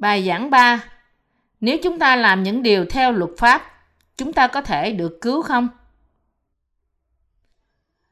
Bài 0.00 0.24
giảng 0.26 0.50
3 0.50 0.84
Nếu 1.60 1.76
chúng 1.82 1.98
ta 1.98 2.16
làm 2.16 2.42
những 2.42 2.62
điều 2.62 2.84
theo 2.84 3.12
luật 3.12 3.30
pháp, 3.38 3.62
chúng 4.16 4.32
ta 4.32 4.46
có 4.46 4.62
thể 4.62 4.92
được 4.92 5.18
cứu 5.20 5.42
không? 5.42 5.68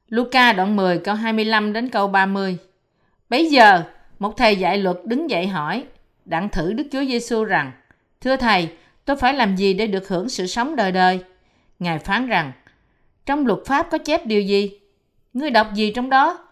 Luca 0.09 0.53
đoạn 0.53 0.77
10 0.77 0.99
câu 0.99 1.15
25 1.15 1.73
đến 1.73 1.89
câu 1.89 2.09
30 2.09 2.59
Bây 3.29 3.47
giờ, 3.47 3.83
một 4.19 4.37
thầy 4.37 4.57
dạy 4.57 4.79
luật 4.79 4.97
đứng 5.05 5.31
dậy 5.31 5.47
hỏi, 5.47 5.85
đặng 6.25 6.49
thử 6.49 6.73
Đức 6.73 6.85
Chúa 6.93 7.05
Giêsu 7.05 7.45
rằng, 7.45 7.73
Thưa 8.21 8.37
Thầy, 8.37 8.69
tôi 9.05 9.17
phải 9.17 9.35
làm 9.35 9.57
gì 9.57 9.75
để 9.75 9.87
được 9.87 10.09
hưởng 10.09 10.29
sự 10.29 10.47
sống 10.47 10.77
đời 10.77 10.93
đời? 10.93 11.25
Ngài 11.79 11.99
phán 11.99 12.27
rằng, 12.27 12.53
trong 13.27 13.47
luật 13.47 13.59
pháp 13.67 13.91
có 13.91 13.99
chép 13.99 14.27
điều 14.27 14.43
gì? 14.43 14.81
Ngươi 15.33 15.51
đọc 15.51 15.75
gì 15.75 15.93
trong 15.93 16.11
đó? 16.11 16.49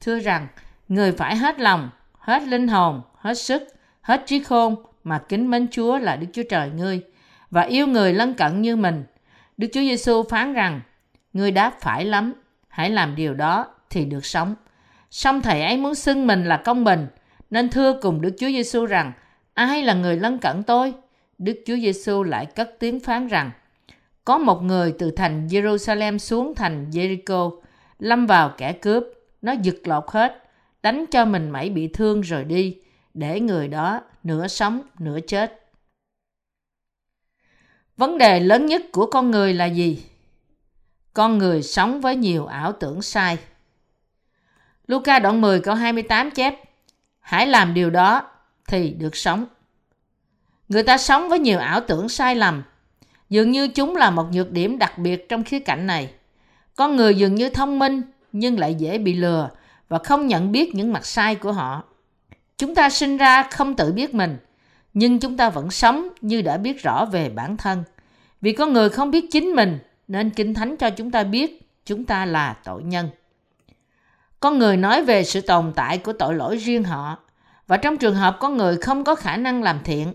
Thưa 0.00 0.18
rằng, 0.18 0.46
người 0.88 1.12
phải 1.12 1.36
hết 1.36 1.60
lòng, 1.60 1.90
hết 2.18 2.42
linh 2.42 2.68
hồn, 2.68 3.02
hết 3.14 3.34
sức, 3.34 3.77
hết 4.08 4.22
trí 4.26 4.42
khôn 4.42 4.76
mà 5.04 5.18
kính 5.18 5.50
mến 5.50 5.66
Chúa 5.70 5.98
là 5.98 6.16
Đức 6.16 6.26
Chúa 6.32 6.42
Trời 6.50 6.70
ngươi 6.70 7.00
và 7.50 7.62
yêu 7.62 7.86
người 7.86 8.12
lân 8.12 8.34
cận 8.34 8.62
như 8.62 8.76
mình. 8.76 9.04
Đức 9.56 9.66
Chúa 9.72 9.80
Giêsu 9.80 10.22
phán 10.22 10.52
rằng, 10.52 10.80
ngươi 11.32 11.50
đáp 11.50 11.72
phải 11.80 12.04
lắm, 12.04 12.34
hãy 12.68 12.90
làm 12.90 13.16
điều 13.16 13.34
đó 13.34 13.66
thì 13.90 14.04
được 14.04 14.26
sống. 14.26 14.54
Song 15.10 15.40
thầy 15.40 15.62
ấy 15.62 15.76
muốn 15.76 15.94
xưng 15.94 16.26
mình 16.26 16.44
là 16.44 16.56
công 16.56 16.84
bình, 16.84 17.06
nên 17.50 17.68
thưa 17.68 17.98
cùng 18.02 18.20
Đức 18.20 18.30
Chúa 18.38 18.46
Giêsu 18.46 18.86
rằng, 18.86 19.12
ai 19.54 19.82
là 19.82 19.94
người 19.94 20.16
lân 20.16 20.38
cận 20.38 20.62
tôi? 20.62 20.94
Đức 21.38 21.62
Chúa 21.66 21.76
Giêsu 21.76 22.22
lại 22.22 22.46
cất 22.46 22.70
tiếng 22.78 23.00
phán 23.00 23.28
rằng, 23.28 23.50
có 24.24 24.38
một 24.38 24.62
người 24.62 24.94
từ 24.98 25.10
thành 25.10 25.46
Jerusalem 25.46 26.18
xuống 26.18 26.54
thành 26.54 26.90
Jericho, 26.90 27.58
lâm 27.98 28.26
vào 28.26 28.52
kẻ 28.58 28.72
cướp, 28.72 29.04
nó 29.42 29.52
giật 29.52 29.76
lột 29.84 30.04
hết, 30.08 30.50
đánh 30.82 31.04
cho 31.10 31.24
mình 31.24 31.50
mảy 31.50 31.70
bị 31.70 31.88
thương 31.88 32.20
rồi 32.20 32.44
đi, 32.44 32.76
để 33.18 33.40
người 33.40 33.68
đó 33.68 34.00
nửa 34.24 34.48
sống, 34.48 34.82
nửa 34.98 35.18
chết. 35.26 35.70
Vấn 37.96 38.18
đề 38.18 38.40
lớn 38.40 38.66
nhất 38.66 38.82
của 38.92 39.06
con 39.06 39.30
người 39.30 39.54
là 39.54 39.66
gì? 39.66 40.04
Con 41.14 41.38
người 41.38 41.62
sống 41.62 42.00
với 42.00 42.16
nhiều 42.16 42.46
ảo 42.46 42.72
tưởng 42.72 43.02
sai. 43.02 43.38
Luca 44.86 45.18
đoạn 45.18 45.40
10 45.40 45.60
câu 45.60 45.74
28 45.74 46.30
chép, 46.30 46.54
Hãy 47.20 47.46
làm 47.46 47.74
điều 47.74 47.90
đó 47.90 48.22
thì 48.68 48.90
được 48.90 49.16
sống. 49.16 49.46
Người 50.68 50.82
ta 50.82 50.98
sống 50.98 51.28
với 51.28 51.38
nhiều 51.38 51.58
ảo 51.58 51.80
tưởng 51.80 52.08
sai 52.08 52.34
lầm. 52.34 52.62
Dường 53.30 53.50
như 53.50 53.68
chúng 53.68 53.96
là 53.96 54.10
một 54.10 54.26
nhược 54.32 54.50
điểm 54.50 54.78
đặc 54.78 54.98
biệt 54.98 55.28
trong 55.28 55.44
khía 55.44 55.58
cạnh 55.58 55.86
này. 55.86 56.10
Con 56.76 56.96
người 56.96 57.14
dường 57.14 57.34
như 57.34 57.48
thông 57.48 57.78
minh 57.78 58.02
nhưng 58.32 58.58
lại 58.58 58.74
dễ 58.74 58.98
bị 58.98 59.14
lừa 59.14 59.50
và 59.88 59.98
không 59.98 60.26
nhận 60.26 60.52
biết 60.52 60.74
những 60.74 60.92
mặt 60.92 61.06
sai 61.06 61.34
của 61.34 61.52
họ. 61.52 61.84
Chúng 62.58 62.74
ta 62.74 62.90
sinh 62.90 63.16
ra 63.16 63.42
không 63.42 63.74
tự 63.74 63.92
biết 63.92 64.14
mình, 64.14 64.36
nhưng 64.94 65.18
chúng 65.18 65.36
ta 65.36 65.50
vẫn 65.50 65.70
sống 65.70 66.08
như 66.20 66.42
đã 66.42 66.56
biết 66.56 66.82
rõ 66.82 67.04
về 67.04 67.30
bản 67.30 67.56
thân. 67.56 67.84
Vì 68.40 68.52
con 68.52 68.72
người 68.72 68.90
không 68.90 69.10
biết 69.10 69.24
chính 69.30 69.44
mình, 69.44 69.78
nên 70.08 70.30
Kinh 70.30 70.54
Thánh 70.54 70.76
cho 70.76 70.90
chúng 70.90 71.10
ta 71.10 71.24
biết 71.24 71.70
chúng 71.84 72.04
ta 72.04 72.26
là 72.26 72.56
tội 72.64 72.82
nhân. 72.82 73.10
Con 74.40 74.58
người 74.58 74.76
nói 74.76 75.04
về 75.04 75.24
sự 75.24 75.40
tồn 75.40 75.72
tại 75.76 75.98
của 75.98 76.12
tội 76.12 76.34
lỗi 76.34 76.56
riêng 76.56 76.84
họ, 76.84 77.18
và 77.66 77.76
trong 77.76 77.96
trường 77.96 78.14
hợp 78.14 78.36
con 78.40 78.56
người 78.56 78.76
không 78.76 79.04
có 79.04 79.14
khả 79.14 79.36
năng 79.36 79.62
làm 79.62 79.78
thiện. 79.84 80.14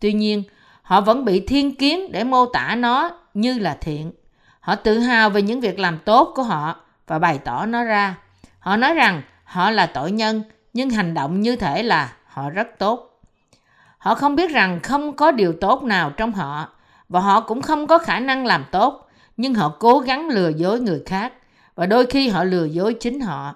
Tuy 0.00 0.12
nhiên, 0.12 0.42
họ 0.82 1.00
vẫn 1.00 1.24
bị 1.24 1.46
thiên 1.46 1.74
kiến 1.74 2.12
để 2.12 2.24
mô 2.24 2.46
tả 2.46 2.74
nó 2.78 3.10
như 3.34 3.58
là 3.58 3.76
thiện. 3.80 4.12
Họ 4.60 4.74
tự 4.74 4.98
hào 4.98 5.30
về 5.30 5.42
những 5.42 5.60
việc 5.60 5.78
làm 5.78 5.98
tốt 5.98 6.32
của 6.34 6.42
họ 6.42 6.80
và 7.06 7.18
bày 7.18 7.38
tỏ 7.38 7.66
nó 7.66 7.84
ra. 7.84 8.18
Họ 8.58 8.76
nói 8.76 8.94
rằng 8.94 9.22
họ 9.44 9.70
là 9.70 9.86
tội 9.86 10.12
nhân, 10.12 10.42
nhưng 10.72 10.90
hành 10.90 11.14
động 11.14 11.40
như 11.40 11.56
thể 11.56 11.82
là 11.82 12.12
họ 12.26 12.50
rất 12.50 12.78
tốt. 12.78 13.20
Họ 13.98 14.14
không 14.14 14.36
biết 14.36 14.50
rằng 14.50 14.80
không 14.82 15.16
có 15.16 15.30
điều 15.30 15.52
tốt 15.52 15.82
nào 15.82 16.10
trong 16.10 16.32
họ 16.32 16.68
và 17.08 17.20
họ 17.20 17.40
cũng 17.40 17.62
không 17.62 17.86
có 17.86 17.98
khả 17.98 18.20
năng 18.20 18.46
làm 18.46 18.64
tốt, 18.72 19.08
nhưng 19.36 19.54
họ 19.54 19.76
cố 19.78 19.98
gắng 19.98 20.28
lừa 20.28 20.48
dối 20.48 20.80
người 20.80 21.02
khác 21.06 21.32
và 21.74 21.86
đôi 21.86 22.06
khi 22.06 22.28
họ 22.28 22.44
lừa 22.44 22.64
dối 22.64 22.96
chính 23.00 23.20
họ. 23.20 23.54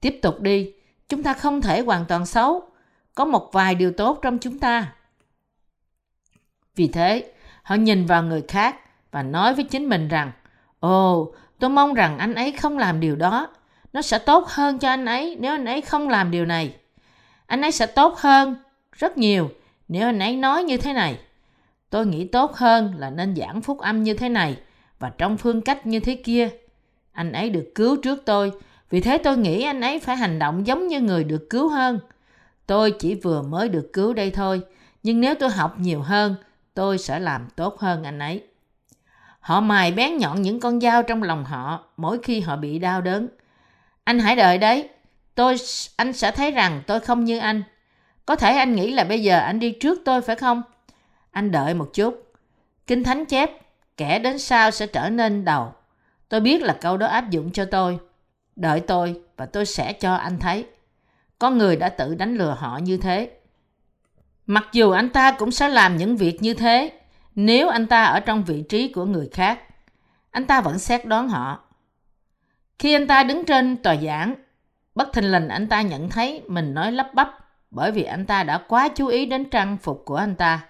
Tiếp 0.00 0.18
tục 0.22 0.40
đi, 0.40 0.72
chúng 1.08 1.22
ta 1.22 1.32
không 1.32 1.60
thể 1.60 1.80
hoàn 1.80 2.04
toàn 2.04 2.26
xấu, 2.26 2.62
có 3.14 3.24
một 3.24 3.52
vài 3.52 3.74
điều 3.74 3.92
tốt 3.92 4.18
trong 4.22 4.38
chúng 4.38 4.58
ta. 4.58 4.92
Vì 6.76 6.88
thế, 6.88 7.32
họ 7.62 7.74
nhìn 7.74 8.06
vào 8.06 8.22
người 8.22 8.42
khác 8.48 8.76
và 9.10 9.22
nói 9.22 9.54
với 9.54 9.64
chính 9.64 9.88
mình 9.88 10.08
rằng, 10.08 10.32
Ồ, 10.80 11.32
tôi 11.58 11.70
mong 11.70 11.94
rằng 11.94 12.18
anh 12.18 12.34
ấy 12.34 12.52
không 12.52 12.78
làm 12.78 13.00
điều 13.00 13.16
đó. 13.16 13.48
Nó 13.96 14.02
sẽ 14.02 14.18
tốt 14.18 14.48
hơn 14.48 14.78
cho 14.78 14.88
anh 14.88 15.04
ấy 15.04 15.36
nếu 15.40 15.52
anh 15.52 15.64
ấy 15.64 15.80
không 15.80 16.08
làm 16.08 16.30
điều 16.30 16.44
này. 16.44 16.74
Anh 17.46 17.60
ấy 17.60 17.72
sẽ 17.72 17.86
tốt 17.86 18.16
hơn 18.16 18.56
rất 18.92 19.18
nhiều 19.18 19.50
nếu 19.88 20.08
anh 20.08 20.18
ấy 20.18 20.36
nói 20.36 20.64
như 20.64 20.76
thế 20.76 20.92
này. 20.92 21.18
Tôi 21.90 22.06
nghĩ 22.06 22.24
tốt 22.26 22.54
hơn 22.54 22.94
là 22.98 23.10
nên 23.10 23.36
giảng 23.36 23.62
phúc 23.62 23.78
âm 23.78 24.02
như 24.02 24.14
thế 24.14 24.28
này 24.28 24.56
và 24.98 25.10
trong 25.18 25.36
phương 25.36 25.60
cách 25.60 25.86
như 25.86 26.00
thế 26.00 26.14
kia. 26.14 26.48
Anh 27.12 27.32
ấy 27.32 27.50
được 27.50 27.72
cứu 27.74 27.96
trước 27.96 28.22
tôi, 28.24 28.52
vì 28.90 29.00
thế 29.00 29.18
tôi 29.18 29.36
nghĩ 29.36 29.62
anh 29.62 29.80
ấy 29.80 29.98
phải 29.98 30.16
hành 30.16 30.38
động 30.38 30.66
giống 30.66 30.88
như 30.88 31.00
người 31.00 31.24
được 31.24 31.50
cứu 31.50 31.68
hơn. 31.68 31.98
Tôi 32.66 32.90
chỉ 32.90 33.14
vừa 33.14 33.42
mới 33.42 33.68
được 33.68 33.90
cứu 33.92 34.14
đây 34.14 34.30
thôi, 34.30 34.60
nhưng 35.02 35.20
nếu 35.20 35.34
tôi 35.34 35.50
học 35.50 35.78
nhiều 35.78 36.02
hơn, 36.02 36.34
tôi 36.74 36.98
sẽ 36.98 37.18
làm 37.18 37.48
tốt 37.56 37.78
hơn 37.78 38.04
anh 38.04 38.18
ấy. 38.18 38.42
Họ 39.40 39.60
mài 39.60 39.92
bén 39.92 40.16
nhọn 40.16 40.42
những 40.42 40.60
con 40.60 40.80
dao 40.80 41.02
trong 41.02 41.22
lòng 41.22 41.44
họ 41.44 41.84
mỗi 41.96 42.18
khi 42.22 42.40
họ 42.40 42.56
bị 42.56 42.78
đau 42.78 43.00
đớn. 43.00 43.28
Anh 44.06 44.18
hãy 44.18 44.36
đợi 44.36 44.58
đấy, 44.58 44.88
tôi 45.34 45.56
anh 45.96 46.12
sẽ 46.12 46.30
thấy 46.30 46.50
rằng 46.50 46.82
tôi 46.86 47.00
không 47.00 47.24
như 47.24 47.38
anh. 47.38 47.62
Có 48.26 48.36
thể 48.36 48.56
anh 48.56 48.74
nghĩ 48.74 48.92
là 48.92 49.04
bây 49.04 49.22
giờ 49.22 49.38
anh 49.38 49.60
đi 49.60 49.70
trước 49.70 49.98
tôi 50.04 50.22
phải 50.22 50.36
không? 50.36 50.62
Anh 51.30 51.50
đợi 51.50 51.74
một 51.74 51.90
chút. 51.94 52.32
Kinh 52.86 53.04
Thánh 53.04 53.24
chép, 53.24 53.50
kẻ 53.96 54.18
đến 54.18 54.38
sau 54.38 54.70
sẽ 54.70 54.86
trở 54.86 55.08
nên 55.08 55.44
đầu. 55.44 55.72
Tôi 56.28 56.40
biết 56.40 56.62
là 56.62 56.76
câu 56.80 56.96
đó 56.96 57.06
áp 57.06 57.30
dụng 57.30 57.52
cho 57.52 57.64
tôi. 57.64 57.98
Đợi 58.56 58.80
tôi 58.80 59.20
và 59.36 59.46
tôi 59.46 59.66
sẽ 59.66 59.92
cho 59.92 60.14
anh 60.14 60.38
thấy. 60.38 60.66
có 61.38 61.50
người 61.50 61.76
đã 61.76 61.88
tự 61.88 62.14
đánh 62.14 62.36
lừa 62.36 62.56
họ 62.58 62.78
như 62.78 62.96
thế. 62.96 63.30
Mặc 64.46 64.68
dù 64.72 64.90
anh 64.90 65.08
ta 65.08 65.32
cũng 65.32 65.50
sẽ 65.50 65.68
làm 65.68 65.96
những 65.96 66.16
việc 66.16 66.42
như 66.42 66.54
thế, 66.54 66.90
nếu 67.34 67.68
anh 67.68 67.86
ta 67.86 68.04
ở 68.04 68.20
trong 68.20 68.44
vị 68.44 68.64
trí 68.68 68.92
của 68.92 69.04
người 69.04 69.28
khác, 69.32 69.60
anh 70.30 70.46
ta 70.46 70.60
vẫn 70.60 70.78
xét 70.78 71.06
đoán 71.06 71.28
họ. 71.28 71.65
Khi 72.78 72.92
anh 72.92 73.06
ta 73.06 73.22
đứng 73.22 73.44
trên 73.44 73.76
tòa 73.76 73.96
giảng, 73.96 74.34
bất 74.94 75.12
thình 75.12 75.32
lình 75.32 75.48
anh 75.48 75.68
ta 75.68 75.82
nhận 75.82 76.10
thấy 76.10 76.42
mình 76.46 76.74
nói 76.74 76.92
lắp 76.92 77.14
bắp 77.14 77.30
bởi 77.70 77.92
vì 77.92 78.02
anh 78.02 78.26
ta 78.26 78.42
đã 78.42 78.58
quá 78.68 78.88
chú 78.88 79.06
ý 79.06 79.26
đến 79.26 79.50
trang 79.50 79.76
phục 79.76 80.02
của 80.04 80.16
anh 80.16 80.34
ta. 80.34 80.60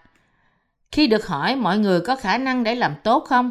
Khi 0.93 1.07
được 1.07 1.27
hỏi 1.27 1.57
mọi 1.57 1.79
người 1.79 2.01
có 2.01 2.17
khả 2.17 2.39
năng 2.39 2.65
để 2.65 2.75
làm 2.75 2.95
tốt 3.05 3.25
không, 3.29 3.51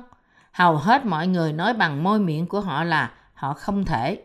hầu 0.52 0.76
hết 0.76 1.06
mọi 1.06 1.28
người 1.28 1.54
nói 1.54 1.74
bằng 1.74 2.04
môi 2.04 2.20
miệng 2.20 2.48
của 2.48 2.60
họ 2.62 2.84
là 2.84 3.12
họ 3.34 3.54
không 3.54 3.86
thể. 3.86 4.18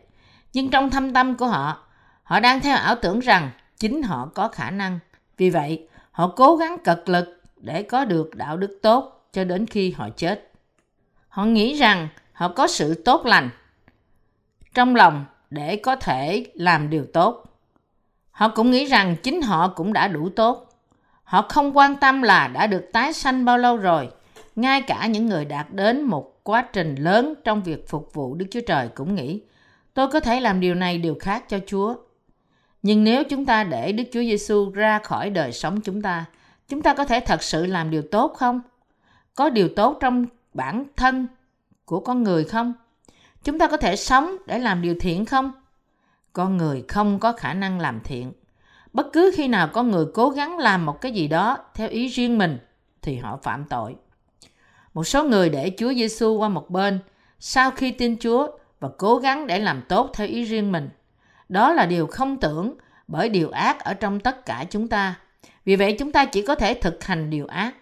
Nhưng 0.53 0.69
trong 0.69 0.89
thâm 0.89 1.13
tâm 1.13 1.35
của 1.35 1.47
họ, 1.47 1.77
họ 2.23 2.39
đang 2.39 2.59
theo 2.59 2.77
ảo 2.77 2.95
tưởng 2.95 3.19
rằng 3.19 3.51
chính 3.77 4.03
họ 4.03 4.29
có 4.35 4.47
khả 4.47 4.71
năng. 4.71 4.99
Vì 5.37 5.49
vậy, 5.49 5.87
họ 6.11 6.27
cố 6.35 6.55
gắng 6.55 6.77
cật 6.83 7.03
lực 7.05 7.41
để 7.57 7.83
có 7.83 8.05
được 8.05 8.35
đạo 8.35 8.57
đức 8.57 8.79
tốt 8.81 9.29
cho 9.33 9.43
đến 9.43 9.65
khi 9.65 9.91
họ 9.91 10.09
chết. 10.17 10.51
Họ 11.27 11.45
nghĩ 11.45 11.73
rằng 11.73 12.07
họ 12.33 12.47
có 12.47 12.67
sự 12.67 13.01
tốt 13.05 13.25
lành 13.25 13.49
trong 14.73 14.95
lòng 14.95 15.25
để 15.49 15.75
có 15.75 15.95
thể 15.95 16.45
làm 16.53 16.89
điều 16.89 17.05
tốt. 17.13 17.45
Họ 18.31 18.47
cũng 18.47 18.71
nghĩ 18.71 18.85
rằng 18.85 19.15
chính 19.23 19.41
họ 19.41 19.67
cũng 19.67 19.93
đã 19.93 20.07
đủ 20.07 20.29
tốt. 20.29 20.69
Họ 21.23 21.45
không 21.49 21.77
quan 21.77 21.95
tâm 21.95 22.21
là 22.21 22.47
đã 22.47 22.67
được 22.67 22.89
tái 22.93 23.13
sanh 23.13 23.45
bao 23.45 23.57
lâu 23.57 23.77
rồi. 23.77 24.09
Ngay 24.55 24.81
cả 24.81 25.07
những 25.07 25.25
người 25.25 25.45
đạt 25.45 25.67
đến 25.71 26.01
một 26.01 26.43
quá 26.43 26.61
trình 26.73 26.95
lớn 26.95 27.33
trong 27.43 27.63
việc 27.63 27.89
phục 27.89 28.13
vụ 28.13 28.35
Đức 28.35 28.45
Chúa 28.51 28.61
Trời 28.67 28.87
cũng 28.95 29.15
nghĩ 29.15 29.41
tôi 29.93 30.07
có 30.07 30.19
thể 30.19 30.39
làm 30.39 30.59
điều 30.59 30.75
này 30.75 30.97
điều 30.97 31.15
khác 31.19 31.49
cho 31.49 31.59
Chúa. 31.67 31.95
Nhưng 32.81 33.03
nếu 33.03 33.23
chúng 33.23 33.45
ta 33.45 33.63
để 33.63 33.91
Đức 33.91 34.03
Chúa 34.13 34.21
Giêsu 34.21 34.71
ra 34.71 34.99
khỏi 34.99 35.29
đời 35.29 35.51
sống 35.51 35.81
chúng 35.81 36.01
ta, 36.01 36.25
chúng 36.67 36.81
ta 36.81 36.93
có 36.93 37.05
thể 37.05 37.19
thật 37.19 37.43
sự 37.43 37.65
làm 37.65 37.91
điều 37.91 38.01
tốt 38.01 38.33
không? 38.33 38.61
Có 39.35 39.49
điều 39.49 39.69
tốt 39.75 39.97
trong 39.99 40.25
bản 40.53 40.85
thân 40.95 41.27
của 41.85 41.99
con 41.99 42.23
người 42.23 42.43
không? 42.43 42.73
Chúng 43.43 43.59
ta 43.59 43.67
có 43.67 43.77
thể 43.77 43.95
sống 43.95 44.37
để 44.45 44.59
làm 44.59 44.81
điều 44.81 44.95
thiện 44.99 45.25
không? 45.25 45.51
Con 46.33 46.57
người 46.57 46.83
không 46.87 47.19
có 47.19 47.31
khả 47.31 47.53
năng 47.53 47.79
làm 47.79 47.99
thiện. 48.03 48.33
Bất 48.93 49.07
cứ 49.13 49.31
khi 49.35 49.47
nào 49.47 49.67
con 49.67 49.91
người 49.91 50.05
cố 50.13 50.29
gắng 50.29 50.57
làm 50.57 50.85
một 50.85 51.01
cái 51.01 51.11
gì 51.11 51.27
đó 51.27 51.57
theo 51.75 51.89
ý 51.89 52.07
riêng 52.07 52.37
mình 52.37 52.57
thì 53.01 53.15
họ 53.15 53.39
phạm 53.43 53.65
tội. 53.69 53.95
Một 54.93 55.03
số 55.03 55.23
người 55.23 55.49
để 55.49 55.71
Chúa 55.77 55.93
Giêsu 55.93 56.37
qua 56.37 56.49
một 56.49 56.69
bên 56.69 56.99
sau 57.39 57.71
khi 57.71 57.91
tin 57.91 58.17
Chúa 58.19 58.47
và 58.79 58.89
cố 58.97 59.17
gắng 59.17 59.47
để 59.47 59.59
làm 59.59 59.81
tốt 59.89 60.11
theo 60.13 60.27
ý 60.27 60.43
riêng 60.43 60.71
mình. 60.71 60.89
Đó 61.49 61.73
là 61.73 61.85
điều 61.85 62.07
không 62.07 62.37
tưởng 62.37 62.75
bởi 63.07 63.29
điều 63.29 63.49
ác 63.49 63.79
ở 63.79 63.93
trong 63.93 64.19
tất 64.19 64.45
cả 64.45 64.65
chúng 64.69 64.87
ta. 64.87 65.19
Vì 65.65 65.75
vậy 65.75 65.95
chúng 65.99 66.11
ta 66.11 66.25
chỉ 66.25 66.41
có 66.41 66.55
thể 66.55 66.73
thực 66.73 67.03
hành 67.03 67.29
điều 67.29 67.47
ác. 67.47 67.75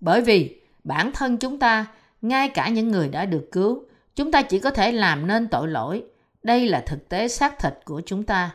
Bởi 0.00 0.22
vì 0.22 0.60
bản 0.84 1.12
thân 1.12 1.36
chúng 1.36 1.58
ta, 1.58 1.86
ngay 2.22 2.48
cả 2.48 2.68
những 2.68 2.90
người 2.90 3.08
đã 3.08 3.26
được 3.26 3.48
cứu, 3.52 3.84
chúng 4.16 4.32
ta 4.32 4.42
chỉ 4.42 4.58
có 4.58 4.70
thể 4.70 4.92
làm 4.92 5.26
nên 5.26 5.48
tội 5.48 5.68
lỗi. 5.68 6.04
Đây 6.42 6.68
là 6.68 6.82
thực 6.86 7.08
tế 7.08 7.28
xác 7.28 7.58
thịt 7.58 7.74
của 7.84 8.02
chúng 8.06 8.24
ta. 8.24 8.50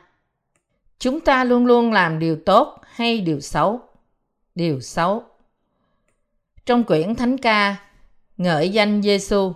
Chúng 1.00 1.20
ta 1.20 1.44
luôn 1.44 1.66
luôn 1.66 1.92
làm 1.92 2.20
điều 2.20 2.38
tốt 2.46 2.82
hay 2.94 3.22
điều 3.22 3.40
xấu. 3.40 3.82
điều 4.56 4.80
xấu. 4.80 5.24
Trong 6.66 6.84
quyển 6.84 7.16
Thánh 7.16 7.38
ca 7.38 7.76
ngợi 8.38 8.70
danh 8.70 9.02
Giêsu 9.02 9.54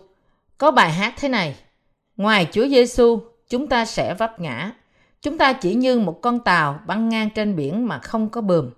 có 0.58 0.72
bài 0.72 0.92
hát 0.92 1.14
thế 1.18 1.30
này: 1.30 1.56
Ngoài 2.18 2.48
Chúa 2.52 2.68
Giêsu, 2.68 3.20
chúng 3.50 3.68
ta 3.68 3.86
sẽ 3.86 4.14
vấp 4.14 4.40
ngã. 4.40 4.72
Chúng 5.22 5.38
ta 5.38 5.54
chỉ 5.54 5.76
như 5.76 6.00
một 6.00 6.20
con 6.22 6.40
tàu 6.40 6.80
băng 6.88 7.10
ngang 7.10 7.30
trên 7.30 7.56
biển 7.56 7.88
mà 7.88 8.00
không 8.00 8.30
có 8.30 8.42
bờm 8.42 8.70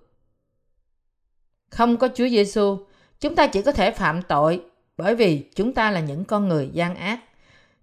Không 1.70 1.98
có 1.98 2.08
Chúa 2.16 2.28
Giêsu, 2.28 2.78
chúng 3.20 3.36
ta 3.36 3.48
chỉ 3.48 3.62
có 3.62 3.72
thể 3.72 3.92
phạm 3.92 4.22
tội 4.22 4.62
bởi 4.98 5.16
vì 5.16 5.44
chúng 5.56 5.74
ta 5.74 5.92
là 5.92 6.00
những 6.00 6.26
con 6.26 6.48
người 6.48 6.70
gian 6.74 6.96
ác. 6.96 7.20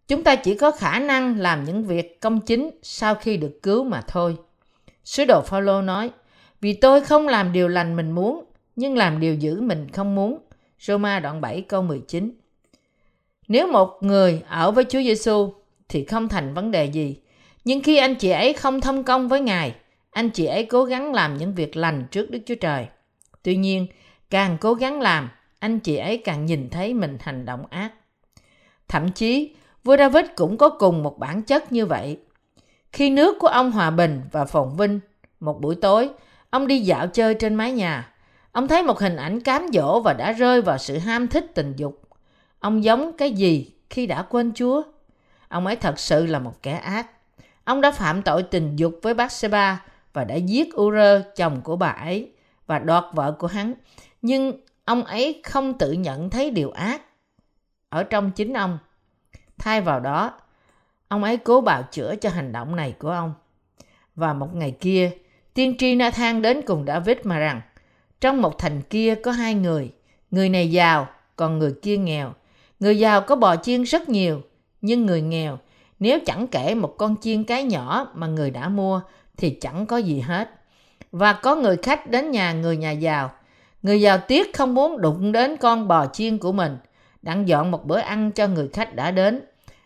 Chúng 0.09 0.25
ta 0.25 0.37
chỉ 0.37 0.55
có 0.55 0.71
khả 0.71 0.99
năng 0.99 1.39
làm 1.39 1.65
những 1.65 1.85
việc 1.85 2.21
công 2.21 2.41
chính 2.41 2.71
sau 2.83 3.15
khi 3.15 3.37
được 3.37 3.59
cứu 3.63 3.85
mà 3.85 4.03
thôi. 4.09 4.37
Sứ 5.05 5.25
đồ 5.25 5.43
Phaolô 5.43 5.83
nói: 5.83 6.11
"Vì 6.61 6.73
tôi 6.73 7.01
không 7.01 7.29
làm 7.29 7.53
điều 7.53 7.69
lành 7.69 7.97
mình 7.97 8.11
muốn, 8.11 8.45
nhưng 8.77 8.97
làm 8.97 9.21
điều 9.21 9.35
dữ 9.35 9.61
mình 9.61 9.89
không 9.93 10.15
muốn." 10.15 10.39
Roma 10.79 11.21
đoạn 11.21 11.41
7 11.41 11.63
câu 11.63 11.83
19. 11.83 12.33
Nếu 13.49 13.67
một 13.67 13.99
người 14.01 14.43
ở 14.49 14.71
với 14.71 14.85
Chúa 14.85 15.01
Giêsu 15.01 15.53
thì 15.89 16.05
không 16.05 16.29
thành 16.29 16.55
vấn 16.55 16.71
đề 16.71 16.85
gì. 16.85 17.17
Nhưng 17.65 17.83
khi 17.83 17.97
anh 17.97 18.15
chị 18.15 18.31
ấy 18.31 18.53
không 18.53 18.81
thông 18.81 19.05
công 19.05 19.29
với 19.29 19.41
Ngài, 19.41 19.75
anh 20.11 20.31
chị 20.31 20.47
ấy 20.47 20.65
cố 20.65 20.85
gắng 20.85 21.13
làm 21.13 21.37
những 21.37 21.55
việc 21.55 21.77
lành 21.77 22.07
trước 22.11 22.31
Đức 22.31 22.39
Chúa 22.47 22.55
Trời. 22.55 22.87
Tuy 23.43 23.57
nhiên, 23.57 23.87
càng 24.31 24.57
cố 24.61 24.75
gắng 24.75 25.01
làm, 25.01 25.29
anh 25.63 25.81
chị 25.81 25.97
ấy 25.97 26.17
càng 26.17 26.47
nhìn 26.47 26.71
thấy 26.71 26.95
mình 26.95 27.19
hành 27.21 27.45
động 27.45 27.65
ác. 27.71 27.93
Thậm 28.89 29.13
chí, 29.13 29.55
vua 29.85 29.97
David 29.97 30.25
cũng 30.37 30.59
có 30.59 30.69
cùng 30.69 31.03
một 31.03 31.19
bản 31.19 31.43
chất 31.43 31.73
như 31.73 31.87
vậy. 31.87 32.19
Khi 32.93 33.11
nước 33.11 33.37
của 33.41 33.47
ông 33.47 33.71
hòa 33.71 33.91
bình 33.91 34.23
và 34.33 34.45
phồn 34.45 34.77
vinh, 34.77 35.01
một 35.41 35.61
buổi 35.61 35.75
tối, 35.75 36.11
ông 36.51 36.67
đi 36.67 36.81
dạo 36.81 37.07
chơi 37.07 37.35
trên 37.35 37.55
mái 37.55 37.73
nhà. 37.73 38.15
Ông 38.53 38.69
thấy 38.69 38.83
một 38.83 38.99
hình 38.99 39.17
ảnh 39.17 39.41
cám 39.41 39.67
dỗ 39.73 40.01
và 40.01 40.13
đã 40.13 40.33
rơi 40.33 40.63
vào 40.63 40.79
sự 40.79 40.99
ham 40.99 41.29
thích 41.29 41.47
tình 41.55 41.73
dục. 41.77 42.01
Ông 42.61 42.85
giống 42.85 43.13
cái 43.17 43.31
gì 43.31 43.73
khi 43.91 44.07
đã 44.07 44.23
quên 44.23 44.53
Chúa? 44.55 44.83
Ông 45.49 45.67
ấy 45.67 45.77
thật 45.77 45.99
sự 45.99 46.27
là 46.27 46.39
một 46.39 46.63
kẻ 46.63 46.73
ác. 46.73 47.11
Ông 47.65 47.81
đã 47.81 47.91
phạm 47.91 48.23
tội 48.23 48.43
tình 48.43 48.77
dục 48.77 48.99
với 49.03 49.15
bác 49.15 49.33
Seba 49.33 49.83
và 50.13 50.25
đã 50.25 50.35
giết 50.35 50.69
Ure, 50.77 51.23
chồng 51.37 51.61
của 51.65 51.77
bà 51.77 51.89
ấy, 51.89 52.33
và 52.67 52.79
đoạt 52.79 53.05
vợ 53.13 53.33
của 53.33 53.47
hắn. 53.47 53.75
Nhưng 54.23 54.53
ông 54.85 55.05
ấy 55.05 55.41
không 55.45 55.79
tự 55.79 55.93
nhận 55.93 56.31
thấy 56.31 56.51
điều 56.51 56.71
ác 56.71 57.03
ở 57.89 58.03
trong 58.03 58.31
chính 58.31 58.53
ông. 58.53 58.79
Thay 59.59 59.81
vào 59.81 60.01
đó, 60.01 60.33
ông 61.09 61.25
ấy 61.25 61.37
cố 61.37 61.61
bào 61.61 61.83
chữa 61.91 62.15
cho 62.17 62.31
hành 62.31 62.53
động 62.53 62.77
này 62.77 62.95
của 62.99 63.11
ông. 63.11 63.35
Và 64.15 64.33
một 64.33 64.55
ngày 64.55 64.77
kia, 64.81 65.11
tiên 65.55 65.77
tri 65.79 65.95
Nathan 65.95 66.43
đến 66.43 66.63
cùng 66.67 66.85
David 66.87 67.17
mà 67.25 67.39
rằng, 67.39 67.61
trong 68.21 68.43
một 68.43 68.59
thành 68.59 68.83
kia 68.83 69.15
có 69.15 69.31
hai 69.31 69.55
người, 69.55 69.93
người 70.31 70.49
này 70.49 70.71
giàu, 70.71 71.09
còn 71.37 71.59
người 71.59 71.75
kia 71.83 71.97
nghèo. 71.97 72.33
Người 72.81 72.99
giàu 72.99 73.21
có 73.21 73.37
bò 73.37 73.57
chiên 73.57 73.83
rất 73.83 74.09
nhiều, 74.09 74.43
nhưng 74.81 75.07
người 75.07 75.23
nghèo, 75.23 75.59
nếu 75.99 76.19
chẳng 76.27 76.47
kể 76.47 76.75
một 76.75 76.95
con 76.99 77.17
chiên 77.21 77.45
cái 77.45 77.65
nhỏ 77.65 78.13
mà 78.15 78.27
người 78.27 78.51
đã 78.51 78.69
mua 78.69 79.01
thì 79.37 79.51
chẳng 79.61 79.87
có 79.87 79.97
gì 79.97 80.21
hết. 80.21 80.51
Và 81.13 81.33
có 81.33 81.57
người 81.57 81.77
khách 81.77 82.11
đến 82.11 82.31
nhà 82.31 82.53
người 82.53 82.77
nhà 82.77 82.91
giàu. 82.91 83.31
Người 83.83 84.01
giàu 84.01 84.19
tiếc 84.19 84.57
không 84.57 84.75
muốn 84.75 85.01
đụng 85.01 85.33
đến 85.33 85.57
con 85.57 85.89
bò 85.89 86.07
chiên 86.07 86.39
của 86.39 86.53
mình, 86.53 86.79
đặng 87.23 87.49
dọn 87.49 87.71
một 87.71 87.87
bữa 87.87 87.99
ăn 87.99 88.33
cho 88.33 88.47
người 88.47 88.69
khách 88.73 88.95
đã 88.95 89.11
đến. 89.11 89.41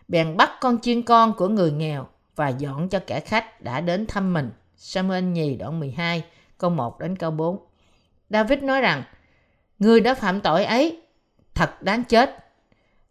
Bèn 0.07 0.37
bắt 0.37 0.51
con 0.61 0.81
chiên 0.81 1.01
con 1.01 1.33
của 1.33 1.47
người 1.47 1.71
nghèo 1.71 2.07
và 2.35 2.49
dọn 2.49 2.89
cho 2.89 2.99
kẻ 3.07 3.19
khách 3.19 3.61
đã 3.61 3.81
đến 3.81 4.05
thăm 4.07 4.33
mình. 4.33 4.51
Samuel 4.75 5.23
nhì 5.23 5.55
đoạn 5.55 5.79
12, 5.79 6.23
câu 6.57 6.69
1 6.69 6.99
đến 6.99 7.15
câu 7.15 7.31
4. 7.31 7.57
David 8.29 8.59
nói 8.63 8.81
rằng, 8.81 9.03
người 9.79 10.01
đã 10.01 10.13
phạm 10.13 10.41
tội 10.41 10.65
ấy, 10.65 11.01
thật 11.53 11.83
đáng 11.83 12.03
chết. 12.03 12.45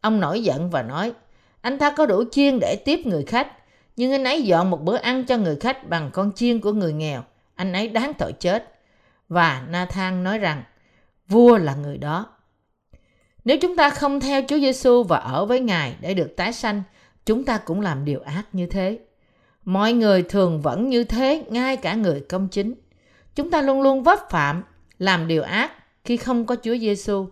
Ông 0.00 0.20
nổi 0.20 0.42
giận 0.42 0.70
và 0.70 0.82
nói, 0.82 1.12
anh 1.60 1.78
ta 1.78 1.90
có 1.90 2.06
đủ 2.06 2.24
chiên 2.30 2.58
để 2.60 2.76
tiếp 2.84 3.00
người 3.04 3.24
khách, 3.24 3.52
nhưng 3.96 4.12
anh 4.12 4.24
ấy 4.24 4.42
dọn 4.42 4.70
một 4.70 4.82
bữa 4.82 4.96
ăn 4.96 5.24
cho 5.24 5.36
người 5.36 5.56
khách 5.56 5.88
bằng 5.88 6.10
con 6.12 6.32
chiên 6.34 6.60
của 6.60 6.72
người 6.72 6.92
nghèo. 6.92 7.22
Anh 7.54 7.72
ấy 7.72 7.88
đáng 7.88 8.12
tội 8.18 8.32
chết. 8.32 8.72
Và 9.28 9.62
Nathan 9.68 10.24
nói 10.24 10.38
rằng, 10.38 10.62
vua 11.28 11.58
là 11.58 11.74
người 11.74 11.98
đó. 11.98 12.26
Nếu 13.44 13.58
chúng 13.58 13.76
ta 13.76 13.90
không 13.90 14.20
theo 14.20 14.42
Chúa 14.48 14.58
Giêsu 14.58 15.02
và 15.02 15.18
ở 15.18 15.46
với 15.46 15.60
Ngài 15.60 15.96
để 16.00 16.14
được 16.14 16.36
tái 16.36 16.52
sanh, 16.52 16.82
chúng 17.26 17.44
ta 17.44 17.58
cũng 17.58 17.80
làm 17.80 18.04
điều 18.04 18.20
ác 18.20 18.42
như 18.52 18.66
thế. 18.66 18.98
Mọi 19.64 19.92
người 19.92 20.22
thường 20.22 20.60
vẫn 20.60 20.88
như 20.88 21.04
thế, 21.04 21.44
ngay 21.48 21.76
cả 21.76 21.94
người 21.94 22.20
công 22.20 22.48
chính. 22.48 22.74
Chúng 23.34 23.50
ta 23.50 23.62
luôn 23.62 23.82
luôn 23.82 24.02
vấp 24.02 24.18
phạm, 24.30 24.62
làm 24.98 25.28
điều 25.28 25.42
ác 25.42 25.72
khi 26.04 26.16
không 26.16 26.46
có 26.46 26.56
Chúa 26.62 26.76
Giêsu. 26.76 27.26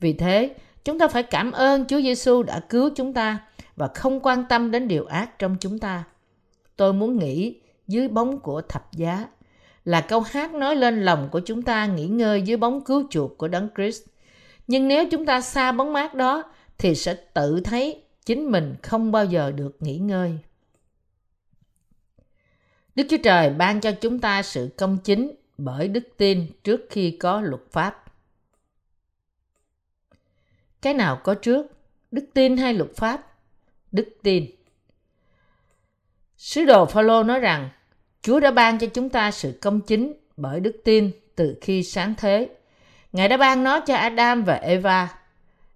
Vì 0.00 0.12
thế, 0.12 0.54
chúng 0.84 0.98
ta 0.98 1.08
phải 1.08 1.22
cảm 1.22 1.52
ơn 1.52 1.84
Chúa 1.86 2.00
Giêsu 2.00 2.42
đã 2.42 2.60
cứu 2.68 2.90
chúng 2.96 3.12
ta 3.12 3.38
và 3.76 3.88
không 3.94 4.20
quan 4.20 4.44
tâm 4.48 4.70
đến 4.70 4.88
điều 4.88 5.04
ác 5.04 5.38
trong 5.38 5.56
chúng 5.60 5.78
ta. 5.78 6.04
Tôi 6.76 6.92
muốn 6.92 7.18
nghĩ 7.18 7.60
dưới 7.88 8.08
bóng 8.08 8.40
của 8.40 8.60
thập 8.60 8.92
giá 8.92 9.26
là 9.84 10.00
câu 10.00 10.20
hát 10.20 10.54
nói 10.54 10.76
lên 10.76 11.02
lòng 11.02 11.28
của 11.32 11.40
chúng 11.40 11.62
ta 11.62 11.86
nghỉ 11.86 12.06
ngơi 12.06 12.42
dưới 12.42 12.56
bóng 12.56 12.84
cứu 12.84 13.06
chuộc 13.10 13.38
của 13.38 13.48
Đấng 13.48 13.68
Christ. 13.76 14.02
Nhưng 14.66 14.88
nếu 14.88 15.04
chúng 15.10 15.26
ta 15.26 15.40
xa 15.40 15.72
bóng 15.72 15.92
mát 15.92 16.14
đó 16.14 16.52
thì 16.78 16.94
sẽ 16.94 17.14
tự 17.14 17.60
thấy 17.60 18.02
chính 18.24 18.50
mình 18.50 18.74
không 18.82 19.12
bao 19.12 19.24
giờ 19.24 19.50
được 19.50 19.76
nghỉ 19.80 19.98
ngơi. 19.98 20.38
Đức 22.94 23.06
Chúa 23.10 23.16
Trời 23.24 23.50
ban 23.50 23.80
cho 23.80 23.92
chúng 23.92 24.18
ta 24.18 24.42
sự 24.42 24.70
công 24.76 24.98
chính 25.04 25.30
bởi 25.58 25.88
đức 25.88 26.08
tin 26.16 26.46
trước 26.64 26.80
khi 26.90 27.16
có 27.20 27.40
luật 27.40 27.62
pháp. 27.70 28.04
Cái 30.82 30.94
nào 30.94 31.20
có 31.24 31.34
trước, 31.34 31.66
đức 32.10 32.24
tin 32.34 32.56
hay 32.56 32.74
luật 32.74 32.90
pháp? 32.96 33.32
đức 33.92 34.08
tin. 34.22 34.46
Sứ 36.36 36.64
đồ 36.64 36.86
Phaolô 36.86 37.22
nói 37.22 37.40
rằng 37.40 37.70
Chúa 38.22 38.40
đã 38.40 38.50
ban 38.50 38.78
cho 38.78 38.86
chúng 38.86 39.08
ta 39.08 39.30
sự 39.30 39.58
công 39.60 39.80
chính 39.80 40.12
bởi 40.36 40.60
đức 40.60 40.76
tin 40.84 41.10
từ 41.36 41.56
khi 41.60 41.82
sáng 41.82 42.14
thế. 42.18 42.48
Ngài 43.12 43.28
đã 43.28 43.36
ban 43.36 43.64
nó 43.64 43.80
cho 43.80 43.94
Adam 43.94 44.44
và 44.44 44.54
Eva, 44.54 45.14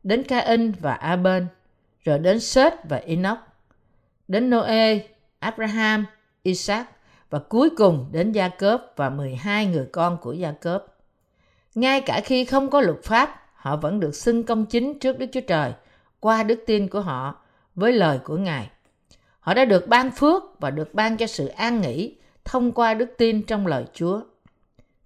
đến 0.02 0.22
Cain 0.22 0.72
và 0.80 0.92
Abel, 0.92 1.42
rồi 2.04 2.18
đến 2.18 2.40
Seth 2.40 2.74
và 2.88 2.96
Enoch, 2.96 3.38
đến 4.28 4.50
Noe, 4.50 4.98
Abraham, 5.38 6.06
Isaac 6.42 6.86
và 7.30 7.38
cuối 7.38 7.70
cùng 7.70 8.08
đến 8.12 8.32
Gia 8.32 8.48
Cớp 8.48 8.92
và 8.96 9.10
12 9.10 9.66
người 9.66 9.86
con 9.92 10.18
của 10.22 10.32
Gia 10.32 10.52
Cớp. 10.52 10.84
Ngay 11.74 12.00
cả 12.00 12.20
khi 12.24 12.44
không 12.44 12.70
có 12.70 12.80
luật 12.80 13.02
pháp, 13.04 13.42
họ 13.54 13.76
vẫn 13.76 14.00
được 14.00 14.14
xưng 14.14 14.42
công 14.42 14.66
chính 14.66 14.98
trước 14.98 15.18
Đức 15.18 15.26
Chúa 15.32 15.40
Trời 15.40 15.72
qua 16.20 16.42
đức 16.42 16.64
tin 16.66 16.88
của 16.88 17.00
họ 17.00 17.34
với 17.74 17.92
lời 17.92 18.18
của 18.24 18.36
Ngài. 18.36 18.70
Họ 19.40 19.54
đã 19.54 19.64
được 19.64 19.88
ban 19.88 20.10
phước 20.10 20.42
và 20.60 20.70
được 20.70 20.94
ban 20.94 21.16
cho 21.16 21.26
sự 21.26 21.46
an 21.46 21.80
nghỉ 21.80 22.14
thông 22.46 22.72
qua 22.72 22.94
đức 22.94 23.14
tin 23.18 23.42
trong 23.42 23.66
lời 23.66 23.84
Chúa. 23.92 24.20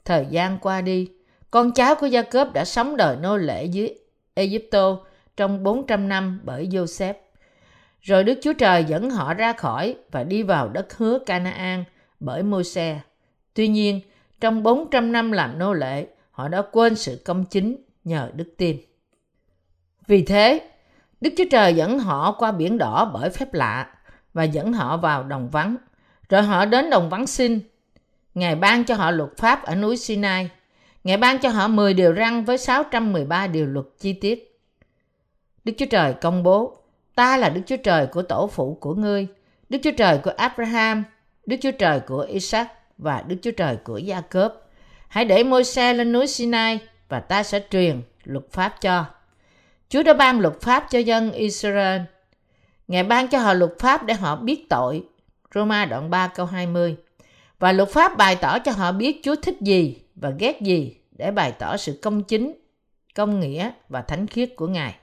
Thời 0.04 0.26
gian 0.30 0.58
qua 0.58 0.80
đi, 0.80 1.08
con 1.50 1.72
cháu 1.72 1.94
của 1.94 2.06
Gia 2.06 2.22
Cớp 2.22 2.52
đã 2.52 2.64
sống 2.64 2.96
đời 2.96 3.16
nô 3.16 3.36
lệ 3.36 3.64
dưới 3.64 3.94
Egypto 4.34 4.98
trong 5.36 5.62
400 5.62 6.08
năm 6.08 6.40
bởi 6.44 6.66
Joseph. 6.66 7.14
Rồi 8.00 8.24
Đức 8.24 8.38
Chúa 8.42 8.52
Trời 8.52 8.84
dẫn 8.84 9.10
họ 9.10 9.34
ra 9.34 9.52
khỏi 9.52 9.96
và 10.10 10.24
đi 10.24 10.42
vào 10.42 10.68
đất 10.68 10.96
hứa 10.96 11.18
Canaan 11.18 11.84
bởi 12.20 12.42
Môi-se. 12.42 13.00
Tuy 13.54 13.68
nhiên, 13.68 14.00
trong 14.40 14.62
400 14.62 15.12
năm 15.12 15.32
làm 15.32 15.58
nô 15.58 15.72
lệ, 15.72 16.06
họ 16.30 16.48
đã 16.48 16.62
quên 16.72 16.94
sự 16.94 17.22
công 17.24 17.44
chính 17.44 17.76
nhờ 18.04 18.30
đức 18.34 18.54
tin. 18.56 18.76
Vì 20.06 20.22
thế, 20.22 20.70
Đức 21.20 21.30
Chúa 21.36 21.44
Trời 21.50 21.74
dẫn 21.74 21.98
họ 21.98 22.32
qua 22.32 22.52
biển 22.52 22.78
đỏ 22.78 23.10
bởi 23.14 23.30
phép 23.30 23.54
lạ 23.54 23.94
và 24.32 24.44
dẫn 24.44 24.72
họ 24.72 24.96
vào 24.96 25.24
đồng 25.24 25.48
vắng. 25.48 25.76
Rồi 26.30 26.42
họ 26.42 26.64
đến 26.64 26.90
đồng 26.90 27.10
vắng 27.10 27.26
xin. 27.26 27.60
Ngài 28.34 28.54
ban 28.54 28.84
cho 28.84 28.94
họ 28.94 29.10
luật 29.10 29.30
pháp 29.36 29.64
ở 29.64 29.74
núi 29.74 29.96
Sinai. 29.96 30.50
Ngài 31.04 31.16
ban 31.16 31.38
cho 31.38 31.48
họ 31.48 31.68
10 31.68 31.94
điều 31.94 32.14
răn 32.14 32.44
với 32.44 32.58
613 32.58 33.46
điều 33.46 33.66
luật 33.66 33.86
chi 33.98 34.12
tiết. 34.12 34.60
Đức 35.64 35.72
Chúa 35.78 35.86
Trời 35.86 36.14
công 36.20 36.42
bố, 36.42 36.76
ta 37.14 37.36
là 37.36 37.48
Đức 37.48 37.60
Chúa 37.66 37.76
Trời 37.76 38.06
của 38.06 38.22
tổ 38.22 38.46
phụ 38.46 38.78
của 38.80 38.94
ngươi, 38.94 39.26
Đức 39.68 39.78
Chúa 39.82 39.90
Trời 39.96 40.18
của 40.18 40.30
Abraham, 40.36 41.04
Đức 41.46 41.56
Chúa 41.60 41.70
Trời 41.70 42.00
của 42.00 42.20
Isaac 42.20 42.68
và 42.98 43.22
Đức 43.26 43.36
Chúa 43.42 43.50
Trời 43.50 43.76
của 43.76 43.98
Gia 43.98 44.20
Cớp. 44.20 44.54
Hãy 45.08 45.24
để 45.24 45.44
môi 45.44 45.64
xe 45.64 45.94
lên 45.94 46.12
núi 46.12 46.26
Sinai 46.26 46.78
và 47.08 47.20
ta 47.20 47.42
sẽ 47.42 47.60
truyền 47.70 48.02
luật 48.24 48.44
pháp 48.50 48.80
cho. 48.80 49.04
Chúa 49.88 50.02
đã 50.02 50.14
ban 50.14 50.40
luật 50.40 50.60
pháp 50.60 50.86
cho 50.90 50.98
dân 50.98 51.32
Israel. 51.32 52.00
Ngài 52.88 53.02
ban 53.02 53.28
cho 53.28 53.38
họ 53.38 53.54
luật 53.54 53.72
pháp 53.78 54.06
để 54.06 54.14
họ 54.14 54.36
biết 54.36 54.66
tội. 54.68 55.04
Roma 55.54 55.84
đoạn 55.84 56.10
3 56.10 56.26
câu 56.26 56.46
20. 56.46 56.96
Và 57.58 57.72
luật 57.72 57.88
pháp 57.88 58.16
bày 58.16 58.36
tỏ 58.36 58.58
cho 58.58 58.72
họ 58.72 58.92
biết 58.92 59.20
Chúa 59.22 59.36
thích 59.36 59.56
gì 59.60 60.02
và 60.14 60.30
ghét 60.38 60.60
gì 60.60 60.96
để 61.12 61.30
bày 61.30 61.52
tỏ 61.52 61.76
sự 61.76 61.98
công 62.02 62.22
chính, 62.22 62.52
công 63.14 63.40
nghĩa 63.40 63.70
và 63.88 64.02
thánh 64.02 64.26
khiết 64.26 64.56
của 64.56 64.66
Ngài. 64.66 64.94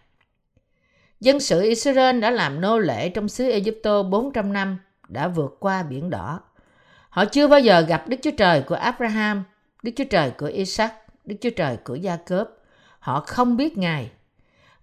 Dân 1.20 1.40
sự 1.40 1.62
Israel 1.62 2.20
đã 2.20 2.32
làm 2.32 2.62
nô 2.62 2.80
lệ 2.80 3.10
trong 3.10 3.30
xứ 3.30 3.50
Egypto 3.50 4.04
400 4.04 4.54
năm, 4.54 4.78
đã 5.08 5.28
vượt 5.28 5.58
qua 5.60 5.84
biển 5.84 6.10
đỏ. 6.10 6.40
Họ 7.10 7.26
chưa 7.26 7.48
bao 7.48 7.60
giờ 7.60 7.82
gặp 7.82 8.08
Đức 8.08 8.18
Chúa 8.24 8.32
Trời 8.38 8.62
của 8.62 8.76
Abraham, 8.76 9.44
Đức 9.84 9.92
Chúa 9.96 10.04
Trời 10.04 10.32
của 10.32 10.46
Isaac, 10.46 10.94
Đức 11.26 11.36
Chúa 11.42 11.50
Trời 11.50 11.78
của 11.78 11.96
Gia 11.96 12.16
Cớp. 12.16 12.50
Họ 13.00 13.20
không 13.20 13.58
biết 13.58 13.78
Ngài. 13.78 14.10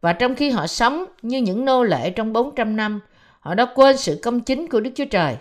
Và 0.00 0.12
trong 0.12 0.34
khi 0.34 0.50
họ 0.50 0.66
sống 0.66 1.04
như 1.22 1.38
những 1.38 1.64
nô 1.64 1.84
lệ 1.84 2.10
trong 2.10 2.32
400 2.32 2.76
năm, 2.76 3.00
họ 3.40 3.54
đã 3.54 3.66
quên 3.74 3.96
sự 3.96 4.20
công 4.22 4.40
chính 4.40 4.68
của 4.68 4.80
Đức 4.80 4.90
Chúa 4.94 5.04
Trời. 5.10 5.36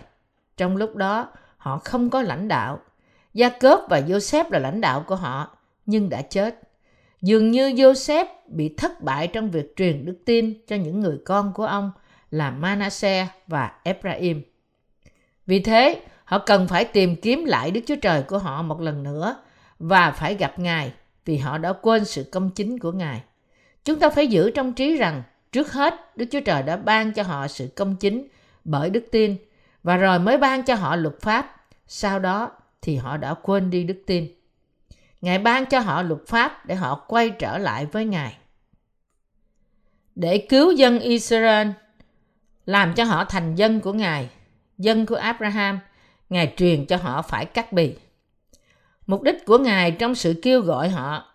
Trong 0.56 0.76
lúc 0.76 0.96
đó, 0.96 1.28
họ 1.56 1.78
không 1.78 2.10
có 2.10 2.22
lãnh 2.22 2.48
đạo. 2.48 2.80
Gia 3.34 3.48
Cớp 3.48 3.80
và 3.88 4.00
Joseph 4.00 4.44
là 4.50 4.58
lãnh 4.58 4.80
đạo 4.80 5.04
của 5.06 5.16
họ, 5.16 5.56
nhưng 5.86 6.08
đã 6.08 6.22
chết. 6.22 6.60
Dường 7.22 7.50
như 7.50 7.68
Joseph 7.68 8.26
bị 8.46 8.74
thất 8.76 9.00
bại 9.00 9.26
trong 9.26 9.50
việc 9.50 9.76
truyền 9.76 10.04
đức 10.04 10.18
tin 10.24 10.54
cho 10.66 10.76
những 10.76 11.00
người 11.00 11.18
con 11.24 11.52
của 11.54 11.64
ông 11.64 11.90
là 12.30 12.50
Manasseh 12.50 13.28
và 13.46 13.72
Ephraim. 13.84 14.42
Vì 15.46 15.60
thế, 15.60 16.02
họ 16.24 16.38
cần 16.38 16.68
phải 16.68 16.84
tìm 16.84 17.16
kiếm 17.16 17.44
lại 17.44 17.70
Đức 17.70 17.80
Chúa 17.86 17.96
Trời 17.96 18.22
của 18.22 18.38
họ 18.38 18.62
một 18.62 18.80
lần 18.80 19.02
nữa 19.02 19.36
và 19.78 20.10
phải 20.10 20.34
gặp 20.34 20.58
Ngài 20.58 20.92
vì 21.24 21.36
họ 21.36 21.58
đã 21.58 21.72
quên 21.72 22.04
sự 22.04 22.24
công 22.32 22.50
chính 22.50 22.78
của 22.78 22.92
Ngài. 22.92 23.22
Chúng 23.84 23.98
ta 23.98 24.10
phải 24.10 24.26
giữ 24.26 24.50
trong 24.50 24.72
trí 24.72 24.96
rằng 24.96 25.22
trước 25.52 25.72
hết 25.72 26.16
Đức 26.16 26.26
Chúa 26.30 26.40
Trời 26.40 26.62
đã 26.62 26.76
ban 26.76 27.12
cho 27.12 27.22
họ 27.22 27.48
sự 27.48 27.68
công 27.76 27.96
chính 27.96 28.28
bởi 28.64 28.90
đức 28.90 29.04
tin 29.12 29.36
và 29.84 29.96
rồi 29.96 30.18
mới 30.18 30.38
ban 30.38 30.62
cho 30.62 30.74
họ 30.74 30.96
luật 30.96 31.14
pháp. 31.20 31.56
Sau 31.86 32.18
đó 32.18 32.50
thì 32.82 32.96
họ 32.96 33.16
đã 33.16 33.34
quên 33.34 33.70
đi 33.70 33.84
đức 33.84 34.02
tin. 34.06 34.28
Ngài 35.20 35.38
ban 35.38 35.66
cho 35.66 35.80
họ 35.80 36.02
luật 36.02 36.20
pháp 36.26 36.66
để 36.66 36.74
họ 36.74 37.04
quay 37.08 37.30
trở 37.30 37.58
lại 37.58 37.86
với 37.86 38.04
Ngài. 38.04 38.36
Để 40.14 40.46
cứu 40.48 40.72
dân 40.72 41.00
Israel, 41.00 41.68
làm 42.66 42.94
cho 42.94 43.04
họ 43.04 43.24
thành 43.24 43.54
dân 43.54 43.80
của 43.80 43.92
Ngài, 43.92 44.28
dân 44.78 45.06
của 45.06 45.14
Abraham, 45.14 45.78
Ngài 46.30 46.54
truyền 46.56 46.86
cho 46.86 46.96
họ 46.96 47.22
phải 47.22 47.44
cắt 47.44 47.72
bì. 47.72 47.94
Mục 49.06 49.22
đích 49.22 49.46
của 49.46 49.58
Ngài 49.58 49.90
trong 49.90 50.14
sự 50.14 50.40
kêu 50.42 50.60
gọi 50.60 50.88
họ 50.88 51.34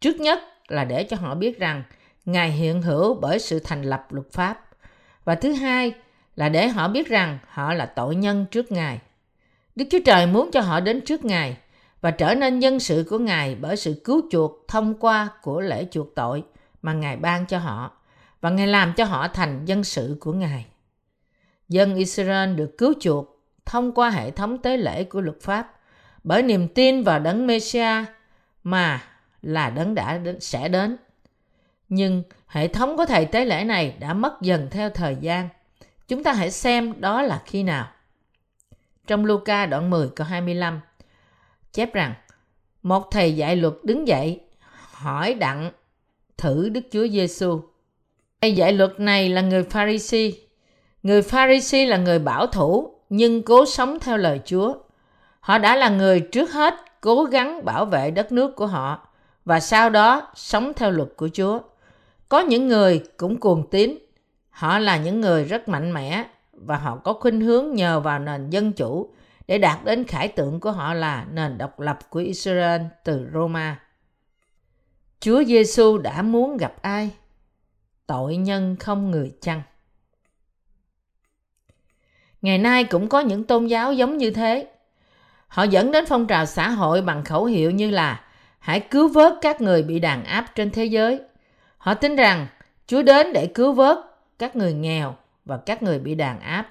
trước 0.00 0.20
nhất 0.20 0.40
là 0.68 0.84
để 0.84 1.04
cho 1.04 1.16
họ 1.16 1.34
biết 1.34 1.58
rằng 1.58 1.82
Ngài 2.24 2.50
hiện 2.50 2.82
hữu 2.82 3.14
bởi 3.14 3.38
sự 3.38 3.58
thành 3.58 3.82
lập 3.82 4.06
luật 4.10 4.32
pháp. 4.32 4.64
Và 5.24 5.34
thứ 5.34 5.52
hai 5.52 5.94
là 6.36 6.48
để 6.48 6.68
họ 6.68 6.88
biết 6.88 7.08
rằng 7.08 7.38
họ 7.48 7.74
là 7.74 7.86
tội 7.86 8.16
nhân 8.16 8.46
trước 8.50 8.72
Ngài. 8.72 8.98
Đức 9.76 9.84
Chúa 9.90 9.98
Trời 10.04 10.26
muốn 10.26 10.50
cho 10.52 10.60
họ 10.60 10.80
đến 10.80 11.00
trước 11.00 11.24
Ngài 11.24 11.56
và 12.00 12.10
trở 12.10 12.34
nên 12.34 12.60
dân 12.60 12.80
sự 12.80 13.06
của 13.10 13.18
Ngài 13.18 13.54
bởi 13.54 13.76
sự 13.76 14.00
cứu 14.04 14.22
chuộc 14.30 14.64
thông 14.68 14.94
qua 14.94 15.28
của 15.42 15.60
lễ 15.60 15.86
chuộc 15.90 16.14
tội 16.14 16.44
mà 16.82 16.92
Ngài 16.92 17.16
ban 17.16 17.46
cho 17.46 17.58
họ 17.58 17.92
và 18.40 18.50
Ngài 18.50 18.66
làm 18.66 18.92
cho 18.96 19.04
họ 19.04 19.28
thành 19.28 19.64
dân 19.64 19.84
sự 19.84 20.16
của 20.20 20.32
Ngài. 20.32 20.66
Dân 21.68 21.94
Israel 21.94 22.54
được 22.54 22.74
cứu 22.78 22.94
chuộc 23.00 23.40
thông 23.64 23.92
qua 23.92 24.10
hệ 24.10 24.30
thống 24.30 24.58
tế 24.58 24.76
lễ 24.76 25.04
của 25.04 25.20
luật 25.20 25.40
pháp 25.40 25.72
bởi 26.24 26.42
niềm 26.42 26.68
tin 26.68 27.02
vào 27.02 27.18
đấng 27.18 27.46
Messiah 27.46 28.06
mà 28.62 29.02
là 29.42 29.70
đấng 29.70 29.94
đã 29.94 30.18
đến, 30.18 30.40
sẽ 30.40 30.68
đến. 30.68 30.96
Nhưng 31.88 32.22
hệ 32.46 32.68
thống 32.68 32.96
của 32.96 33.06
thầy 33.06 33.24
tế 33.24 33.44
lễ 33.44 33.64
này 33.64 33.96
đã 34.00 34.14
mất 34.14 34.42
dần 34.42 34.68
theo 34.70 34.90
thời 34.90 35.16
gian. 35.20 35.48
Chúng 36.08 36.22
ta 36.22 36.32
hãy 36.32 36.50
xem 36.50 37.00
đó 37.00 37.22
là 37.22 37.42
khi 37.46 37.62
nào. 37.62 37.88
Trong 39.06 39.24
Luca 39.24 39.66
đoạn 39.66 39.90
10 39.90 40.08
câu 40.16 40.26
25 40.26 40.80
chép 41.72 41.94
rằng, 41.94 42.14
một 42.82 43.10
thầy 43.10 43.36
dạy 43.36 43.56
luật 43.56 43.74
đứng 43.82 44.08
dậy, 44.08 44.40
hỏi 44.92 45.34
đặng 45.34 45.70
thử 46.36 46.68
Đức 46.68 46.80
Chúa 46.92 47.06
Giêsu. 47.08 47.60
Thầy 48.40 48.54
dạy 48.54 48.72
luật 48.72 49.00
này 49.00 49.28
là 49.28 49.40
người 49.40 49.62
Pharisee. 49.62 50.30
Người 51.02 51.22
Pharisee 51.22 51.86
là 51.86 51.96
người 51.96 52.18
bảo 52.18 52.46
thủ, 52.46 52.94
nhưng 53.08 53.42
cố 53.42 53.66
sống 53.66 53.98
theo 54.00 54.16
lời 54.16 54.40
Chúa. 54.44 54.74
Họ 55.40 55.58
đã 55.58 55.76
là 55.76 55.88
người 55.88 56.20
trước 56.20 56.52
hết 56.52 56.74
cố 57.00 57.24
gắng 57.24 57.64
bảo 57.64 57.84
vệ 57.84 58.10
đất 58.10 58.32
nước 58.32 58.56
của 58.56 58.66
họ 58.66 59.08
và 59.44 59.60
sau 59.60 59.90
đó 59.90 60.30
sống 60.34 60.72
theo 60.76 60.90
luật 60.90 61.08
của 61.16 61.28
Chúa. 61.32 61.58
Có 62.28 62.40
những 62.40 62.68
người 62.68 63.02
cũng 63.16 63.40
cuồng 63.40 63.70
tín. 63.70 63.98
Họ 64.52 64.78
là 64.78 64.96
những 64.96 65.20
người 65.20 65.44
rất 65.44 65.68
mạnh 65.68 65.92
mẽ 65.92 66.24
và 66.52 66.76
họ 66.76 66.96
có 66.96 67.12
khuynh 67.12 67.40
hướng 67.40 67.74
nhờ 67.74 68.00
vào 68.00 68.18
nền 68.18 68.50
dân 68.50 68.72
chủ 68.72 69.14
để 69.46 69.58
đạt 69.58 69.84
đến 69.84 70.04
khải 70.04 70.28
tượng 70.28 70.60
của 70.60 70.72
họ 70.72 70.94
là 70.94 71.26
nền 71.32 71.58
độc 71.58 71.80
lập 71.80 71.98
của 72.10 72.20
Israel 72.20 72.82
từ 73.04 73.28
Roma. 73.34 73.80
Chúa 75.20 75.44
Giêsu 75.44 75.98
đã 75.98 76.22
muốn 76.22 76.56
gặp 76.56 76.82
ai? 76.82 77.10
Tội 78.06 78.36
nhân 78.36 78.76
không 78.80 79.10
người 79.10 79.32
chăng? 79.40 79.62
Ngày 82.42 82.58
nay 82.58 82.84
cũng 82.84 83.08
có 83.08 83.20
những 83.20 83.44
tôn 83.44 83.66
giáo 83.66 83.92
giống 83.92 84.18
như 84.18 84.30
thế. 84.30 84.68
Họ 85.48 85.62
dẫn 85.62 85.90
đến 85.90 86.04
phong 86.08 86.26
trào 86.26 86.46
xã 86.46 86.68
hội 86.68 87.02
bằng 87.02 87.24
khẩu 87.24 87.44
hiệu 87.44 87.70
như 87.70 87.90
là 87.90 88.24
hãy 88.58 88.80
cứu 88.80 89.08
vớt 89.08 89.34
các 89.40 89.60
người 89.60 89.82
bị 89.82 89.98
đàn 89.98 90.24
áp 90.24 90.46
trên 90.54 90.70
thế 90.70 90.84
giới. 90.84 91.20
Họ 91.78 91.94
tin 91.94 92.16
rằng 92.16 92.46
Chúa 92.86 93.02
đến 93.02 93.32
để 93.32 93.46
cứu 93.46 93.72
vớt 93.72 93.98
các 94.38 94.56
người 94.56 94.72
nghèo 94.72 95.16
và 95.44 95.56
các 95.56 95.82
người 95.82 95.98
bị 95.98 96.14
đàn 96.14 96.40
áp. 96.40 96.68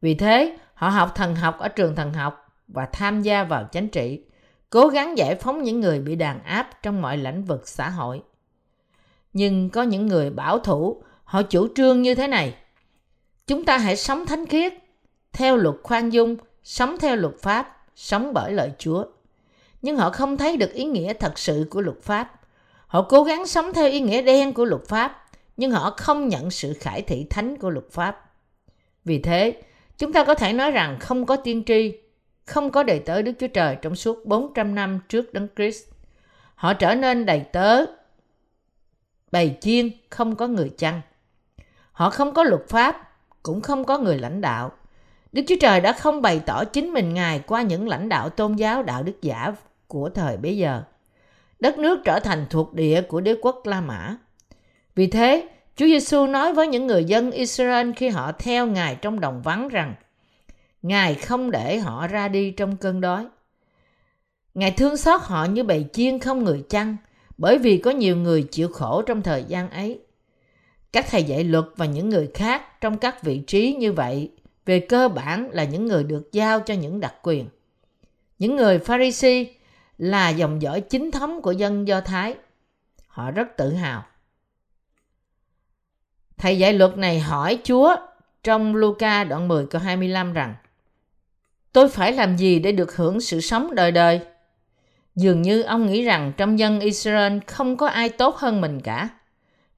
Vì 0.00 0.14
thế, 0.14 0.58
họ 0.74 0.88
học 0.88 1.12
thần 1.14 1.34
học 1.34 1.58
ở 1.58 1.68
trường 1.68 1.96
thần 1.96 2.12
học 2.12 2.46
và 2.68 2.86
tham 2.92 3.22
gia 3.22 3.44
vào 3.44 3.68
chính 3.72 3.88
trị, 3.88 4.24
cố 4.70 4.88
gắng 4.88 5.18
giải 5.18 5.34
phóng 5.34 5.62
những 5.62 5.80
người 5.80 6.00
bị 6.00 6.16
đàn 6.16 6.42
áp 6.42 6.82
trong 6.82 7.02
mọi 7.02 7.16
lĩnh 7.16 7.44
vực 7.44 7.68
xã 7.68 7.88
hội. 7.88 8.22
Nhưng 9.32 9.70
có 9.70 9.82
những 9.82 10.06
người 10.06 10.30
bảo 10.30 10.58
thủ, 10.58 11.02
họ 11.24 11.42
chủ 11.42 11.68
trương 11.74 12.02
như 12.02 12.14
thế 12.14 12.28
này. 12.28 12.54
Chúng 13.46 13.64
ta 13.64 13.78
hãy 13.78 13.96
sống 13.96 14.26
thánh 14.26 14.46
khiết, 14.46 14.74
theo 15.32 15.56
luật 15.56 15.76
khoan 15.82 16.10
dung, 16.10 16.36
sống 16.62 16.96
theo 17.00 17.16
luật 17.16 17.34
pháp, 17.42 17.76
sống 17.96 18.32
bởi 18.34 18.52
lời 18.52 18.72
Chúa. 18.78 19.04
Nhưng 19.82 19.96
họ 19.96 20.10
không 20.10 20.36
thấy 20.36 20.56
được 20.56 20.72
ý 20.72 20.84
nghĩa 20.84 21.12
thật 21.12 21.38
sự 21.38 21.66
của 21.70 21.80
luật 21.80 22.02
pháp. 22.02 22.40
Họ 22.86 23.02
cố 23.02 23.24
gắng 23.24 23.46
sống 23.46 23.72
theo 23.72 23.88
ý 23.88 24.00
nghĩa 24.00 24.22
đen 24.22 24.52
của 24.52 24.64
luật 24.64 24.82
pháp, 24.88 25.19
nhưng 25.60 25.70
họ 25.70 25.94
không 25.96 26.28
nhận 26.28 26.50
sự 26.50 26.74
khải 26.80 27.02
thị 27.02 27.26
thánh 27.30 27.56
của 27.56 27.70
luật 27.70 27.90
pháp. 27.90 28.32
Vì 29.04 29.18
thế, 29.18 29.62
chúng 29.98 30.12
ta 30.12 30.24
có 30.24 30.34
thể 30.34 30.52
nói 30.52 30.70
rằng 30.70 30.98
không 31.00 31.26
có 31.26 31.36
tiên 31.36 31.62
tri, 31.66 31.92
không 32.46 32.70
có 32.70 32.82
đầy 32.82 32.98
tớ 32.98 33.22
Đức 33.22 33.32
Chúa 33.40 33.46
Trời 33.46 33.76
trong 33.82 33.96
suốt 33.96 34.26
400 34.26 34.74
năm 34.74 35.00
trước 35.08 35.34
Đấng 35.34 35.48
Christ. 35.56 35.84
Họ 36.54 36.74
trở 36.74 36.94
nên 36.94 37.26
đầy 37.26 37.40
tớ, 37.40 37.84
bầy 39.32 39.56
chiên, 39.60 39.90
không 40.10 40.36
có 40.36 40.46
người 40.46 40.70
chăn. 40.78 41.00
Họ 41.92 42.10
không 42.10 42.34
có 42.34 42.44
luật 42.44 42.68
pháp, 42.68 43.12
cũng 43.42 43.60
không 43.60 43.84
có 43.84 43.98
người 43.98 44.18
lãnh 44.18 44.40
đạo. 44.40 44.72
Đức 45.32 45.42
Chúa 45.48 45.56
Trời 45.60 45.80
đã 45.80 45.92
không 45.92 46.22
bày 46.22 46.40
tỏ 46.46 46.64
chính 46.64 46.92
mình 46.92 47.14
Ngài 47.14 47.38
qua 47.38 47.62
những 47.62 47.88
lãnh 47.88 48.08
đạo 48.08 48.30
tôn 48.30 48.56
giáo 48.56 48.82
đạo 48.82 49.02
đức 49.02 49.22
giả 49.22 49.52
của 49.86 50.08
thời 50.08 50.36
bấy 50.36 50.56
giờ. 50.56 50.82
Đất 51.58 51.78
nước 51.78 52.00
trở 52.04 52.20
thành 52.20 52.46
thuộc 52.50 52.74
địa 52.74 53.02
của 53.02 53.20
đế 53.20 53.34
quốc 53.42 53.66
La 53.66 53.80
Mã. 53.80 54.16
Vì 54.94 55.06
thế, 55.06 55.48
Chúa 55.76 55.86
Giêsu 55.86 56.26
nói 56.26 56.52
với 56.52 56.68
những 56.68 56.86
người 56.86 57.04
dân 57.04 57.30
Israel 57.30 57.90
khi 57.96 58.08
họ 58.08 58.32
theo 58.32 58.66
Ngài 58.66 58.94
trong 58.94 59.20
đồng 59.20 59.42
vắng 59.42 59.68
rằng 59.68 59.94
Ngài 60.82 61.14
không 61.14 61.50
để 61.50 61.78
họ 61.78 62.06
ra 62.06 62.28
đi 62.28 62.50
trong 62.50 62.76
cơn 62.76 63.00
đói. 63.00 63.26
Ngài 64.54 64.70
thương 64.70 64.96
xót 64.96 65.20
họ 65.24 65.44
như 65.44 65.62
bầy 65.62 65.86
chiên 65.92 66.18
không 66.18 66.44
người 66.44 66.64
chăn 66.68 66.96
bởi 67.38 67.58
vì 67.58 67.78
có 67.78 67.90
nhiều 67.90 68.16
người 68.16 68.42
chịu 68.42 68.68
khổ 68.68 69.02
trong 69.02 69.22
thời 69.22 69.44
gian 69.44 69.70
ấy. 69.70 70.00
Các 70.92 71.06
thầy 71.10 71.22
dạy 71.22 71.44
luật 71.44 71.64
và 71.76 71.86
những 71.86 72.08
người 72.08 72.30
khác 72.34 72.80
trong 72.80 72.98
các 72.98 73.22
vị 73.22 73.38
trí 73.46 73.74
như 73.74 73.92
vậy 73.92 74.30
về 74.66 74.80
cơ 74.80 75.08
bản 75.08 75.48
là 75.52 75.64
những 75.64 75.86
người 75.86 76.04
được 76.04 76.32
giao 76.32 76.60
cho 76.60 76.74
những 76.74 77.00
đặc 77.00 77.14
quyền. 77.22 77.48
Những 78.38 78.56
người 78.56 78.78
Pharisee 78.78 79.44
là 79.98 80.28
dòng 80.28 80.62
dõi 80.62 80.80
chính 80.80 81.10
thống 81.10 81.42
của 81.42 81.52
dân 81.52 81.88
Do 81.88 82.00
Thái. 82.00 82.34
Họ 83.06 83.30
rất 83.30 83.56
tự 83.56 83.72
hào. 83.72 84.04
Thầy 86.40 86.58
dạy 86.58 86.72
luật 86.72 86.98
này 86.98 87.20
hỏi 87.20 87.58
Chúa 87.64 87.96
trong 88.44 88.76
Luca 88.76 89.24
đoạn 89.24 89.48
10 89.48 89.66
câu 89.66 89.80
25 89.82 90.32
rằng 90.32 90.54
Tôi 91.72 91.88
phải 91.88 92.12
làm 92.12 92.36
gì 92.36 92.58
để 92.58 92.72
được 92.72 92.96
hưởng 92.96 93.20
sự 93.20 93.40
sống 93.40 93.74
đời 93.74 93.92
đời? 93.92 94.20
Dường 95.16 95.42
như 95.42 95.62
ông 95.62 95.86
nghĩ 95.86 96.04
rằng 96.04 96.32
trong 96.36 96.58
dân 96.58 96.80
Israel 96.80 97.38
không 97.46 97.76
có 97.76 97.86
ai 97.86 98.08
tốt 98.08 98.36
hơn 98.36 98.60
mình 98.60 98.80
cả. 98.80 99.08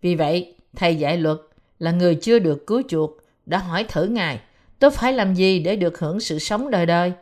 Vì 0.03 0.15
vậy, 0.15 0.55
thầy 0.77 0.97
dạy 0.97 1.17
luật 1.17 1.39
là 1.79 1.91
người 1.91 2.15
chưa 2.15 2.39
được 2.39 2.67
cứu 2.67 2.83
chuộc 2.89 3.11
đã 3.47 3.59
hỏi 3.59 3.85
thử 3.89 4.05
Ngài 4.05 4.41
tôi 4.79 4.91
phải 4.91 5.13
làm 5.13 5.35
gì 5.35 5.59
để 5.59 5.77
được 5.77 5.99
hưởng 5.99 6.21
sự 6.21 6.39
sống 6.39 6.71
đời 6.71 6.87
đời? 6.87 7.13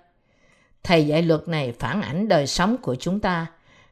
Thầy 0.82 1.06
dạy 1.06 1.22
luật 1.22 1.48
này 1.48 1.72
phản 1.78 2.02
ảnh 2.02 2.28
đời 2.28 2.46
sống 2.46 2.76
của 2.76 2.94
chúng 2.94 3.20
ta. 3.20 3.46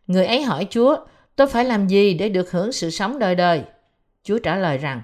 Người 0.06 0.26
ấy 0.26 0.42
hỏi 0.42 0.66
Chúa, 0.70 0.96
tôi 1.36 1.46
phải 1.46 1.64
làm 1.64 1.88
gì 1.88 2.14
để 2.14 2.28
được 2.28 2.50
hưởng 2.50 2.72
sự 2.72 2.90
sống 2.90 3.18
đời 3.18 3.34
đời? 3.34 3.62
Chúa 4.24 4.38
trả 4.38 4.56
lời 4.56 4.78
rằng, 4.78 5.02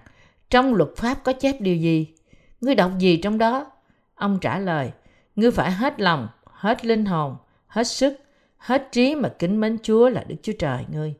trong 0.55 0.75
luật 0.75 0.91
pháp 0.97 1.25
có 1.25 1.33
chép 1.33 1.61
điều 1.61 1.77
gì? 1.77 2.15
Ngươi 2.61 2.75
đọc 2.75 2.91
gì 2.99 3.17
trong 3.17 3.39
đó? 3.39 3.67
Ông 4.15 4.39
trả 4.41 4.59
lời, 4.59 4.93
ngươi 5.37 5.51
phải 5.51 5.73
hết 5.73 6.01
lòng, 6.01 6.29
hết 6.45 6.85
linh 6.85 7.05
hồn, 7.05 7.37
hết 7.67 7.85
sức, 7.85 8.19
hết 8.57 8.89
trí 8.93 9.15
mà 9.15 9.29
kính 9.39 9.61
mến 9.61 9.79
Chúa 9.83 10.09
là 10.09 10.25
Đức 10.29 10.37
Chúa 10.43 10.53
Trời 10.59 10.85
ngươi. 10.93 11.15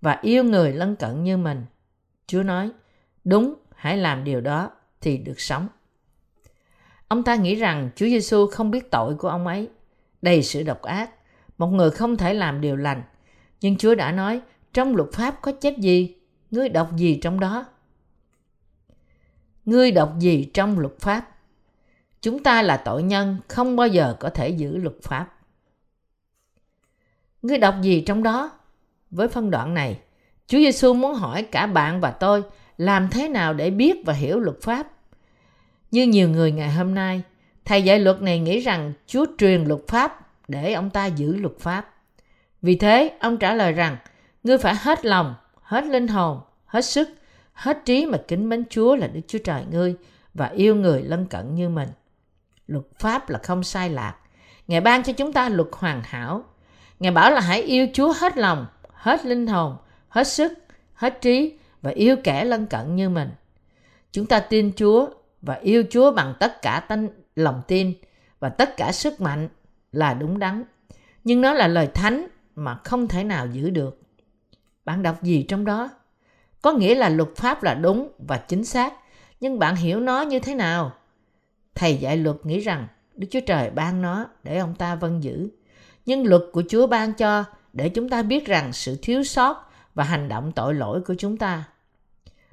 Và 0.00 0.18
yêu 0.22 0.44
người 0.44 0.72
lân 0.72 0.96
cận 0.96 1.24
như 1.24 1.36
mình. 1.36 1.64
Chúa 2.26 2.42
nói, 2.42 2.70
đúng, 3.24 3.54
hãy 3.74 3.96
làm 3.96 4.24
điều 4.24 4.40
đó 4.40 4.70
thì 5.00 5.16
được 5.16 5.40
sống. 5.40 5.68
Ông 7.08 7.22
ta 7.22 7.34
nghĩ 7.34 7.54
rằng 7.54 7.90
Chúa 7.96 8.06
Giêsu 8.06 8.46
không 8.46 8.70
biết 8.70 8.90
tội 8.90 9.14
của 9.14 9.28
ông 9.28 9.46
ấy, 9.46 9.68
đầy 10.22 10.42
sự 10.42 10.62
độc 10.62 10.82
ác, 10.82 11.10
một 11.58 11.68
người 11.68 11.90
không 11.90 12.16
thể 12.16 12.34
làm 12.34 12.60
điều 12.60 12.76
lành. 12.76 13.02
Nhưng 13.60 13.76
Chúa 13.76 13.94
đã 13.94 14.12
nói, 14.12 14.40
trong 14.72 14.96
luật 14.96 15.08
pháp 15.12 15.42
có 15.42 15.52
chép 15.52 15.78
gì? 15.78 16.16
Ngươi 16.50 16.68
đọc 16.68 16.96
gì 16.96 17.18
trong 17.22 17.40
đó? 17.40 17.66
Ngươi 19.68 19.90
đọc 19.90 20.14
gì 20.18 20.50
trong 20.54 20.78
luật 20.78 20.98
pháp? 20.98 21.28
Chúng 22.20 22.42
ta 22.42 22.62
là 22.62 22.76
tội 22.76 23.02
nhân, 23.02 23.36
không 23.48 23.76
bao 23.76 23.88
giờ 23.88 24.16
có 24.20 24.30
thể 24.30 24.48
giữ 24.48 24.76
luật 24.76 24.94
pháp. 25.02 25.26
Ngươi 27.42 27.58
đọc 27.58 27.74
gì 27.82 28.00
trong 28.00 28.22
đó? 28.22 28.50
Với 29.10 29.28
phân 29.28 29.50
đoạn 29.50 29.74
này, 29.74 30.00
Chúa 30.46 30.58
Giêsu 30.58 30.94
muốn 30.94 31.14
hỏi 31.14 31.42
cả 31.42 31.66
bạn 31.66 32.00
và 32.00 32.10
tôi 32.10 32.42
làm 32.76 33.08
thế 33.10 33.28
nào 33.28 33.54
để 33.54 33.70
biết 33.70 33.96
và 34.06 34.12
hiểu 34.12 34.40
luật 34.40 34.56
pháp. 34.62 34.86
Như 35.90 36.06
nhiều 36.06 36.28
người 36.28 36.52
ngày 36.52 36.70
hôm 36.70 36.94
nay, 36.94 37.22
thầy 37.64 37.82
dạy 37.82 37.98
luật 37.98 38.22
này 38.22 38.38
nghĩ 38.38 38.60
rằng 38.60 38.92
Chúa 39.06 39.26
truyền 39.38 39.64
luật 39.64 39.80
pháp 39.88 40.28
để 40.48 40.72
ông 40.72 40.90
ta 40.90 41.06
giữ 41.06 41.36
luật 41.36 41.58
pháp. 41.60 41.94
Vì 42.62 42.76
thế, 42.76 43.16
ông 43.20 43.36
trả 43.36 43.54
lời 43.54 43.72
rằng, 43.72 43.96
ngươi 44.44 44.58
phải 44.58 44.74
hết 44.74 45.04
lòng, 45.04 45.34
hết 45.62 45.84
linh 45.84 46.08
hồn, 46.08 46.40
hết 46.66 46.84
sức, 46.84 47.08
hết 47.58 47.84
trí 47.84 48.06
mà 48.06 48.18
kính 48.28 48.48
mến 48.48 48.64
Chúa 48.70 48.96
là 48.96 49.06
Đức 49.06 49.20
Chúa 49.28 49.38
Trời 49.38 49.64
ngươi 49.70 49.96
và 50.34 50.46
yêu 50.46 50.74
người 50.74 51.02
lân 51.02 51.26
cận 51.26 51.54
như 51.54 51.68
mình. 51.68 51.88
Luật 52.66 52.84
pháp 52.98 53.30
là 53.30 53.38
không 53.42 53.62
sai 53.62 53.90
lạc. 53.90 54.14
Ngài 54.66 54.80
ban 54.80 55.02
cho 55.02 55.12
chúng 55.12 55.32
ta 55.32 55.48
luật 55.48 55.68
hoàn 55.72 56.02
hảo. 56.04 56.44
Ngài 57.00 57.12
bảo 57.12 57.30
là 57.30 57.40
hãy 57.40 57.62
yêu 57.62 57.86
Chúa 57.92 58.12
hết 58.12 58.38
lòng, 58.38 58.66
hết 58.92 59.26
linh 59.26 59.46
hồn, 59.46 59.76
hết 60.08 60.24
sức, 60.24 60.52
hết 60.94 61.20
trí 61.20 61.58
và 61.82 61.90
yêu 61.90 62.16
kẻ 62.24 62.44
lân 62.44 62.66
cận 62.66 62.96
như 62.96 63.08
mình. 63.08 63.30
Chúng 64.12 64.26
ta 64.26 64.40
tin 64.40 64.72
Chúa 64.76 65.08
và 65.42 65.54
yêu 65.54 65.84
Chúa 65.90 66.12
bằng 66.12 66.34
tất 66.40 66.62
cả 66.62 66.80
tánh 66.80 67.08
lòng 67.36 67.62
tin 67.68 67.94
và 68.40 68.48
tất 68.48 68.76
cả 68.76 68.92
sức 68.92 69.20
mạnh 69.20 69.48
là 69.92 70.14
đúng 70.14 70.38
đắn. 70.38 70.64
Nhưng 71.24 71.40
nó 71.40 71.54
là 71.54 71.68
lời 71.68 71.88
thánh 71.94 72.26
mà 72.54 72.78
không 72.84 73.08
thể 73.08 73.24
nào 73.24 73.46
giữ 73.46 73.70
được. 73.70 74.00
Bạn 74.84 75.02
đọc 75.02 75.22
gì 75.22 75.42
trong 75.48 75.64
đó? 75.64 75.90
Có 76.62 76.72
nghĩa 76.72 76.94
là 76.94 77.08
luật 77.08 77.28
pháp 77.36 77.62
là 77.62 77.74
đúng 77.74 78.08
và 78.18 78.36
chính 78.36 78.64
xác, 78.64 78.94
nhưng 79.40 79.58
bạn 79.58 79.76
hiểu 79.76 80.00
nó 80.00 80.22
như 80.22 80.38
thế 80.38 80.54
nào? 80.54 80.92
Thầy 81.74 81.96
dạy 81.96 82.16
luật 82.16 82.36
nghĩ 82.46 82.60
rằng 82.60 82.86
Đức 83.14 83.26
Chúa 83.30 83.40
Trời 83.46 83.70
ban 83.70 84.02
nó 84.02 84.26
để 84.42 84.58
ông 84.58 84.74
ta 84.74 84.94
vâng 84.94 85.22
giữ. 85.22 85.48
Nhưng 86.06 86.26
luật 86.26 86.42
của 86.52 86.62
Chúa 86.68 86.86
ban 86.86 87.12
cho 87.12 87.44
để 87.72 87.88
chúng 87.88 88.08
ta 88.08 88.22
biết 88.22 88.46
rằng 88.46 88.72
sự 88.72 88.98
thiếu 89.02 89.24
sót 89.24 89.70
và 89.94 90.04
hành 90.04 90.28
động 90.28 90.52
tội 90.52 90.74
lỗi 90.74 91.00
của 91.06 91.14
chúng 91.18 91.36
ta. 91.36 91.64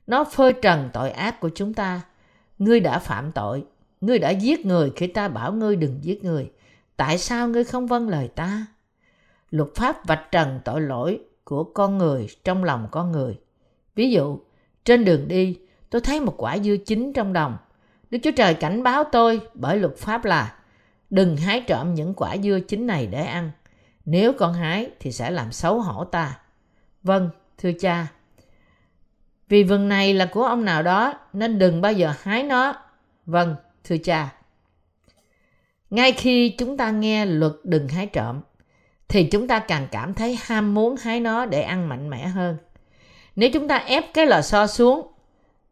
Nó 0.07 0.23
phơi 0.23 0.53
trần 0.53 0.89
tội 0.93 1.11
ác 1.11 1.39
của 1.39 1.49
chúng 1.55 1.73
ta. 1.73 2.01
Ngươi 2.59 2.79
đã 2.79 2.99
phạm 2.99 3.31
tội, 3.31 3.65
ngươi 4.01 4.19
đã 4.19 4.29
giết 4.29 4.65
người 4.65 4.91
khi 4.95 5.07
ta 5.07 5.27
bảo 5.27 5.53
ngươi 5.53 5.75
đừng 5.75 5.99
giết 6.01 6.23
người. 6.23 6.51
Tại 6.97 7.17
sao 7.17 7.47
ngươi 7.47 7.63
không 7.63 7.87
vâng 7.87 8.09
lời 8.09 8.27
ta? 8.27 8.65
Luật 9.49 9.69
pháp 9.75 10.07
vạch 10.07 10.31
trần 10.31 10.59
tội 10.65 10.81
lỗi 10.81 11.19
của 11.43 11.63
con 11.63 11.97
người 11.97 12.27
trong 12.43 12.63
lòng 12.63 12.87
con 12.91 13.11
người. 13.11 13.37
Ví 13.95 14.11
dụ, 14.11 14.39
trên 14.85 15.05
đường 15.05 15.27
đi, 15.27 15.59
tôi 15.89 16.01
thấy 16.01 16.19
một 16.19 16.33
quả 16.37 16.57
dưa 16.57 16.77
chín 16.77 17.13
trong 17.13 17.33
đồng. 17.33 17.57
Đức 18.09 18.17
Chúa 18.23 18.31
Trời 18.31 18.53
cảnh 18.53 18.83
báo 18.83 19.03
tôi 19.03 19.41
bởi 19.53 19.77
luật 19.77 19.97
pháp 19.97 20.25
là 20.25 20.55
đừng 21.09 21.37
hái 21.37 21.61
trộm 21.61 21.93
những 21.93 22.13
quả 22.13 22.37
dưa 22.37 22.59
chín 22.59 22.87
này 22.87 23.07
để 23.07 23.23
ăn. 23.23 23.51
Nếu 24.05 24.33
con 24.33 24.53
hái 24.53 24.89
thì 24.99 25.11
sẽ 25.11 25.31
làm 25.31 25.51
xấu 25.51 25.81
hổ 25.81 26.03
ta. 26.03 26.39
Vâng, 27.03 27.29
thưa 27.57 27.71
cha. 27.79 28.07
Vì 29.49 29.63
vườn 29.63 29.89
này 29.89 30.13
là 30.13 30.25
của 30.25 30.43
ông 30.43 30.65
nào 30.65 30.83
đó 30.83 31.13
nên 31.33 31.59
đừng 31.59 31.81
bao 31.81 31.93
giờ 31.93 32.13
hái 32.21 32.43
nó. 32.43 32.75
Vâng, 33.25 33.55
thưa 33.83 33.97
cha. 33.97 34.33
Ngay 35.89 36.11
khi 36.11 36.49
chúng 36.49 36.77
ta 36.77 36.91
nghe 36.91 37.25
luật 37.25 37.53
đừng 37.63 37.87
hái 37.87 38.07
trộm, 38.07 38.41
thì 39.07 39.29
chúng 39.31 39.47
ta 39.47 39.59
càng 39.59 39.87
cảm 39.91 40.13
thấy 40.13 40.39
ham 40.41 40.73
muốn 40.73 40.95
hái 41.01 41.19
nó 41.19 41.45
để 41.45 41.61
ăn 41.61 41.89
mạnh 41.89 42.09
mẽ 42.09 42.27
hơn. 42.27 42.57
Nếu 43.35 43.49
chúng 43.53 43.67
ta 43.67 43.75
ép 43.75 44.13
cái 44.13 44.25
lò 44.25 44.41
xo 44.41 44.67
xuống, 44.67 45.07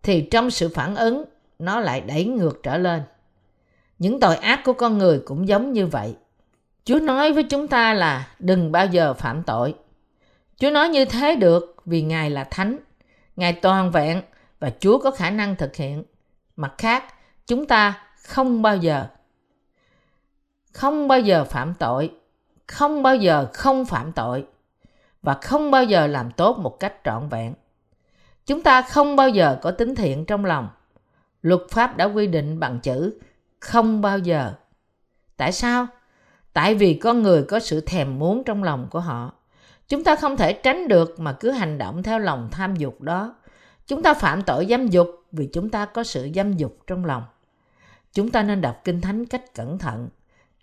thì 0.03 0.27
trong 0.31 0.51
sự 0.51 0.69
phản 0.69 0.95
ứng, 0.95 1.23
nó 1.59 1.79
lại 1.79 2.01
đẩy 2.01 2.25
ngược 2.25 2.63
trở 2.63 2.77
lên. 2.77 3.03
Những 3.99 4.19
tội 4.19 4.35
ác 4.35 4.61
của 4.65 4.73
con 4.73 4.97
người 4.97 5.21
cũng 5.25 5.47
giống 5.47 5.73
như 5.73 5.87
vậy. 5.87 6.15
Chúa 6.85 6.99
nói 6.99 7.33
với 7.33 7.43
chúng 7.43 7.67
ta 7.67 7.93
là 7.93 8.27
đừng 8.39 8.71
bao 8.71 8.85
giờ 8.85 9.13
phạm 9.13 9.43
tội. 9.43 9.75
Chúa 10.57 10.71
nói 10.71 10.89
như 10.89 11.05
thế 11.05 11.35
được 11.35 11.75
vì 11.85 12.01
Ngài 12.01 12.29
là 12.29 12.43
thánh, 12.43 12.77
Ngài 13.35 13.53
toàn 13.53 13.91
vẹn 13.91 14.21
và 14.59 14.71
Chúa 14.79 14.97
có 14.97 15.11
khả 15.11 15.29
năng 15.29 15.55
thực 15.55 15.75
hiện. 15.75 16.03
Mặt 16.55 16.73
khác, 16.77 17.03
chúng 17.47 17.65
ta 17.65 18.07
không 18.23 18.61
bao 18.61 18.77
giờ 18.77 19.07
không 20.73 21.07
bao 21.07 21.19
giờ 21.19 21.45
phạm 21.45 21.73
tội, 21.73 22.11
không 22.67 23.03
bao 23.03 23.15
giờ 23.15 23.47
không 23.53 23.85
phạm 23.85 24.11
tội 24.11 24.45
và 25.23 25.33
không 25.33 25.71
bao 25.71 25.83
giờ 25.83 26.07
làm 26.07 26.31
tốt 26.31 26.57
một 26.57 26.79
cách 26.79 26.93
trọn 27.03 27.29
vẹn. 27.29 27.53
Chúng 28.45 28.61
ta 28.61 28.81
không 28.81 29.15
bao 29.15 29.29
giờ 29.29 29.57
có 29.61 29.71
tính 29.71 29.95
thiện 29.95 30.25
trong 30.25 30.45
lòng. 30.45 30.69
Luật 31.41 31.61
pháp 31.69 31.97
đã 31.97 32.05
quy 32.05 32.27
định 32.27 32.59
bằng 32.59 32.79
chữ 32.79 33.19
không 33.59 34.01
bao 34.01 34.19
giờ. 34.19 34.53
Tại 35.37 35.51
sao? 35.51 35.87
Tại 36.53 36.75
vì 36.75 36.93
con 36.93 37.21
người 37.21 37.43
có 37.43 37.59
sự 37.59 37.81
thèm 37.81 38.19
muốn 38.19 38.43
trong 38.43 38.63
lòng 38.63 38.87
của 38.91 38.99
họ. 38.99 39.33
Chúng 39.87 40.03
ta 40.03 40.15
không 40.15 40.37
thể 40.37 40.53
tránh 40.53 40.87
được 40.87 41.19
mà 41.19 41.33
cứ 41.33 41.51
hành 41.51 41.77
động 41.77 42.03
theo 42.03 42.19
lòng 42.19 42.49
tham 42.51 42.75
dục 42.75 43.01
đó. 43.01 43.35
Chúng 43.87 44.03
ta 44.03 44.13
phạm 44.13 44.41
tội 44.41 44.65
dâm 44.69 44.87
dục 44.87 45.09
vì 45.31 45.49
chúng 45.53 45.69
ta 45.69 45.85
có 45.85 46.03
sự 46.03 46.29
dâm 46.35 46.53
dục 46.53 46.77
trong 46.87 47.05
lòng. 47.05 47.23
Chúng 48.13 48.31
ta 48.31 48.43
nên 48.43 48.61
đọc 48.61 48.81
Kinh 48.83 49.01
Thánh 49.01 49.25
cách 49.25 49.53
cẩn 49.53 49.77
thận. 49.77 50.09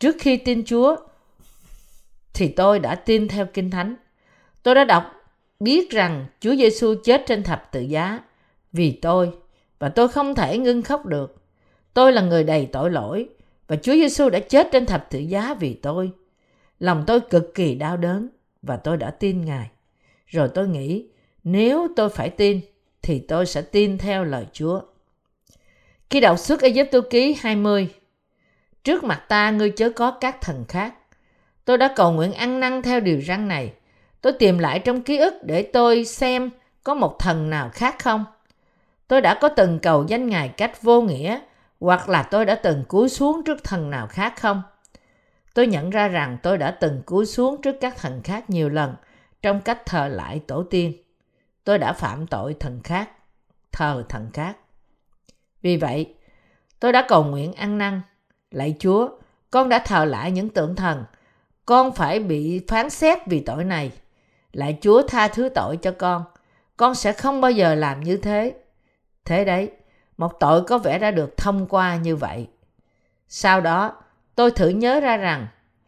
Trước 0.01 0.17
khi 0.21 0.37
tin 0.37 0.65
Chúa, 0.65 0.97
thì 2.35 2.49
tôi 2.49 2.79
đã 2.79 2.95
tin 2.95 3.29
theo 3.29 3.47
Kinh 3.47 3.71
Thánh. 3.71 3.95
Tôi 4.63 4.75
đã 4.75 4.85
đọc 4.85 5.13
biết 5.61 5.91
rằng 5.91 6.27
Chúa 6.41 6.55
Giêsu 6.55 6.95
chết 7.05 7.23
trên 7.27 7.43
thập 7.43 7.73
tự 7.73 7.81
giá 7.81 8.21
vì 8.73 8.93
tôi 9.03 9.33
và 9.79 9.89
tôi 9.89 10.09
không 10.09 10.35
thể 10.35 10.59
ngưng 10.59 10.83
khóc 10.83 11.07
được. 11.07 11.37
Tôi 11.95 12.13
là 12.13 12.23
người 12.23 12.45
đầy 12.45 12.67
tội 12.67 12.91
lỗi 12.91 13.29
và 13.69 13.77
Chúa 13.77 13.93
Giêsu 13.93 14.29
đã 14.29 14.39
chết 14.39 14.69
trên 14.73 14.87
thập 14.87 15.11
tự 15.11 15.19
giá 15.19 15.55
vì 15.61 15.75
tôi. 15.75 16.11
Lòng 16.79 17.05
tôi 17.07 17.21
cực 17.21 17.55
kỳ 17.55 17.75
đau 17.75 17.97
đớn 17.97 18.29
và 18.63 18.77
tôi 18.77 18.97
đã 18.97 19.11
tin 19.11 19.45
Ngài. 19.45 19.71
Rồi 20.27 20.49
tôi 20.55 20.69
nghĩ 20.69 21.07
nếu 21.45 21.89
tôi 21.97 22.09
phải 22.09 22.31
tin 22.31 22.61
thì 23.03 23.19
tôi 23.19 23.47
sẽ 23.47 23.63
tin 23.63 23.99
theo 23.99 24.25
lời 24.25 24.47
Chúa. 24.53 24.81
Khi 26.11 26.21
đọc 26.21 26.39
xuất 26.39 26.61
Ai 26.61 26.89
Cập 26.93 27.05
ký 27.11 27.37
20, 27.41 27.89
trước 28.85 29.05
mặt 29.05 29.25
ta 29.29 29.51
ngươi 29.51 29.71
chớ 29.71 29.91
có 29.91 30.11
các 30.11 30.41
thần 30.41 30.65
khác. 30.69 30.95
Tôi 31.65 31.79
đã 31.79 31.93
cầu 31.97 32.13
nguyện 32.13 32.33
ăn 32.33 32.61
năn 32.61 32.83
theo 32.83 33.01
điều 33.01 33.21
răn 33.21 33.49
này. 33.49 33.73
Tôi 34.21 34.33
tìm 34.33 34.59
lại 34.59 34.79
trong 34.79 35.03
ký 35.03 35.19
ức 35.19 35.35
để 35.43 35.63
tôi 35.63 36.05
xem 36.05 36.51
có 36.85 36.95
một 36.95 37.19
thần 37.19 37.51
nào 37.51 37.71
khác 37.73 37.97
không. 37.99 38.25
Tôi 39.09 39.21
đã 39.21 39.39
có 39.41 39.49
từng 39.49 39.79
cầu 39.79 40.05
danh 40.09 40.27
Ngài 40.27 40.49
cách 40.49 40.83
vô 40.83 41.03
nghĩa 41.03 41.39
hoặc 41.81 42.09
là 42.09 42.23
tôi 42.23 42.45
đã 42.45 42.55
từng 42.55 42.85
cúi 42.89 43.09
xuống 43.09 43.43
trước 43.45 43.65
thần 43.65 43.91
nào 43.91 44.07
khác 44.07 44.35
không? 44.41 44.63
Tôi 45.55 45.67
nhận 45.67 45.91
ra 45.91 46.09
rằng 46.09 46.39
tôi 46.43 46.59
đã 46.59 46.71
từng 46.71 47.03
cúi 47.07 47.27
xuống 47.27 47.63
trước 47.63 47.77
các 47.81 47.97
thần 47.97 48.21
khác 48.23 48.51
nhiều 48.51 48.69
lần 48.69 48.95
trong 49.43 49.61
cách 49.61 49.87
thờ 49.87 50.09
lại 50.09 50.41
tổ 50.47 50.63
tiên. 50.63 50.93
Tôi 51.65 51.79
đã 51.79 51.93
phạm 51.93 52.27
tội 52.27 52.57
thần 52.61 52.81
khác, 52.85 53.11
thờ 53.73 54.05
thần 54.09 54.31
khác. 54.33 54.57
Vì 55.63 55.77
vậy, 55.77 56.15
tôi 56.81 56.93
đã 56.93 57.07
cầu 57.09 57.25
nguyện 57.25 57.53
ăn 57.53 57.79
năn. 57.79 58.01
Lạy 58.51 58.77
Chúa, 58.79 59.09
con 59.51 59.69
đã 59.69 59.79
thờ 59.79 60.05
lại 60.05 60.31
những 60.31 60.49
tượng 60.49 60.77
thần. 60.77 61.05
Con 61.67 61.93
phải 61.93 62.21
bị 62.21 62.61
phán 62.69 62.91
xét 62.91 63.19
vì 63.27 63.41
tội 63.41 63.65
này 63.65 63.93
lại 64.53 64.79
Chúa 64.81 65.03
tha 65.03 65.29
thứ 65.29 65.49
tội 65.49 65.77
cho 65.77 65.93
con. 65.99 66.25
Con 66.77 66.95
sẽ 66.95 67.13
không 67.13 67.41
bao 67.41 67.51
giờ 67.51 67.75
làm 67.75 68.01
như 68.01 68.17
thế. 68.17 68.55
Thế 69.25 69.45
đấy, 69.45 69.71
một 70.17 70.41
tội 70.41 70.65
có 70.65 70.79
vẻ 70.79 70.99
đã 70.99 71.11
được 71.11 71.37
thông 71.37 71.67
qua 71.67 71.97
như 71.97 72.17
vậy. 72.17 72.49
Sau 73.29 73.61
đó, 73.61 73.93
tôi 74.35 74.51
thử 74.51 74.69
nhớ 74.69 75.01
ra 75.01 75.17
rằng 75.17 75.47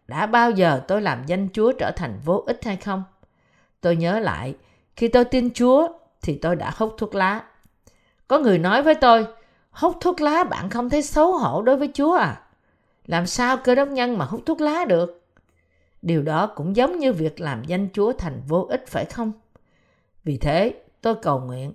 đã 0.09 0.27
bao 0.27 0.51
giờ 0.51 0.83
tôi 0.89 1.03
làm 1.03 1.27
danh 1.27 1.49
Chúa 1.53 1.73
trở 1.73 1.91
thành 1.97 2.19
vô 2.25 2.45
ích 2.47 2.65
hay 2.65 2.77
không? 2.77 3.03
Tôi 3.81 3.97
nhớ 3.97 4.19
lại, 4.19 4.55
khi 4.97 5.09
tôi 5.09 5.25
tin 5.25 5.51
Chúa 5.55 5.89
thì 6.23 6.39
tôi 6.43 6.57
đã 6.57 6.73
hút 6.77 6.95
thuốc 6.99 7.15
lá. 7.15 7.43
Có 8.29 8.39
người 8.39 8.59
nói 8.59 8.83
với 8.83 8.95
tôi, 8.95 9.27
hút 9.71 9.97
thuốc 10.01 10.21
lá 10.21 10.45
bạn 10.45 10.71
không 10.71 10.91
thấy 10.91 11.03
xấu 11.03 11.33
hổ 11.39 11.63
đối 11.63 11.77
với 11.77 11.91
Chúa 11.95 12.13
à? 12.13 12.43
Làm 13.07 13.27
sao 13.27 13.57
cơ 13.57 13.75
đốc 13.75 13.89
nhân 13.89 14.19
mà 14.19 14.25
hút 14.25 14.41
thuốc 14.47 14.61
lá 14.61 14.85
được? 14.85 15.22
Điều 16.03 16.23
đó 16.23 16.47
cũng 16.47 16.77
giống 16.77 16.99
như 16.99 17.13
việc 17.13 17.41
làm 17.41 17.65
danh 17.65 17.89
Chúa 17.93 18.13
thành 18.13 18.43
vô 18.49 18.67
ích 18.71 18.85
phải 18.89 19.05
không? 19.05 19.33
Vì 20.25 20.37
thế, 20.37 20.75
tôi 21.01 21.15
cầu 21.23 21.41
nguyện, 21.41 21.73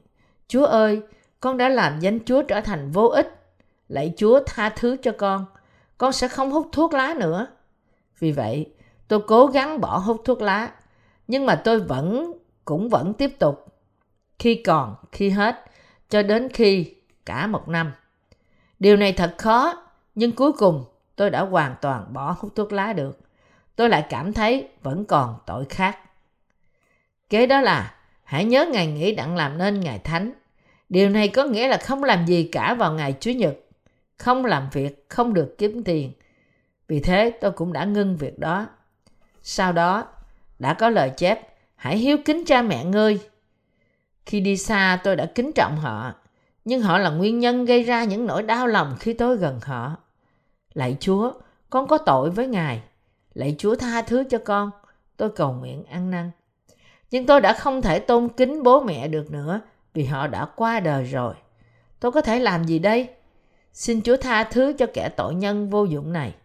Chúa 0.48 0.66
ơi, 0.66 1.02
con 1.40 1.58
đã 1.58 1.70
làm 1.70 2.00
danh 2.00 2.20
Chúa 2.26 2.42
trở 2.42 2.62
thành 2.62 2.92
vô 2.92 3.08
ích. 3.08 3.40
Lạy 3.88 4.14
Chúa 4.18 4.40
tha 4.46 4.70
thứ 4.70 4.98
cho 5.02 5.12
con. 5.18 5.46
Con 5.98 6.12
sẽ 6.12 6.28
không 6.28 6.52
hút 6.52 6.70
thuốc 6.72 6.94
lá 6.94 7.14
nữa. 7.18 7.48
Vì 8.20 8.32
vậy, 8.32 8.74
tôi 9.08 9.22
cố 9.28 9.48
gắng 9.48 9.82
bỏ 9.82 9.98
hút 9.98 10.22
thuốc 10.26 10.42
lá. 10.42 10.72
Nhưng 11.28 11.46
mà 11.46 11.56
tôi 11.56 11.80
vẫn, 11.80 12.34
cũng 12.66 12.90
vẫn 12.90 13.14
tiếp 13.14 13.40
tục. 13.40 13.66
Khi 14.40 14.56
còn, 14.66 14.96
khi 15.12 15.30
hết, 15.30 15.56
cho 16.10 16.24
đến 16.24 16.50
khi 16.54 16.96
cả 17.26 17.48
một 17.48 17.68
năm. 17.68 17.92
Điều 18.80 18.98
này 18.98 19.14
thật 19.14 19.36
khó, 19.38 19.74
nhưng 20.16 20.32
cuối 20.32 20.52
cùng 20.52 20.86
tôi 21.16 21.30
đã 21.30 21.42
hoàn 21.42 21.76
toàn 21.82 22.14
bỏ 22.14 22.36
hút 22.40 22.56
thuốc 22.56 22.72
lá 22.72 22.94
được. 22.94 23.20
Tôi 23.78 23.90
lại 23.90 24.06
cảm 24.10 24.34
thấy 24.34 24.68
vẫn 24.84 25.06
còn 25.06 25.36
tội 25.46 25.66
khác. 25.70 26.00
Kế 27.30 27.48
đó 27.48 27.62
là 27.62 27.96
hãy 28.24 28.46
nhớ 28.46 28.66
ngày 28.72 28.88
nghỉ 28.88 29.16
đặng 29.16 29.36
làm 29.36 29.58
nên 29.58 29.80
ngày 29.80 30.00
thánh. 30.00 30.34
Điều 30.90 31.10
này 31.10 31.28
có 31.28 31.44
nghĩa 31.44 31.68
là 31.68 31.78
không 31.78 32.04
làm 32.04 32.26
gì 32.26 32.50
cả 32.52 32.74
vào 32.74 32.94
ngày 32.94 33.16
Chủ 33.20 33.32
nhật, 33.32 33.58
không 34.18 34.46
làm 34.46 34.70
việc, 34.72 35.06
không 35.10 35.34
được 35.34 35.56
kiếm 35.58 35.84
tiền. 35.84 36.12
Vì 36.88 37.00
thế 37.00 37.30
tôi 37.42 37.52
cũng 37.52 37.74
đã 37.74 37.86
ngưng 37.86 38.18
việc 38.18 38.40
đó. 38.40 38.68
Sau 39.44 39.72
đó, 39.72 40.08
đã 40.60 40.74
có 40.74 40.90
lời 40.90 41.12
chép, 41.18 41.40
hãy 41.76 41.98
hiếu 41.98 42.18
kính 42.26 42.46
cha 42.46 42.62
mẹ 42.62 42.86
ngươi. 42.86 43.20
Khi 44.26 44.40
đi 44.40 44.58
xa 44.58 45.00
tôi 45.04 45.16
đã 45.16 45.26
kính 45.36 45.52
trọng 45.52 45.78
họ, 45.78 46.14
nhưng 46.66 46.82
họ 46.82 46.98
là 46.98 47.10
nguyên 47.10 47.40
nhân 47.40 47.66
gây 47.66 47.84
ra 47.84 48.04
những 48.04 48.26
nỗi 48.26 48.44
đau 48.44 48.68
lòng 48.68 48.96
khi 49.00 49.14
tôi 49.14 49.38
gần 49.38 49.60
họ. 49.64 49.96
Lạy 50.74 50.98
Chúa, 51.00 51.34
con 51.70 51.88
có 51.88 51.98
tội 51.98 52.30
với 52.30 52.48
Ngài. 52.48 52.82
Lạy 53.38 53.56
Chúa 53.58 53.76
tha 53.76 54.02
thứ 54.02 54.24
cho 54.30 54.38
con. 54.46 54.72
Tôi 55.18 55.30
cầu 55.30 55.54
nguyện 55.54 55.84
ăn 55.86 56.12
năn. 56.12 56.32
Nhưng 57.12 57.26
tôi 57.26 57.42
đã 57.42 57.54
không 57.54 57.82
thể 57.82 58.00
tôn 58.00 58.30
kính 58.30 58.64
bố 58.64 58.84
mẹ 58.84 59.08
được 59.08 59.32
nữa 59.32 59.62
vì 59.94 60.06
họ 60.06 60.28
đã 60.28 60.46
qua 60.56 60.80
đời 60.80 61.04
rồi. 61.04 61.36
Tôi 62.00 62.12
có 62.12 62.22
thể 62.22 62.40
làm 62.40 62.64
gì 62.66 62.80
đây? 62.80 63.10
Xin 63.74 64.02
Chúa 64.02 64.18
tha 64.18 64.44
thứ 64.44 64.74
cho 64.78 64.86
kẻ 64.94 65.10
tội 65.10 65.36
nhân 65.36 65.70
vô 65.70 65.84
dụng 65.84 66.14
này. 66.14 66.36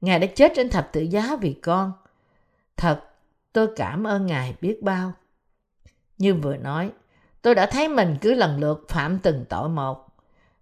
Ngài 0.00 0.18
đã 0.18 0.26
chết 0.26 0.52
trên 0.56 0.70
thập 0.70 0.92
tự 0.92 1.00
giá 1.00 1.36
vì 1.40 1.52
con. 1.52 1.92
Thật, 2.76 3.00
tôi 3.52 3.68
cảm 3.76 4.06
ơn 4.06 4.26
Ngài 4.26 4.54
biết 4.60 4.82
bao. 4.82 5.12
Như 6.18 6.34
vừa 6.34 6.56
nói, 6.56 6.90
tôi 7.42 7.54
đã 7.54 7.66
thấy 7.66 7.88
mình 7.88 8.16
cứ 8.20 8.34
lần 8.34 8.60
lượt 8.60 8.84
phạm 8.88 9.18
từng 9.18 9.44
tội 9.48 9.68
một. 9.68 10.06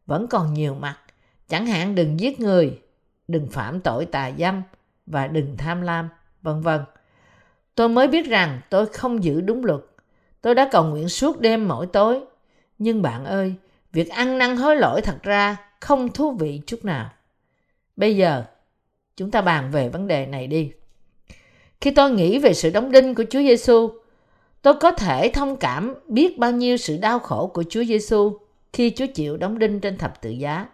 Vẫn 0.06 0.26
còn 0.26 0.54
nhiều 0.54 0.74
mặt, 0.74 0.98
chẳng 1.48 1.66
hạn 1.66 1.94
đừng 1.94 2.20
giết 2.20 2.40
người, 2.40 2.80
đừng 3.28 3.50
phạm 3.50 3.80
tội 3.80 4.06
tà 4.06 4.30
dâm 4.38 4.62
và 5.10 5.26
đừng 5.26 5.56
tham 5.56 5.82
lam, 5.82 6.08
vân 6.42 6.60
vân. 6.60 6.80
Tôi 7.74 7.88
mới 7.88 8.08
biết 8.08 8.26
rằng 8.26 8.60
tôi 8.70 8.86
không 8.86 9.24
giữ 9.24 9.40
đúng 9.40 9.64
luật. 9.64 9.80
Tôi 10.40 10.54
đã 10.54 10.68
cầu 10.72 10.84
nguyện 10.84 11.08
suốt 11.08 11.40
đêm 11.40 11.68
mỗi 11.68 11.86
tối. 11.86 12.20
Nhưng 12.78 13.02
bạn 13.02 13.24
ơi, 13.24 13.54
việc 13.92 14.08
ăn 14.08 14.38
năn 14.38 14.56
hối 14.56 14.76
lỗi 14.76 15.00
thật 15.00 15.22
ra 15.22 15.56
không 15.80 16.08
thú 16.12 16.32
vị 16.32 16.60
chút 16.66 16.84
nào. 16.84 17.10
Bây 17.96 18.16
giờ, 18.16 18.44
chúng 19.16 19.30
ta 19.30 19.40
bàn 19.40 19.70
về 19.70 19.88
vấn 19.88 20.06
đề 20.06 20.26
này 20.26 20.46
đi. 20.46 20.72
Khi 21.80 21.90
tôi 21.90 22.10
nghĩ 22.10 22.38
về 22.38 22.54
sự 22.54 22.70
đóng 22.70 22.92
đinh 22.92 23.14
của 23.14 23.24
Chúa 23.30 23.38
Giêsu, 23.38 23.90
tôi 24.62 24.74
có 24.80 24.90
thể 24.90 25.30
thông 25.34 25.56
cảm 25.56 25.94
biết 26.08 26.38
bao 26.38 26.52
nhiêu 26.52 26.76
sự 26.76 26.96
đau 26.96 27.18
khổ 27.18 27.46
của 27.46 27.64
Chúa 27.70 27.84
Giêsu 27.84 28.38
khi 28.72 28.90
Chúa 28.90 29.06
chịu 29.14 29.36
đóng 29.36 29.58
đinh 29.58 29.80
trên 29.80 29.98
thập 29.98 30.22
tự 30.22 30.30
giá. 30.30 30.66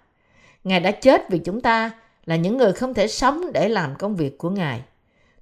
Ngài 0.64 0.80
đã 0.80 0.90
chết 0.90 1.30
vì 1.30 1.38
chúng 1.38 1.60
ta 1.60 1.90
là 2.26 2.36
những 2.36 2.56
người 2.56 2.72
không 2.72 2.94
thể 2.94 3.08
sống 3.08 3.52
để 3.52 3.68
làm 3.68 3.94
công 3.98 4.16
việc 4.16 4.38
của 4.38 4.50
Ngài. 4.50 4.82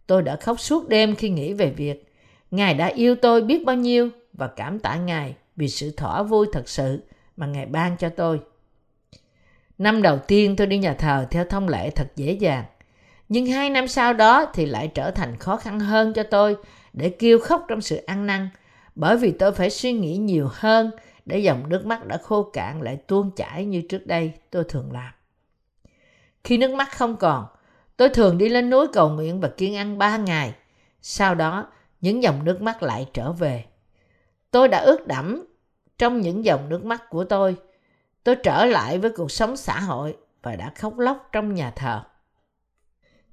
Tôi 0.07 0.23
đã 0.23 0.37
khóc 0.37 0.61
suốt 0.61 0.88
đêm 0.88 1.16
khi 1.16 1.29
nghĩ 1.29 1.53
về 1.53 1.70
việc 1.70 2.14
Ngài 2.51 2.75
đã 2.75 2.87
yêu 2.87 3.14
tôi 3.14 3.42
biết 3.42 3.64
bao 3.64 3.77
nhiêu 3.77 4.11
và 4.33 4.47
cảm 4.47 4.79
tạ 4.79 4.97
Ngài 4.97 5.35
vì 5.57 5.68
sự 5.68 5.90
thỏa 5.97 6.23
vui 6.23 6.47
thật 6.53 6.68
sự 6.68 7.03
mà 7.37 7.47
Ngài 7.47 7.66
ban 7.66 7.97
cho 7.97 8.09
tôi. 8.09 8.40
Năm 9.79 10.03
đầu 10.03 10.18
tiên 10.18 10.57
tôi 10.57 10.66
đi 10.66 10.79
nhà 10.79 10.94
thờ 10.94 11.27
theo 11.31 11.44
thông 11.44 11.68
lệ 11.68 11.90
thật 11.90 12.07
dễ 12.16 12.33
dàng. 12.33 12.64
Nhưng 13.29 13.47
hai 13.47 13.70
năm 13.70 13.88
sau 13.88 14.12
đó 14.12 14.47
thì 14.55 14.66
lại 14.66 14.88
trở 14.94 15.11
thành 15.11 15.37
khó 15.37 15.57
khăn 15.57 15.81
hơn 15.81 16.12
cho 16.12 16.23
tôi 16.23 16.57
để 16.92 17.09
kêu 17.09 17.38
khóc 17.38 17.64
trong 17.68 17.81
sự 17.81 17.97
ăn 17.97 18.27
năn, 18.27 18.49
bởi 18.94 19.16
vì 19.16 19.31
tôi 19.31 19.53
phải 19.53 19.70
suy 19.70 19.92
nghĩ 19.92 20.16
nhiều 20.16 20.49
hơn 20.53 20.90
để 21.25 21.38
dòng 21.38 21.68
nước 21.68 21.87
mắt 21.87 22.07
đã 22.07 22.16
khô 22.16 22.42
cạn 22.42 22.83
lại 22.83 22.97
tuôn 22.97 23.31
chảy 23.31 23.64
như 23.64 23.83
trước 23.88 24.07
đây 24.07 24.33
tôi 24.51 24.64
thường 24.68 24.92
làm. 24.92 25.12
Khi 26.44 26.59
nước 26.59 26.74
mắt 26.74 26.96
không 26.96 27.16
còn, 27.16 27.46
tôi 27.96 28.09
thường 28.09 28.38
đi 28.38 28.48
lên 28.48 28.70
núi 28.70 28.87
cầu 28.92 29.09
nguyện 29.09 29.40
và 29.40 29.48
kiên 29.48 29.76
ăn 29.76 29.98
ba 29.98 30.16
ngày. 30.16 30.54
Sau 31.02 31.35
đó, 31.35 31.66
những 32.00 32.22
dòng 32.22 32.44
nước 32.44 32.62
mắt 32.62 32.83
lại 32.83 33.07
trở 33.12 33.33
về. 33.33 33.64
Tôi 34.50 34.68
đã 34.68 34.78
ướt 34.78 35.07
đẫm 35.07 35.46
trong 35.98 36.20
những 36.20 36.44
dòng 36.44 36.68
nước 36.68 36.85
mắt 36.85 37.02
của 37.11 37.24
tôi. 37.24 37.57
Tôi 38.24 38.37
trở 38.37 38.64
lại 38.64 38.98
với 38.98 39.11
cuộc 39.11 39.30
sống 39.30 39.57
xã 39.57 39.80
hội 39.80 40.16
và 40.42 40.57
đã 40.57 40.72
khóc 40.78 40.98
lóc 40.98 41.28
trong 41.33 41.54
nhà 41.54 41.70
thờ. 41.70 42.02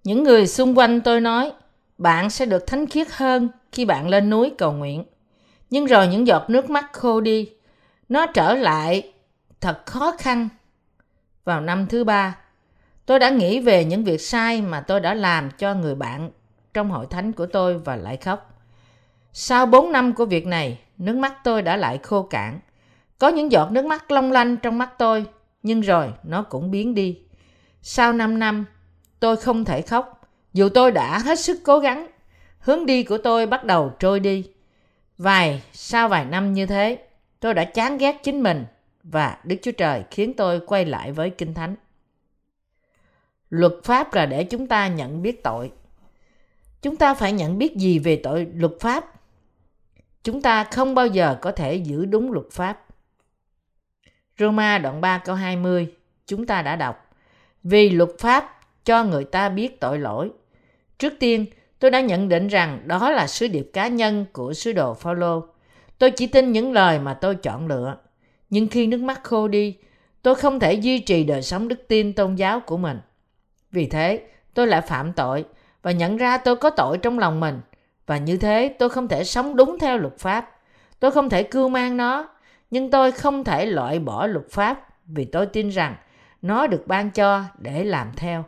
Những 0.03 0.23
người 0.23 0.47
xung 0.47 0.77
quanh 0.77 1.01
tôi 1.01 1.21
nói, 1.21 1.51
bạn 1.97 2.29
sẽ 2.29 2.45
được 2.45 2.67
thánh 2.67 2.87
khiết 2.87 3.07
hơn 3.11 3.49
khi 3.71 3.85
bạn 3.85 4.09
lên 4.09 4.29
núi 4.29 4.51
cầu 4.57 4.71
nguyện. 4.71 5.03
Nhưng 5.69 5.85
rồi 5.85 6.07
những 6.07 6.27
giọt 6.27 6.49
nước 6.49 6.69
mắt 6.69 6.93
khô 6.93 7.21
đi, 7.21 7.53
nó 8.09 8.25
trở 8.25 8.53
lại 8.53 9.13
thật 9.61 9.85
khó 9.85 10.13
khăn. 10.19 10.49
Vào 11.43 11.61
năm 11.61 11.87
thứ 11.87 12.03
ba, 12.03 12.40
tôi 13.11 13.19
đã 13.19 13.29
nghĩ 13.29 13.59
về 13.59 13.85
những 13.85 14.03
việc 14.03 14.21
sai 14.21 14.61
mà 14.61 14.81
tôi 14.81 14.99
đã 14.99 15.13
làm 15.13 15.49
cho 15.57 15.73
người 15.73 15.95
bạn 15.95 16.31
trong 16.73 16.89
hội 16.89 17.05
thánh 17.09 17.31
của 17.31 17.45
tôi 17.45 17.77
và 17.77 17.95
lại 17.95 18.17
khóc. 18.17 18.63
Sau 19.33 19.65
4 19.65 19.91
năm 19.91 20.13
của 20.13 20.25
việc 20.25 20.47
này, 20.47 20.79
nước 20.97 21.15
mắt 21.15 21.33
tôi 21.43 21.61
đã 21.61 21.77
lại 21.77 21.99
khô 22.03 22.23
cạn. 22.23 22.59
Có 23.19 23.27
những 23.27 23.51
giọt 23.51 23.71
nước 23.71 23.85
mắt 23.85 24.11
long 24.11 24.31
lanh 24.31 24.57
trong 24.57 24.77
mắt 24.77 24.89
tôi, 24.97 25.25
nhưng 25.63 25.81
rồi 25.81 26.13
nó 26.23 26.43
cũng 26.43 26.71
biến 26.71 26.95
đi. 26.95 27.19
Sau 27.81 28.13
5 28.13 28.39
năm, 28.39 28.65
tôi 29.19 29.37
không 29.37 29.65
thể 29.65 29.81
khóc, 29.81 30.21
dù 30.53 30.69
tôi 30.69 30.91
đã 30.91 31.19
hết 31.19 31.39
sức 31.39 31.59
cố 31.63 31.79
gắng. 31.79 32.07
Hướng 32.59 32.85
đi 32.85 33.03
của 33.03 33.17
tôi 33.17 33.45
bắt 33.45 33.63
đầu 33.63 33.91
trôi 33.99 34.19
đi. 34.19 34.49
Vài, 35.17 35.61
sau 35.73 36.07
vài 36.07 36.25
năm 36.25 36.53
như 36.53 36.65
thế, 36.65 36.97
tôi 37.39 37.53
đã 37.53 37.63
chán 37.63 37.97
ghét 37.97 38.19
chính 38.23 38.43
mình 38.43 38.65
và 39.03 39.37
Đức 39.43 39.55
Chúa 39.61 39.71
Trời 39.71 40.03
khiến 40.11 40.33
tôi 40.33 40.59
quay 40.59 40.85
lại 40.85 41.11
với 41.11 41.29
Kinh 41.29 41.53
Thánh. 41.53 41.75
Luật 43.51 43.73
pháp 43.83 44.13
là 44.13 44.25
để 44.25 44.43
chúng 44.43 44.67
ta 44.67 44.87
nhận 44.87 45.21
biết 45.21 45.43
tội. 45.43 45.71
Chúng 46.81 46.95
ta 46.95 47.13
phải 47.13 47.31
nhận 47.31 47.57
biết 47.57 47.75
gì 47.75 47.99
về 47.99 48.15
tội 48.23 48.47
luật 48.55 48.71
pháp? 48.79 49.05
Chúng 50.23 50.41
ta 50.41 50.63
không 50.63 50.95
bao 50.95 51.07
giờ 51.07 51.37
có 51.41 51.51
thể 51.51 51.75
giữ 51.75 52.05
đúng 52.05 52.31
luật 52.31 52.45
pháp. 52.51 52.85
Roma 54.39 54.77
đoạn 54.77 55.01
3 55.01 55.17
câu 55.17 55.35
20 55.35 55.93
chúng 56.25 56.45
ta 56.45 56.61
đã 56.61 56.75
đọc 56.75 57.09
Vì 57.63 57.89
luật 57.89 58.09
pháp 58.19 58.59
cho 58.85 59.03
người 59.03 59.23
ta 59.23 59.49
biết 59.49 59.79
tội 59.79 59.99
lỗi. 59.99 60.29
Trước 60.97 61.13
tiên, 61.19 61.45
tôi 61.79 61.91
đã 61.91 62.01
nhận 62.01 62.29
định 62.29 62.47
rằng 62.47 62.81
đó 62.85 63.09
là 63.09 63.27
sứ 63.27 63.47
điệp 63.47 63.69
cá 63.73 63.87
nhân 63.87 64.25
của 64.33 64.53
sứ 64.53 64.73
đồ 64.73 64.93
Phaolô. 64.93 65.45
Tôi 65.97 66.11
chỉ 66.11 66.27
tin 66.27 66.51
những 66.51 66.73
lời 66.73 66.99
mà 66.99 67.13
tôi 67.13 67.35
chọn 67.35 67.67
lựa. 67.67 67.97
Nhưng 68.49 68.67
khi 68.67 68.87
nước 68.87 69.01
mắt 69.01 69.23
khô 69.23 69.47
đi, 69.47 69.77
tôi 70.21 70.35
không 70.35 70.59
thể 70.59 70.73
duy 70.73 70.99
trì 70.99 71.23
đời 71.23 71.41
sống 71.41 71.67
đức 71.67 71.87
tin 71.87 72.13
tôn 72.13 72.35
giáo 72.35 72.59
của 72.59 72.77
mình. 72.77 72.99
Vì 73.71 73.85
thế, 73.85 74.23
tôi 74.53 74.67
lại 74.67 74.81
phạm 74.81 75.13
tội 75.13 75.45
và 75.81 75.91
nhận 75.91 76.17
ra 76.17 76.37
tôi 76.37 76.55
có 76.55 76.69
tội 76.69 76.97
trong 76.97 77.19
lòng 77.19 77.39
mình. 77.39 77.61
Và 78.05 78.17
như 78.17 78.37
thế, 78.37 78.75
tôi 78.79 78.89
không 78.89 79.07
thể 79.07 79.23
sống 79.23 79.55
đúng 79.55 79.79
theo 79.79 79.97
luật 79.97 80.17
pháp. 80.17 80.57
Tôi 80.99 81.11
không 81.11 81.29
thể 81.29 81.43
cưu 81.43 81.69
mang 81.69 81.97
nó, 81.97 82.29
nhưng 82.71 82.91
tôi 82.91 83.11
không 83.11 83.43
thể 83.43 83.65
loại 83.65 83.99
bỏ 83.99 84.27
luật 84.27 84.45
pháp 84.49 84.87
vì 85.05 85.25
tôi 85.25 85.45
tin 85.45 85.69
rằng 85.69 85.95
nó 86.41 86.67
được 86.67 86.83
ban 86.87 87.11
cho 87.11 87.43
để 87.57 87.83
làm 87.83 88.11
theo. 88.15 88.45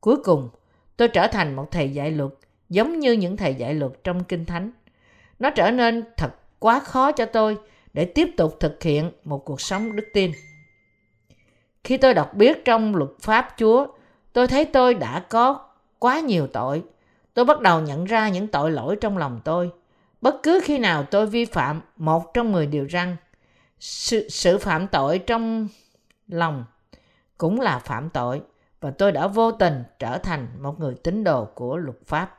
Cuối 0.00 0.16
cùng, 0.24 0.48
tôi 0.96 1.08
trở 1.08 1.26
thành 1.26 1.56
một 1.56 1.70
thầy 1.70 1.90
dạy 1.90 2.10
luật 2.10 2.32
giống 2.68 2.98
như 2.98 3.12
những 3.12 3.36
thầy 3.36 3.54
dạy 3.54 3.74
luật 3.74 3.92
trong 4.04 4.24
Kinh 4.24 4.44
Thánh. 4.44 4.70
Nó 5.38 5.50
trở 5.50 5.70
nên 5.70 6.04
thật 6.16 6.34
quá 6.58 6.78
khó 6.80 7.12
cho 7.12 7.24
tôi 7.24 7.56
để 7.92 8.04
tiếp 8.04 8.28
tục 8.36 8.56
thực 8.60 8.82
hiện 8.82 9.10
một 9.24 9.44
cuộc 9.44 9.60
sống 9.60 9.96
đức 9.96 10.06
tin. 10.12 10.32
Khi 11.84 11.96
tôi 11.96 12.14
đọc 12.14 12.34
biết 12.34 12.64
trong 12.64 12.96
luật 12.96 13.10
pháp 13.20 13.54
Chúa, 13.56 13.86
tôi 14.32 14.48
thấy 14.48 14.64
tôi 14.64 14.94
đã 14.94 15.20
có 15.28 15.60
quá 15.98 16.20
nhiều 16.20 16.46
tội. 16.46 16.82
Tôi 17.34 17.44
bắt 17.44 17.60
đầu 17.60 17.80
nhận 17.80 18.04
ra 18.04 18.28
những 18.28 18.48
tội 18.48 18.70
lỗi 18.70 18.96
trong 19.00 19.18
lòng 19.18 19.40
tôi. 19.44 19.70
Bất 20.20 20.42
cứ 20.42 20.60
khi 20.64 20.78
nào 20.78 21.04
tôi 21.10 21.26
vi 21.26 21.44
phạm 21.44 21.80
một 21.96 22.34
trong 22.34 22.52
mười 22.52 22.66
điều 22.66 22.88
răn, 22.88 23.16
sự, 23.80 24.28
sự 24.28 24.58
phạm 24.58 24.88
tội 24.88 25.18
trong 25.18 25.68
lòng 26.28 26.64
cũng 27.38 27.60
là 27.60 27.78
phạm 27.78 28.10
tội 28.10 28.42
và 28.80 28.90
tôi 28.90 29.12
đã 29.12 29.26
vô 29.26 29.52
tình 29.52 29.84
trở 29.98 30.18
thành 30.18 30.48
một 30.60 30.80
người 30.80 30.94
tín 30.94 31.24
đồ 31.24 31.44
của 31.44 31.76
luật 31.76 31.96
pháp. 32.06 32.38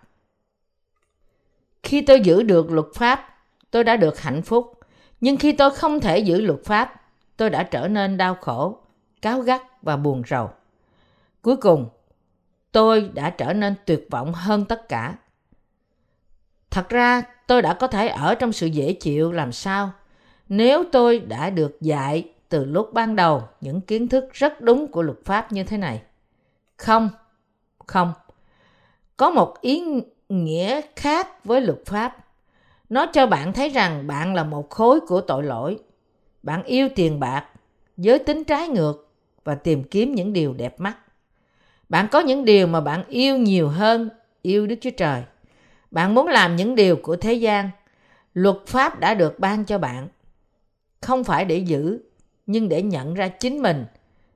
Khi 1.84 2.02
tôi 2.02 2.20
giữ 2.20 2.44
được 2.44 2.72
luật 2.72 2.88
pháp, 2.96 3.38
tôi 3.72 3.84
đã 3.84 3.96
được 3.96 4.20
hạnh 4.20 4.42
phúc. 4.42 4.80
Nhưng 5.22 5.38
khi 5.38 5.52
tôi 5.52 5.72
không 5.72 6.00
thể 6.00 6.20
giữ 6.20 6.42
luật 6.42 6.60
pháp, 6.66 7.02
tôi 7.38 7.50
đã 7.50 7.64
trở 7.64 7.88
nên 7.88 8.18
đau 8.18 8.36
khổ, 8.42 8.78
cáo 9.22 9.40
gắt 9.40 9.62
và 9.82 9.98
buồn 9.98 10.24
rầu. 10.28 10.50
Cuối 11.44 11.56
cùng, 11.56 11.90
tôi 12.72 13.12
đã 13.14 13.30
trở 13.30 13.54
nên 13.54 13.76
tuyệt 13.86 14.08
vọng 14.12 14.34
hơn 14.34 14.66
tất 14.66 14.90
cả. 14.90 15.16
Thật 16.70 16.90
ra, 16.90 17.22
tôi 17.48 17.62
đã 17.62 17.74
có 17.74 17.88
thể 17.88 18.08
ở 18.08 18.36
trong 18.36 18.54
sự 18.54 18.68
dễ 18.68 18.94
chịu 18.94 19.32
làm 19.32 19.52
sao 19.52 19.92
nếu 20.50 20.84
tôi 20.92 21.20
đã 21.20 21.50
được 21.50 21.82
dạy 21.82 22.30
từ 22.50 22.66
lúc 22.66 22.94
ban 22.94 23.16
đầu 23.16 23.44
những 23.62 23.82
kiến 23.82 24.08
thức 24.08 24.26
rất 24.34 24.62
đúng 24.62 24.92
của 24.92 25.02
luật 25.02 25.18
pháp 25.26 25.52
như 25.52 25.64
thế 25.64 25.78
này. 25.78 26.02
Không, 26.78 27.10
không. 27.88 28.14
Có 29.18 29.30
một 29.30 29.62
ý 29.62 29.84
nghĩa 30.30 30.82
khác 30.96 31.46
với 31.46 31.62
luật 31.62 31.80
pháp. 31.86 32.18
Nó 32.90 33.06
cho 33.14 33.28
bạn 33.28 33.54
thấy 33.54 33.70
rằng 33.70 34.08
bạn 34.08 34.36
là 34.36 34.44
một 34.44 34.70
khối 34.70 35.00
của 35.00 35.22
tội 35.22 35.44
lỗi. 35.44 35.80
Bạn 36.44 36.64
yêu 36.64 36.90
tiền 36.96 37.20
bạc, 37.20 37.46
giới 37.98 38.20
tính 38.20 38.44
trái 38.44 38.68
ngược 38.68 39.10
và 39.44 39.56
tìm 39.56 39.84
kiếm 39.84 40.16
những 40.16 40.34
điều 40.34 40.54
đẹp 40.54 40.80
mắt. 40.80 40.98
Bạn 41.94 42.08
có 42.12 42.20
những 42.20 42.46
điều 42.46 42.68
mà 42.68 42.82
bạn 42.82 43.04
yêu 43.08 43.38
nhiều 43.38 43.70
hơn 43.70 44.10
yêu 44.42 44.68
Đức 44.68 44.76
Chúa 44.82 44.90
Trời. 44.90 45.24
Bạn 45.92 46.16
muốn 46.16 46.28
làm 46.28 46.56
những 46.56 46.76
điều 46.76 46.96
của 46.96 47.16
thế 47.16 47.34
gian 47.34 47.70
luật 48.34 48.56
pháp 48.68 49.00
đã 49.00 49.14
được 49.14 49.40
ban 49.40 49.66
cho 49.66 49.78
bạn 49.78 50.08
không 51.02 51.24
phải 51.24 51.46
để 51.46 51.58
giữ 51.58 52.00
nhưng 52.46 52.70
để 52.70 52.82
nhận 52.82 53.14
ra 53.14 53.28
chính 53.28 53.62
mình 53.62 53.86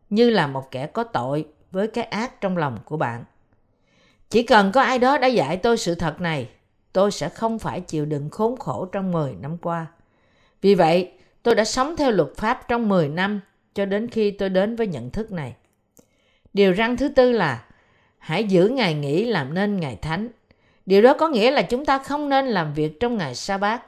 như 0.10 0.30
là 0.30 0.48
một 0.48 0.72
kẻ 0.72 0.88
có 0.88 1.04
tội 1.04 1.46
với 1.72 1.88
cái 1.88 2.04
ác 2.04 2.42
trong 2.42 2.58
lòng 2.58 2.78
của 2.86 2.98
bạn 2.98 3.24
chỉ 4.30 4.44
cần 4.44 4.72
có 4.72 4.82
ai 4.82 5.00
đó 5.00 5.18
đã 5.18 5.28
dạy 5.28 5.58
tôi 5.58 5.78
sự 5.78 5.96
thật 5.96 6.22
này 6.22 6.50
tôi 6.94 7.12
sẽ 7.12 7.30
không 7.30 7.60
phải 7.60 7.82
chịu 7.82 8.06
đựng 8.06 8.30
khốn 8.30 8.58
khổ 8.58 8.86
trong 8.86 9.12
10 9.12 9.36
năm 9.42 9.58
qua. 9.58 9.86
Vì 10.62 10.76
vậy, 10.76 11.12
tôi 11.44 11.56
đã 11.56 11.66
sống 11.66 11.96
theo 11.98 12.12
luật 12.12 12.30
pháp 12.36 12.68
trong 12.68 12.90
10 12.90 13.10
năm 13.10 13.42
cho 13.74 13.86
đến 13.86 14.08
khi 14.08 14.32
tôi 14.32 14.50
đến 14.50 14.76
với 14.76 14.88
nhận 14.88 15.10
thức 15.10 15.32
này. 15.32 15.56
Điều 16.54 16.74
răn 16.74 16.98
thứ 16.98 17.10
tư 17.10 17.32
là 17.32 17.64
hãy 18.18 18.44
giữ 18.44 18.68
ngày 18.68 18.94
nghỉ 18.94 19.26
làm 19.26 19.54
nên 19.54 19.80
ngày 19.80 19.96
thánh. 20.02 20.30
Điều 20.86 21.02
đó 21.02 21.14
có 21.14 21.28
nghĩa 21.28 21.52
là 21.52 21.62
chúng 21.62 21.86
ta 21.86 21.98
không 21.98 22.30
nên 22.30 22.46
làm 22.46 22.74
việc 22.74 23.00
trong 23.00 23.18
ngày 23.18 23.36
sa 23.36 23.58
bát. 23.58 23.84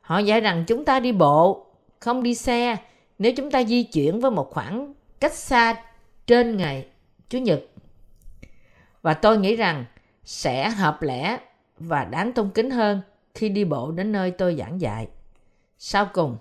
Họ 0.00 0.18
dạy 0.18 0.40
rằng 0.40 0.64
chúng 0.66 0.84
ta 0.84 1.00
đi 1.00 1.12
bộ, 1.12 1.66
không 2.00 2.22
đi 2.22 2.34
xe 2.34 2.76
nếu 3.18 3.32
chúng 3.36 3.50
ta 3.50 3.64
di 3.64 3.82
chuyển 3.82 4.20
với 4.20 4.30
một 4.30 4.50
khoảng 4.50 4.94
cách 5.20 5.34
xa 5.34 5.74
trên 6.26 6.56
ngày 6.56 6.86
Chủ 7.28 7.38
nhật. 7.38 7.60
Và 9.02 9.14
tôi 9.14 9.38
nghĩ 9.38 9.56
rằng 9.56 9.84
sẽ 10.24 10.70
hợp 10.70 11.02
lẽ 11.02 11.38
và 11.78 12.04
đáng 12.04 12.32
tôn 12.32 12.50
kính 12.50 12.70
hơn 12.70 13.00
khi 13.34 13.48
đi 13.48 13.64
bộ 13.64 13.90
đến 13.90 14.12
nơi 14.12 14.30
tôi 14.30 14.56
giảng 14.58 14.80
dạy. 14.80 15.08
Sau 15.78 16.10
cùng, 16.12 16.36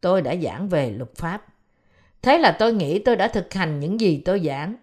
tôi 0.00 0.22
đã 0.22 0.36
giảng 0.36 0.68
về 0.68 0.90
luật 0.90 1.16
pháp. 1.16 1.44
Thế 2.22 2.38
là 2.38 2.56
tôi 2.58 2.72
nghĩ 2.72 2.98
tôi 2.98 3.16
đã 3.16 3.28
thực 3.28 3.54
hành 3.54 3.80
những 3.80 4.00
gì 4.00 4.22
tôi 4.24 4.40
giảng. 4.40 4.76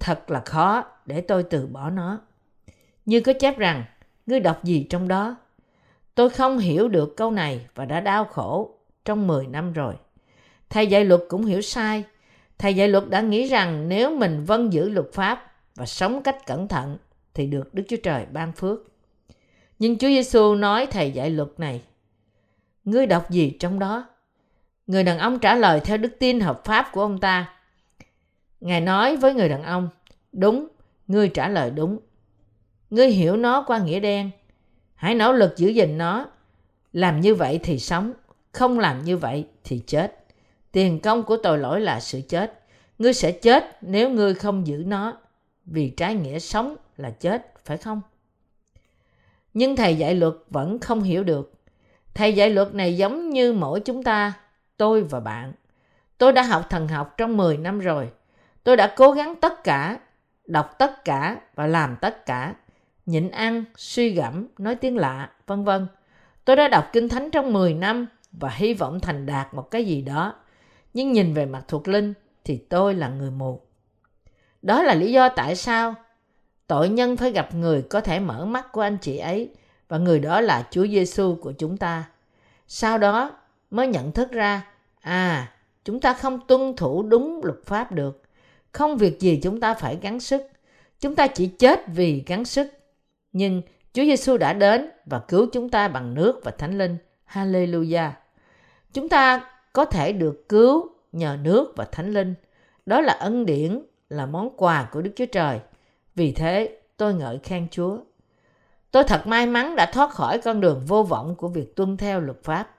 Thật 0.00 0.30
là 0.30 0.40
khó 0.40 0.84
để 1.06 1.20
tôi 1.20 1.42
từ 1.42 1.66
bỏ 1.66 1.90
nó. 1.90 2.20
Như 3.06 3.20
có 3.20 3.32
chép 3.32 3.58
rằng, 3.58 3.84
ngươi 4.26 4.40
đọc 4.40 4.64
gì 4.64 4.86
trong 4.90 5.08
đó? 5.08 5.36
Tôi 6.14 6.30
không 6.30 6.58
hiểu 6.58 6.88
được 6.88 7.16
câu 7.16 7.30
này 7.30 7.66
và 7.74 7.84
đã 7.84 8.00
đau 8.00 8.24
khổ 8.24 8.78
trong 9.04 9.26
10 9.26 9.46
năm 9.46 9.72
rồi. 9.72 9.94
Thầy 10.70 10.86
dạy 10.86 11.04
luật 11.04 11.20
cũng 11.28 11.44
hiểu 11.44 11.60
sai. 11.60 12.04
Thầy 12.58 12.74
dạy 12.74 12.88
luật 12.88 13.08
đã 13.08 13.20
nghĩ 13.20 13.46
rằng 13.46 13.88
nếu 13.88 14.16
mình 14.16 14.44
vâng 14.44 14.72
giữ 14.72 14.88
luật 14.88 15.06
pháp 15.12 15.52
và 15.74 15.86
sống 15.86 16.22
cách 16.22 16.46
cẩn 16.46 16.68
thận 16.68 16.96
thì 17.34 17.46
được 17.46 17.74
Đức 17.74 17.82
Chúa 17.88 17.96
Trời 18.02 18.26
ban 18.32 18.52
phước. 18.52 18.78
Nhưng 19.78 19.98
Chúa 19.98 20.08
Giêsu 20.08 20.54
nói 20.54 20.86
thầy 20.86 21.10
dạy 21.10 21.30
luật 21.30 21.48
này. 21.58 21.82
Ngươi 22.84 23.06
đọc 23.06 23.30
gì 23.30 23.56
trong 23.60 23.78
đó? 23.78 24.06
Người 24.86 25.04
đàn 25.04 25.18
ông 25.18 25.38
trả 25.38 25.54
lời 25.54 25.80
theo 25.80 25.96
đức 25.96 26.16
tin 26.18 26.40
hợp 26.40 26.64
pháp 26.64 26.88
của 26.92 27.00
ông 27.00 27.18
ta. 27.18 27.57
Ngài 28.60 28.80
nói 28.80 29.16
với 29.16 29.34
người 29.34 29.48
đàn 29.48 29.62
ông, 29.62 29.88
đúng, 30.32 30.68
ngươi 31.08 31.28
trả 31.28 31.48
lời 31.48 31.70
đúng. 31.70 31.98
Ngươi 32.90 33.08
hiểu 33.08 33.36
nó 33.36 33.64
qua 33.66 33.78
nghĩa 33.78 34.00
đen. 34.00 34.30
Hãy 34.94 35.14
nỗ 35.14 35.32
lực 35.32 35.56
giữ 35.56 35.68
gìn 35.68 35.98
nó. 35.98 36.26
Làm 36.92 37.20
như 37.20 37.34
vậy 37.34 37.60
thì 37.62 37.78
sống, 37.78 38.12
không 38.52 38.78
làm 38.78 39.04
như 39.04 39.16
vậy 39.16 39.46
thì 39.64 39.82
chết. 39.86 40.24
Tiền 40.72 41.00
công 41.00 41.22
của 41.22 41.36
tội 41.36 41.58
lỗi 41.58 41.80
là 41.80 42.00
sự 42.00 42.20
chết. 42.28 42.64
Ngươi 42.98 43.14
sẽ 43.14 43.32
chết 43.32 43.78
nếu 43.80 44.10
ngươi 44.10 44.34
không 44.34 44.66
giữ 44.66 44.82
nó. 44.86 45.16
Vì 45.64 45.90
trái 45.90 46.14
nghĩa 46.14 46.38
sống 46.38 46.76
là 46.96 47.10
chết, 47.10 47.54
phải 47.64 47.76
không? 47.76 48.00
nhưng 49.58 49.76
thầy 49.76 49.96
dạy 49.96 50.14
luật 50.14 50.34
vẫn 50.50 50.78
không 50.78 51.02
hiểu 51.02 51.24
được. 51.24 51.52
Thầy 52.14 52.34
dạy 52.34 52.50
luật 52.50 52.74
này 52.74 52.96
giống 52.96 53.30
như 53.30 53.52
mỗi 53.52 53.80
chúng 53.80 54.02
ta, 54.02 54.32
tôi 54.76 55.02
và 55.02 55.20
bạn. 55.20 55.52
Tôi 56.18 56.32
đã 56.32 56.42
học 56.42 56.66
thần 56.70 56.88
học 56.88 57.14
trong 57.16 57.36
10 57.36 57.56
năm 57.56 57.78
rồi. 57.78 58.08
Tôi 58.64 58.76
đã 58.76 58.94
cố 58.96 59.12
gắng 59.12 59.34
tất 59.40 59.64
cả, 59.64 59.98
đọc 60.46 60.78
tất 60.78 61.04
cả 61.04 61.40
và 61.54 61.66
làm 61.66 61.96
tất 62.00 62.26
cả. 62.26 62.54
Nhịn 63.06 63.30
ăn, 63.30 63.64
suy 63.76 64.10
gẫm, 64.10 64.46
nói 64.58 64.74
tiếng 64.74 64.96
lạ, 64.96 65.30
vân 65.46 65.64
vân. 65.64 65.86
Tôi 66.44 66.56
đã 66.56 66.68
đọc 66.68 66.88
Kinh 66.92 67.08
Thánh 67.08 67.30
trong 67.30 67.52
10 67.52 67.74
năm 67.74 68.06
và 68.32 68.48
hy 68.48 68.74
vọng 68.74 69.00
thành 69.00 69.26
đạt 69.26 69.54
một 69.54 69.70
cái 69.70 69.84
gì 69.84 70.02
đó. 70.02 70.34
Nhưng 70.94 71.12
nhìn 71.12 71.34
về 71.34 71.46
mặt 71.46 71.64
thuộc 71.68 71.88
linh 71.88 72.14
thì 72.44 72.56
tôi 72.56 72.94
là 72.94 73.08
người 73.08 73.30
mù. 73.30 73.60
Đó 74.62 74.82
là 74.82 74.94
lý 74.94 75.12
do 75.12 75.28
tại 75.28 75.56
sao 75.56 75.94
Tội 76.68 76.88
nhân 76.88 77.16
phải 77.16 77.30
gặp 77.30 77.54
người 77.54 77.82
có 77.82 78.00
thể 78.00 78.20
mở 78.20 78.44
mắt 78.44 78.72
của 78.72 78.80
anh 78.80 78.98
chị 79.00 79.18
ấy 79.18 79.50
và 79.88 79.98
người 79.98 80.20
đó 80.20 80.40
là 80.40 80.68
Chúa 80.70 80.86
Giêsu 80.86 81.34
của 81.34 81.52
chúng 81.52 81.76
ta. 81.76 82.04
Sau 82.66 82.98
đó 82.98 83.30
mới 83.70 83.86
nhận 83.86 84.12
thức 84.12 84.30
ra, 84.30 84.66
à, 85.00 85.52
chúng 85.84 86.00
ta 86.00 86.12
không 86.12 86.40
tuân 86.46 86.76
thủ 86.76 87.02
đúng 87.02 87.40
luật 87.42 87.58
pháp 87.66 87.92
được. 87.92 88.22
Không 88.78 88.96
việc 88.96 89.20
gì 89.20 89.40
chúng 89.42 89.60
ta 89.60 89.74
phải 89.74 89.98
gắng 90.02 90.20
sức. 90.20 90.42
Chúng 91.00 91.14
ta 91.14 91.26
chỉ 91.26 91.46
chết 91.46 91.80
vì 91.88 92.22
gắng 92.26 92.44
sức. 92.44 92.66
Nhưng 93.32 93.62
Chúa 93.92 94.02
Giêsu 94.02 94.36
đã 94.36 94.52
đến 94.52 94.90
và 95.06 95.18
cứu 95.18 95.46
chúng 95.52 95.68
ta 95.68 95.88
bằng 95.88 96.14
nước 96.14 96.40
và 96.44 96.50
Thánh 96.50 96.78
Linh. 96.78 96.96
Hallelujah. 97.32 98.10
Chúng 98.92 99.08
ta 99.08 99.50
có 99.72 99.84
thể 99.84 100.12
được 100.12 100.48
cứu 100.48 100.88
nhờ 101.12 101.36
nước 101.42 101.72
và 101.76 101.84
Thánh 101.84 102.12
Linh. 102.12 102.34
Đó 102.86 103.00
là 103.00 103.12
ân 103.12 103.46
điển, 103.46 103.82
là 104.08 104.26
món 104.26 104.50
quà 104.56 104.88
của 104.92 105.00
Đức 105.00 105.10
Chúa 105.16 105.26
Trời. 105.26 105.60
Vì 106.14 106.32
thế, 106.32 106.78
tôi 106.96 107.14
ngợi 107.14 107.38
khen 107.38 107.68
Chúa. 107.70 107.98
Tôi 108.90 109.04
thật 109.04 109.26
may 109.26 109.46
mắn 109.46 109.76
đã 109.76 109.90
thoát 109.92 110.10
khỏi 110.10 110.38
con 110.38 110.60
đường 110.60 110.82
vô 110.86 111.02
vọng 111.02 111.34
của 111.34 111.48
việc 111.48 111.76
tuân 111.76 111.96
theo 111.96 112.20
luật 112.20 112.44
pháp. 112.44 112.70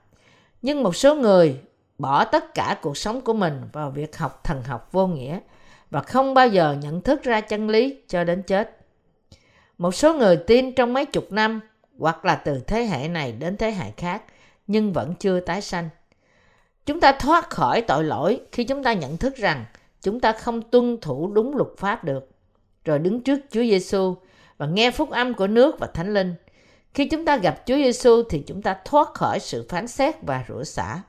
Nhưng 0.62 0.82
một 0.82 0.96
số 0.96 1.14
người 1.14 1.60
bỏ 1.98 2.24
tất 2.24 2.54
cả 2.54 2.78
cuộc 2.82 2.96
sống 2.96 3.20
của 3.20 3.32
mình 3.32 3.60
vào 3.72 3.90
việc 3.90 4.16
học 4.16 4.40
thần 4.44 4.62
học 4.62 4.88
vô 4.92 5.06
nghĩa 5.06 5.40
và 5.90 6.00
không 6.00 6.34
bao 6.34 6.48
giờ 6.48 6.76
nhận 6.82 7.00
thức 7.00 7.22
ra 7.22 7.40
chân 7.40 7.68
lý 7.68 7.96
cho 8.08 8.24
đến 8.24 8.42
chết. 8.42 8.76
Một 9.78 9.94
số 9.94 10.14
người 10.14 10.36
tin 10.36 10.74
trong 10.74 10.92
mấy 10.92 11.06
chục 11.06 11.32
năm 11.32 11.60
hoặc 11.98 12.24
là 12.24 12.34
từ 12.34 12.60
thế 12.66 12.84
hệ 12.84 13.08
này 13.08 13.32
đến 13.32 13.56
thế 13.56 13.70
hệ 13.70 13.90
khác 13.96 14.22
nhưng 14.66 14.92
vẫn 14.92 15.14
chưa 15.18 15.40
tái 15.40 15.60
sanh. 15.60 15.88
Chúng 16.86 17.00
ta 17.00 17.12
thoát 17.12 17.50
khỏi 17.50 17.82
tội 17.82 18.04
lỗi 18.04 18.40
khi 18.52 18.64
chúng 18.64 18.82
ta 18.82 18.92
nhận 18.92 19.16
thức 19.16 19.36
rằng 19.36 19.64
chúng 20.00 20.20
ta 20.20 20.32
không 20.32 20.62
tuân 20.62 21.00
thủ 21.00 21.32
đúng 21.32 21.56
luật 21.56 21.68
pháp 21.78 22.04
được 22.04 22.30
rồi 22.84 22.98
đứng 22.98 23.20
trước 23.20 23.40
Chúa 23.50 23.60
Giêsu 23.60 24.14
và 24.58 24.66
nghe 24.66 24.90
phúc 24.90 25.10
âm 25.10 25.34
của 25.34 25.46
nước 25.46 25.78
và 25.78 25.86
Thánh 25.86 26.14
Linh. 26.14 26.34
Khi 26.94 27.08
chúng 27.08 27.24
ta 27.24 27.36
gặp 27.36 27.62
Chúa 27.66 27.76
Giêsu 27.76 28.22
thì 28.30 28.42
chúng 28.46 28.62
ta 28.62 28.76
thoát 28.84 29.14
khỏi 29.14 29.40
sự 29.40 29.66
phán 29.68 29.88
xét 29.88 30.14
và 30.22 30.44
rửa 30.48 30.64
xả. 30.64 31.02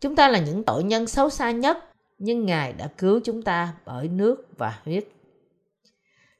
Chúng 0.00 0.16
ta 0.16 0.28
là 0.28 0.38
những 0.38 0.64
tội 0.64 0.84
nhân 0.84 1.06
xấu 1.06 1.30
xa 1.30 1.50
nhất, 1.50 1.78
nhưng 2.18 2.46
Ngài 2.46 2.72
đã 2.72 2.88
cứu 2.98 3.20
chúng 3.24 3.42
ta 3.42 3.74
bởi 3.86 4.08
nước 4.08 4.48
và 4.58 4.80
huyết. 4.84 5.08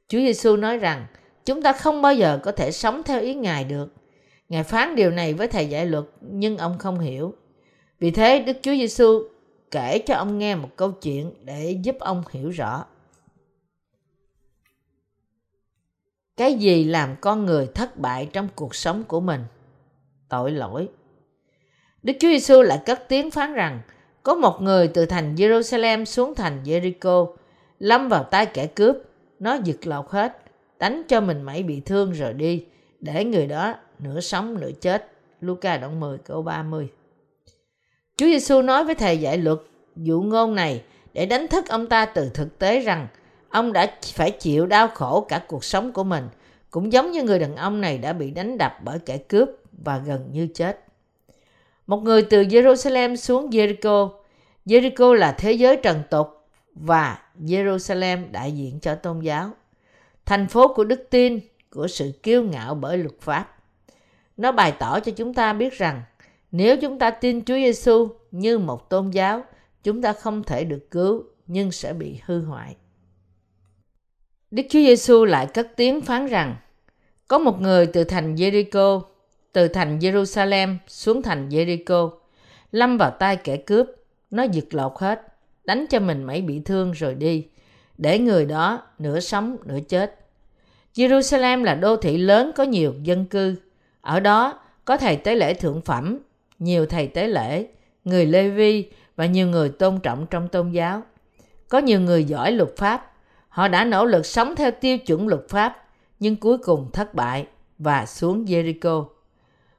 Chúa 0.08 0.18
Giêsu 0.18 0.56
nói 0.56 0.78
rằng, 0.78 1.06
chúng 1.44 1.62
ta 1.62 1.72
không 1.72 2.02
bao 2.02 2.14
giờ 2.14 2.40
có 2.42 2.52
thể 2.52 2.72
sống 2.72 3.02
theo 3.02 3.20
ý 3.20 3.34
Ngài 3.34 3.64
được. 3.64 3.92
Ngài 4.48 4.64
phán 4.64 4.94
điều 4.94 5.10
này 5.10 5.34
với 5.34 5.48
thầy 5.48 5.66
dạy 5.66 5.86
luật, 5.86 6.04
nhưng 6.20 6.58
ông 6.58 6.78
không 6.78 6.98
hiểu. 6.98 7.34
Vì 7.98 8.10
thế, 8.10 8.38
Đức 8.38 8.56
Chúa 8.62 8.74
Giêsu 8.74 9.22
kể 9.70 9.98
cho 9.98 10.14
ông 10.14 10.38
nghe 10.38 10.54
một 10.54 10.68
câu 10.76 10.92
chuyện 10.92 11.34
để 11.44 11.78
giúp 11.82 11.96
ông 11.98 12.22
hiểu 12.32 12.50
rõ. 12.50 12.84
cái 16.36 16.54
gì 16.54 16.84
làm 16.84 17.16
con 17.20 17.46
người 17.46 17.68
thất 17.74 17.96
bại 17.96 18.28
trong 18.32 18.48
cuộc 18.54 18.74
sống 18.74 19.04
của 19.04 19.20
mình 19.20 19.44
tội 20.28 20.50
lỗi 20.50 20.88
đức 22.02 22.12
chúa 22.20 22.28
giêsu 22.28 22.62
lại 22.62 22.82
cất 22.86 23.08
tiếng 23.08 23.30
phán 23.30 23.54
rằng 23.54 23.80
có 24.26 24.34
một 24.34 24.62
người 24.62 24.88
từ 24.88 25.06
thành 25.06 25.34
jerusalem 25.34 26.04
xuống 26.04 26.34
thành 26.34 26.62
jericho 26.64 27.34
lâm 27.78 28.08
vào 28.08 28.24
tay 28.24 28.46
kẻ 28.46 28.66
cướp. 28.66 28.96
Nó 29.38 29.54
giật 29.64 29.86
lột 29.86 30.04
hết 30.08 30.42
đánh 30.78 31.02
cho 31.08 31.20
mình 31.20 31.42
mẩy 31.42 31.62
bị 31.62 31.80
thương 31.80 32.12
rồi 32.12 32.32
đi 32.32 32.64
để 33.00 33.24
người 33.24 33.46
đó 33.46 33.74
nửa 33.98 34.20
sống 34.20 34.60
nửa 34.60 34.70
chết. 34.80 35.12
Luca 35.40 35.76
đoạn 35.76 36.00
10 36.00 36.18
câu 36.18 36.42
30 36.42 36.88
Chúa 38.16 38.26
Giêsu 38.26 38.62
nói 38.62 38.84
với 38.84 38.94
thầy 38.94 39.18
dạy 39.18 39.38
luật 39.38 39.58
dụ 39.96 40.20
ngôn 40.22 40.54
này 40.54 40.82
để 41.12 41.26
đánh 41.26 41.48
thức 41.48 41.68
ông 41.68 41.86
ta 41.86 42.06
từ 42.06 42.30
thực 42.34 42.58
tế 42.58 42.80
rằng 42.80 43.06
Ông 43.48 43.72
đã 43.72 43.92
phải 44.14 44.30
chịu 44.30 44.66
đau 44.66 44.88
khổ 44.88 45.26
cả 45.28 45.42
cuộc 45.48 45.64
sống 45.64 45.92
của 45.92 46.04
mình, 46.04 46.28
cũng 46.70 46.92
giống 46.92 47.10
như 47.10 47.22
người 47.22 47.38
đàn 47.38 47.56
ông 47.56 47.80
này 47.80 47.98
đã 47.98 48.12
bị 48.12 48.30
đánh 48.30 48.58
đập 48.58 48.72
bởi 48.84 48.98
kẻ 48.98 49.18
cướp 49.18 49.48
và 49.84 49.98
gần 49.98 50.28
như 50.32 50.48
chết. 50.54 50.85
Một 51.86 52.02
người 52.02 52.22
từ 52.22 52.42
Jerusalem 52.42 53.16
xuống 53.16 53.50
Jericho. 53.50 54.10
Jericho 54.66 55.12
là 55.12 55.32
thế 55.32 55.52
giới 55.52 55.76
trần 55.82 56.02
tục 56.10 56.28
và 56.74 57.18
Jerusalem 57.40 58.32
đại 58.32 58.52
diện 58.52 58.80
cho 58.80 58.94
tôn 58.94 59.20
giáo. 59.20 59.50
Thành 60.24 60.48
phố 60.48 60.74
của 60.74 60.84
đức 60.84 61.06
tin, 61.10 61.40
của 61.70 61.88
sự 61.88 62.12
kiêu 62.22 62.42
ngạo 62.42 62.74
bởi 62.74 62.98
luật 62.98 63.20
pháp. 63.20 63.56
Nó 64.36 64.52
bày 64.52 64.72
tỏ 64.78 65.00
cho 65.00 65.12
chúng 65.12 65.34
ta 65.34 65.52
biết 65.52 65.72
rằng 65.72 66.02
nếu 66.52 66.76
chúng 66.76 66.98
ta 66.98 67.10
tin 67.10 67.44
Chúa 67.44 67.54
Giêsu 67.54 68.08
như 68.30 68.58
một 68.58 68.90
tôn 68.90 69.10
giáo, 69.10 69.44
chúng 69.82 70.02
ta 70.02 70.12
không 70.12 70.42
thể 70.42 70.64
được 70.64 70.90
cứu 70.90 71.24
nhưng 71.46 71.72
sẽ 71.72 71.92
bị 71.92 72.20
hư 72.24 72.44
hoại. 72.44 72.76
Đức 74.50 74.62
Chúa 74.70 74.78
Giêsu 74.78 75.24
lại 75.24 75.46
cất 75.46 75.68
tiếng 75.76 76.00
phán 76.00 76.26
rằng, 76.26 76.56
có 77.28 77.38
một 77.38 77.60
người 77.60 77.86
từ 77.86 78.04
thành 78.04 78.34
Jericho, 78.34 79.00
từ 79.56 79.68
thành 79.68 79.98
Jerusalem 79.98 80.76
xuống 80.88 81.22
thành 81.22 81.48
Jericho, 81.48 82.10
lâm 82.72 82.98
vào 82.98 83.10
tay 83.10 83.36
kẻ 83.36 83.56
cướp, 83.56 83.86
nó 84.30 84.42
giật 84.42 84.64
lột 84.70 84.92
hết, 84.96 85.22
đánh 85.64 85.86
cho 85.90 86.00
mình 86.00 86.24
mấy 86.24 86.42
bị 86.42 86.60
thương 86.60 86.92
rồi 86.92 87.14
đi, 87.14 87.46
để 87.98 88.18
người 88.18 88.46
đó 88.46 88.82
nửa 88.98 89.20
sống 89.20 89.56
nửa 89.64 89.78
chết. 89.88 90.26
Jerusalem 90.94 91.62
là 91.62 91.74
đô 91.74 91.96
thị 91.96 92.18
lớn 92.18 92.52
có 92.56 92.64
nhiều 92.64 92.94
dân 93.02 93.26
cư. 93.26 93.54
Ở 94.00 94.20
đó 94.20 94.60
có 94.84 94.96
thầy 94.96 95.16
tế 95.16 95.34
lễ 95.34 95.54
thượng 95.54 95.80
phẩm, 95.80 96.18
nhiều 96.58 96.86
thầy 96.86 97.06
tế 97.06 97.26
lễ, 97.26 97.66
người 98.04 98.26
Lê 98.26 98.48
Vi 98.48 98.90
và 99.16 99.26
nhiều 99.26 99.48
người 99.48 99.68
tôn 99.68 100.00
trọng 100.00 100.26
trong 100.30 100.48
tôn 100.48 100.70
giáo. 100.70 101.02
Có 101.68 101.78
nhiều 101.78 102.00
người 102.00 102.24
giỏi 102.24 102.52
luật 102.52 102.76
pháp, 102.76 103.12
họ 103.48 103.68
đã 103.68 103.84
nỗ 103.84 104.04
lực 104.04 104.26
sống 104.26 104.56
theo 104.56 104.70
tiêu 104.70 104.98
chuẩn 104.98 105.28
luật 105.28 105.48
pháp, 105.48 105.86
nhưng 106.20 106.36
cuối 106.36 106.58
cùng 106.58 106.90
thất 106.92 107.14
bại 107.14 107.46
và 107.78 108.06
xuống 108.06 108.44
Jericho. 108.44 109.15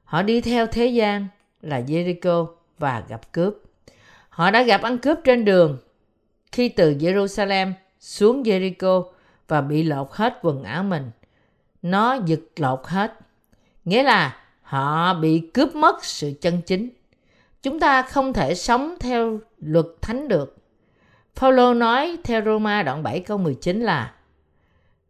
Họ 0.07 0.21
đi 0.21 0.41
theo 0.41 0.67
thế 0.67 0.85
gian 0.85 1.27
là 1.61 1.81
Jericho 1.81 2.47
và 2.77 3.03
gặp 3.07 3.33
cướp. 3.33 3.53
Họ 4.29 4.51
đã 4.51 4.63
gặp 4.63 4.81
ăn 4.81 4.97
cướp 4.97 5.17
trên 5.23 5.45
đường 5.45 5.77
khi 6.51 6.69
từ 6.69 6.91
Jerusalem 6.91 7.71
xuống 7.99 8.43
Jericho 8.43 9.03
và 9.47 9.61
bị 9.61 9.83
lột 9.83 10.07
hết 10.11 10.39
quần 10.41 10.63
áo 10.63 10.83
mình. 10.83 11.11
Nó 11.81 12.17
giật 12.25 12.39
lột 12.55 12.79
hết. 12.83 13.19
Nghĩa 13.85 14.03
là 14.03 14.37
họ 14.61 15.13
bị 15.13 15.39
cướp 15.53 15.75
mất 15.75 16.05
sự 16.05 16.33
chân 16.41 16.61
chính. 16.61 16.89
Chúng 17.63 17.79
ta 17.79 18.01
không 18.01 18.33
thể 18.33 18.55
sống 18.55 18.95
theo 18.99 19.39
luật 19.59 19.85
thánh 20.01 20.27
được. 20.27 20.57
Paulo 21.35 21.73
nói 21.73 22.17
theo 22.23 22.41
Roma 22.45 22.83
đoạn 22.83 23.03
7 23.03 23.19
câu 23.19 23.37
19 23.37 23.81
là 23.81 24.13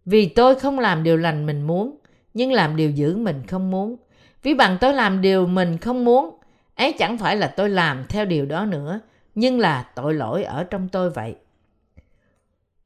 Vì 0.05 0.29
tôi 0.29 0.55
không 0.55 0.79
làm 0.79 1.03
điều 1.03 1.17
lành 1.17 1.45
mình 1.45 1.67
muốn, 1.67 1.97
nhưng 2.33 2.51
làm 2.51 2.75
điều 2.75 2.89
dữ 2.89 3.17
mình 3.17 3.43
không 3.47 3.71
muốn 3.71 3.95
ví 4.43 4.53
bằng 4.53 4.77
tôi 4.81 4.93
làm 4.93 5.21
điều 5.21 5.47
mình 5.47 5.77
không 5.77 6.05
muốn, 6.05 6.39
ấy 6.75 6.93
chẳng 6.93 7.17
phải 7.17 7.35
là 7.35 7.47
tôi 7.47 7.69
làm 7.69 8.05
theo 8.09 8.25
điều 8.25 8.45
đó 8.45 8.65
nữa, 8.65 8.99
nhưng 9.35 9.59
là 9.59 9.89
tội 9.95 10.13
lỗi 10.13 10.43
ở 10.43 10.63
trong 10.63 10.89
tôi 10.89 11.09
vậy. 11.09 11.35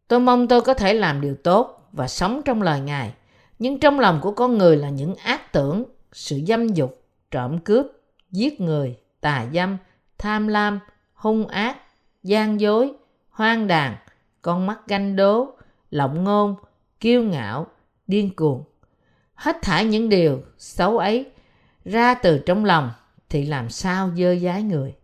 Tôi 0.08 0.20
mong 0.20 0.48
tôi 0.48 0.62
có 0.62 0.74
thể 0.74 0.94
làm 0.94 1.22
điều 1.22 1.36
tốt 1.36 1.90
và 1.92 2.08
sống 2.08 2.42
trong 2.46 2.62
lời 2.62 2.80
Ngài, 2.80 3.14
nhưng 3.60 3.80
trong 3.80 4.00
lòng 4.00 4.20
của 4.22 4.32
con 4.32 4.58
người 4.58 4.78
là 4.78 4.90
những 4.90 5.16
ác 5.16 5.54
tưởng, 5.54 5.84
sự 6.12 6.42
dâm 6.48 6.68
dục, 6.68 7.02
trộm 7.32 7.58
cướp, 7.60 7.86
giết 8.32 8.62
người, 8.62 8.98
tà 9.22 9.46
dâm, 9.54 9.78
tham 10.18 10.48
lam, 10.48 10.80
hung 11.14 11.48
ác, 11.48 11.78
gian 12.24 12.62
dối, 12.62 12.94
hoang 13.30 13.68
đàn, 13.68 13.96
con 14.42 14.66
mắt 14.66 14.80
ganh 14.88 15.16
đố, 15.16 15.54
lộng 15.92 16.24
ngôn, 16.24 16.56
kiêu 17.00 17.24
ngạo, 17.24 17.68
điên 18.08 18.36
cuồng. 18.36 18.64
Hết 19.34 19.58
thải 19.62 19.86
những 19.86 20.10
điều 20.10 20.42
xấu 20.58 20.98
ấy 20.98 21.26
ra 21.86 22.14
từ 22.14 22.40
trong 22.46 22.66
lòng 22.66 22.92
thì 23.30 23.46
làm 23.46 23.70
sao 23.70 24.12
dơ 24.18 24.36
dái 24.36 24.64
người. 24.64 24.96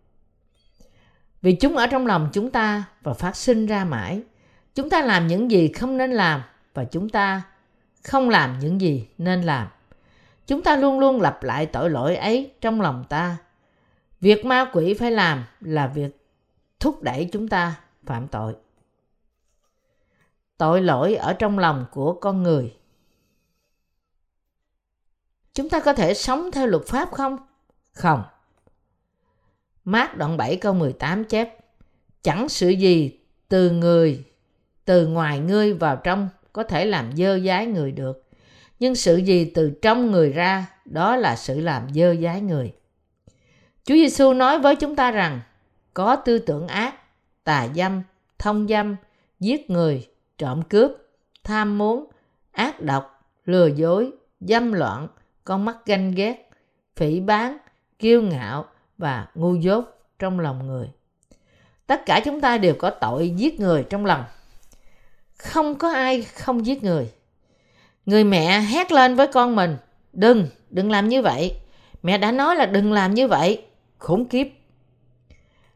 Vì 1.42 1.52
chúng 1.52 1.76
ở 1.76 1.86
trong 1.86 2.06
lòng 2.06 2.28
chúng 2.32 2.50
ta 2.50 2.84
và 3.02 3.14
phát 3.14 3.36
sinh 3.36 3.66
ra 3.66 3.84
mãi. 3.84 4.22
Chúng 4.74 4.90
ta 4.90 5.02
làm 5.02 5.26
những 5.26 5.50
gì 5.50 5.68
không 5.68 5.96
nên 5.96 6.10
làm 6.12 6.42
và 6.74 6.84
chúng 6.84 7.08
ta 7.08 7.42
không 8.04 8.28
làm 8.28 8.58
những 8.58 8.80
gì 8.80 9.08
nên 9.18 9.42
làm. 9.42 9.68
Chúng 10.46 10.62
ta 10.62 10.76
luôn 10.76 10.98
luôn 10.98 11.20
lặp 11.20 11.42
lại 11.42 11.66
tội 11.66 11.90
lỗi 11.90 12.16
ấy 12.16 12.52
trong 12.60 12.80
lòng 12.80 13.04
ta. 13.08 13.36
Việc 14.20 14.44
ma 14.44 14.70
quỷ 14.72 14.94
phải 14.94 15.10
làm 15.10 15.44
là 15.60 15.86
việc 15.86 16.26
thúc 16.80 17.02
đẩy 17.02 17.28
chúng 17.32 17.48
ta 17.48 17.74
phạm 18.06 18.28
tội. 18.28 18.54
Tội 20.56 20.82
lỗi 20.82 21.14
ở 21.14 21.32
trong 21.32 21.58
lòng 21.58 21.86
của 21.90 22.12
con 22.12 22.42
người. 22.42 22.74
Chúng 25.58 25.68
ta 25.68 25.80
có 25.80 25.92
thể 25.92 26.14
sống 26.14 26.50
theo 26.52 26.66
luật 26.66 26.86
pháp 26.86 27.12
không? 27.12 27.38
Không. 27.92 28.22
Mát 29.84 30.16
đoạn 30.16 30.36
7 30.36 30.56
câu 30.56 30.74
18 30.74 31.24
chép 31.24 31.58
Chẳng 32.22 32.48
sự 32.48 32.68
gì 32.68 33.18
từ 33.48 33.70
người, 33.70 34.24
từ 34.84 35.06
ngoài 35.06 35.38
ngươi 35.38 35.72
vào 35.72 35.96
trong 35.96 36.28
có 36.52 36.62
thể 36.62 36.84
làm 36.84 37.16
dơ 37.16 37.38
dái 37.38 37.66
người 37.66 37.92
được. 37.92 38.24
Nhưng 38.78 38.94
sự 38.94 39.16
gì 39.16 39.44
từ 39.54 39.70
trong 39.82 40.10
người 40.10 40.32
ra, 40.32 40.66
đó 40.84 41.16
là 41.16 41.36
sự 41.36 41.60
làm 41.60 41.94
dơ 41.94 42.14
dái 42.22 42.40
người. 42.40 42.72
Chúa 43.84 43.94
Giêsu 43.94 44.32
nói 44.32 44.58
với 44.58 44.76
chúng 44.76 44.96
ta 44.96 45.10
rằng 45.10 45.40
có 45.94 46.16
tư 46.16 46.38
tưởng 46.38 46.68
ác, 46.68 46.94
tà 47.44 47.68
dâm, 47.74 48.02
thông 48.38 48.68
dâm, 48.68 48.96
giết 49.40 49.70
người, 49.70 50.08
trộm 50.38 50.62
cướp, 50.62 50.90
tham 51.44 51.78
muốn, 51.78 52.06
ác 52.52 52.80
độc, 52.80 53.30
lừa 53.44 53.66
dối, 53.66 54.10
dâm 54.40 54.72
loạn, 54.72 55.08
con 55.48 55.64
mắt 55.64 55.76
ganh 55.86 56.10
ghét, 56.10 56.50
phỉ 56.96 57.20
bán, 57.20 57.58
kiêu 57.98 58.22
ngạo 58.22 58.64
và 58.98 59.26
ngu 59.34 59.54
dốt 59.54 59.84
trong 60.18 60.40
lòng 60.40 60.66
người. 60.66 60.88
Tất 61.86 62.06
cả 62.06 62.20
chúng 62.24 62.40
ta 62.40 62.58
đều 62.58 62.74
có 62.78 62.90
tội 62.90 63.30
giết 63.30 63.60
người 63.60 63.84
trong 63.90 64.06
lòng. 64.06 64.24
Không 65.38 65.74
có 65.74 65.92
ai 65.92 66.22
không 66.22 66.66
giết 66.66 66.84
người. 66.84 67.10
Người 68.06 68.24
mẹ 68.24 68.60
hét 68.60 68.92
lên 68.92 69.16
với 69.16 69.26
con 69.26 69.56
mình, 69.56 69.76
đừng, 70.12 70.46
đừng 70.70 70.90
làm 70.90 71.08
như 71.08 71.22
vậy. 71.22 71.54
Mẹ 72.02 72.18
đã 72.18 72.32
nói 72.32 72.56
là 72.56 72.66
đừng 72.66 72.92
làm 72.92 73.14
như 73.14 73.28
vậy. 73.28 73.62
Khủng 73.98 74.28
khiếp. 74.28 74.52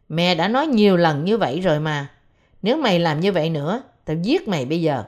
Mẹ 0.08 0.34
đã 0.34 0.48
nói 0.48 0.66
nhiều 0.66 0.96
lần 0.96 1.24
như 1.24 1.38
vậy 1.38 1.60
rồi 1.60 1.80
mà. 1.80 2.10
Nếu 2.62 2.76
mày 2.76 2.98
làm 2.98 3.20
như 3.20 3.32
vậy 3.32 3.50
nữa, 3.50 3.82
tao 4.04 4.16
giết 4.16 4.48
mày 4.48 4.64
bây 4.64 4.82
giờ. 4.82 5.04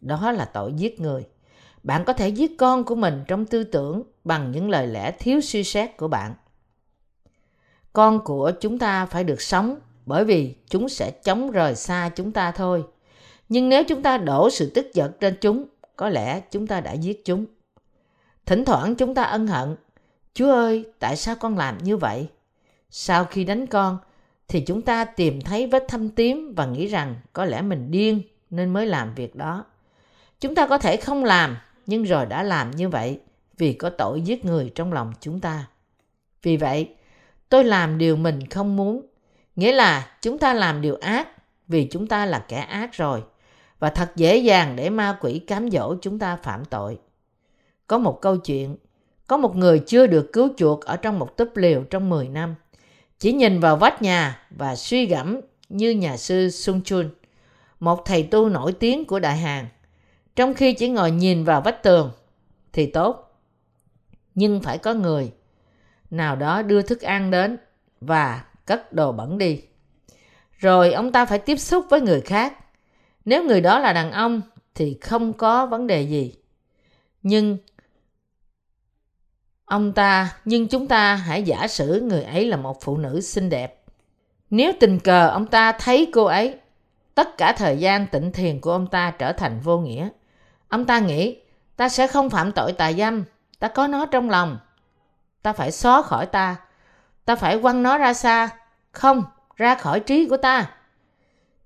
Đó 0.00 0.32
là 0.32 0.44
tội 0.44 0.72
giết 0.72 1.00
người. 1.00 1.24
Bạn 1.84 2.04
có 2.04 2.12
thể 2.12 2.28
giết 2.28 2.58
con 2.58 2.84
của 2.84 2.94
mình 2.94 3.24
trong 3.28 3.46
tư 3.46 3.64
tưởng 3.64 4.02
bằng 4.24 4.52
những 4.52 4.70
lời 4.70 4.86
lẽ 4.86 5.10
thiếu 5.10 5.40
suy 5.40 5.64
xét 5.64 5.96
của 5.96 6.08
bạn. 6.08 6.34
Con 7.92 8.24
của 8.24 8.52
chúng 8.60 8.78
ta 8.78 9.06
phải 9.06 9.24
được 9.24 9.42
sống 9.42 9.76
bởi 10.06 10.24
vì 10.24 10.54
chúng 10.68 10.88
sẽ 10.88 11.10
chống 11.10 11.50
rời 11.50 11.74
xa 11.74 12.10
chúng 12.16 12.32
ta 12.32 12.52
thôi. 12.52 12.84
Nhưng 13.48 13.68
nếu 13.68 13.84
chúng 13.84 14.02
ta 14.02 14.18
đổ 14.18 14.50
sự 14.50 14.70
tức 14.74 14.86
giận 14.94 15.12
trên 15.20 15.36
chúng, 15.40 15.64
có 15.96 16.08
lẽ 16.08 16.40
chúng 16.50 16.66
ta 16.66 16.80
đã 16.80 16.92
giết 16.92 17.24
chúng. 17.24 17.46
Thỉnh 18.46 18.64
thoảng 18.64 18.94
chúng 18.94 19.14
ta 19.14 19.22
ân 19.22 19.46
hận. 19.46 19.76
Chúa 20.34 20.52
ơi, 20.52 20.84
tại 20.98 21.16
sao 21.16 21.36
con 21.36 21.58
làm 21.58 21.78
như 21.78 21.96
vậy? 21.96 22.28
Sau 22.90 23.24
khi 23.24 23.44
đánh 23.44 23.66
con, 23.66 23.98
thì 24.48 24.60
chúng 24.60 24.82
ta 24.82 25.04
tìm 25.04 25.40
thấy 25.40 25.66
vết 25.66 25.84
thâm 25.88 26.10
tím 26.10 26.54
và 26.56 26.66
nghĩ 26.66 26.86
rằng 26.86 27.14
có 27.32 27.44
lẽ 27.44 27.62
mình 27.62 27.90
điên 27.90 28.22
nên 28.50 28.72
mới 28.72 28.86
làm 28.86 29.14
việc 29.14 29.36
đó. 29.36 29.64
Chúng 30.40 30.54
ta 30.54 30.66
có 30.66 30.78
thể 30.78 30.96
không 30.96 31.24
làm, 31.24 31.56
nhưng 31.86 32.02
rồi 32.02 32.26
đã 32.26 32.42
làm 32.42 32.70
như 32.70 32.88
vậy 32.88 33.20
vì 33.58 33.72
có 33.72 33.90
tội 33.90 34.20
giết 34.20 34.44
người 34.44 34.72
trong 34.74 34.92
lòng 34.92 35.12
chúng 35.20 35.40
ta. 35.40 35.66
Vì 36.42 36.56
vậy, 36.56 36.94
tôi 37.48 37.64
làm 37.64 37.98
điều 37.98 38.16
mình 38.16 38.46
không 38.46 38.76
muốn, 38.76 39.06
nghĩa 39.56 39.72
là 39.72 40.16
chúng 40.22 40.38
ta 40.38 40.54
làm 40.54 40.80
điều 40.80 40.96
ác 40.96 41.28
vì 41.68 41.88
chúng 41.90 42.06
ta 42.06 42.26
là 42.26 42.44
kẻ 42.48 42.56
ác 42.56 42.92
rồi 42.92 43.22
và 43.78 43.90
thật 43.90 44.12
dễ 44.16 44.36
dàng 44.36 44.76
để 44.76 44.90
ma 44.90 45.18
quỷ 45.20 45.38
cám 45.38 45.70
dỗ 45.70 45.94
chúng 46.02 46.18
ta 46.18 46.36
phạm 46.36 46.64
tội. 46.64 46.98
Có 47.86 47.98
một 47.98 48.18
câu 48.20 48.36
chuyện, 48.36 48.76
có 49.26 49.36
một 49.36 49.56
người 49.56 49.78
chưa 49.86 50.06
được 50.06 50.32
cứu 50.32 50.48
chuộc 50.56 50.80
ở 50.80 50.96
trong 50.96 51.18
một 51.18 51.36
túp 51.36 51.56
liều 51.56 51.82
trong 51.82 52.10
10 52.10 52.28
năm, 52.28 52.54
chỉ 53.18 53.32
nhìn 53.32 53.60
vào 53.60 53.76
vách 53.76 54.02
nhà 54.02 54.46
và 54.50 54.76
suy 54.76 55.06
gẫm 55.06 55.40
như 55.68 55.90
nhà 55.90 56.16
sư 56.16 56.50
sung 56.50 56.80
Chun, 56.84 57.10
một 57.80 58.04
thầy 58.04 58.22
tu 58.22 58.48
nổi 58.48 58.72
tiếng 58.72 59.04
của 59.04 59.18
Đại 59.18 59.36
Hàn. 59.36 59.66
Trong 60.36 60.54
khi 60.54 60.72
chỉ 60.72 60.88
ngồi 60.88 61.10
nhìn 61.10 61.44
vào 61.44 61.60
vách 61.60 61.82
tường 61.82 62.12
thì 62.72 62.86
tốt, 62.86 63.40
nhưng 64.34 64.62
phải 64.62 64.78
có 64.78 64.94
người 64.94 65.32
nào 66.10 66.36
đó 66.36 66.62
đưa 66.62 66.82
thức 66.82 67.00
ăn 67.00 67.30
đến 67.30 67.58
và 68.00 68.44
cất 68.66 68.92
đồ 68.92 69.12
bẩn 69.12 69.38
đi. 69.38 69.62
Rồi 70.58 70.92
ông 70.92 71.12
ta 71.12 71.26
phải 71.26 71.38
tiếp 71.38 71.56
xúc 71.56 71.86
với 71.90 72.00
người 72.00 72.20
khác 72.20 72.58
nếu 73.24 73.44
người 73.44 73.60
đó 73.60 73.78
là 73.78 73.92
đàn 73.92 74.12
ông 74.12 74.42
thì 74.74 74.98
không 75.00 75.32
có 75.32 75.66
vấn 75.66 75.86
đề 75.86 76.02
gì. 76.02 76.34
Nhưng 77.22 77.58
ông 79.64 79.92
ta, 79.92 80.36
nhưng 80.44 80.68
chúng 80.68 80.86
ta 80.86 81.14
hãy 81.14 81.42
giả 81.42 81.68
sử 81.68 82.00
người 82.00 82.22
ấy 82.22 82.46
là 82.46 82.56
một 82.56 82.80
phụ 82.80 82.96
nữ 82.96 83.20
xinh 83.20 83.50
đẹp. 83.50 83.82
Nếu 84.50 84.72
tình 84.80 84.98
cờ 84.98 85.28
ông 85.28 85.46
ta 85.46 85.72
thấy 85.72 86.10
cô 86.12 86.24
ấy, 86.24 86.54
tất 87.14 87.38
cả 87.38 87.54
thời 87.56 87.76
gian 87.76 88.06
tịnh 88.06 88.32
thiền 88.32 88.60
của 88.60 88.72
ông 88.72 88.86
ta 88.86 89.14
trở 89.18 89.32
thành 89.32 89.60
vô 89.60 89.78
nghĩa. 89.78 90.08
Ông 90.74 90.86
ta 90.86 90.98
nghĩ, 90.98 91.36
ta 91.76 91.88
sẽ 91.88 92.06
không 92.06 92.30
phạm 92.30 92.52
tội 92.52 92.72
tà 92.72 92.92
dâm, 92.92 93.24
ta 93.58 93.68
có 93.68 93.86
nó 93.86 94.06
trong 94.06 94.30
lòng. 94.30 94.58
Ta 95.42 95.52
phải 95.52 95.72
xóa 95.72 96.02
khỏi 96.02 96.26
ta, 96.26 96.56
ta 97.24 97.36
phải 97.36 97.58
quăng 97.58 97.82
nó 97.82 97.98
ra 97.98 98.14
xa, 98.14 98.48
không, 98.92 99.24
ra 99.56 99.74
khỏi 99.74 100.00
trí 100.00 100.28
của 100.28 100.36
ta. 100.36 100.70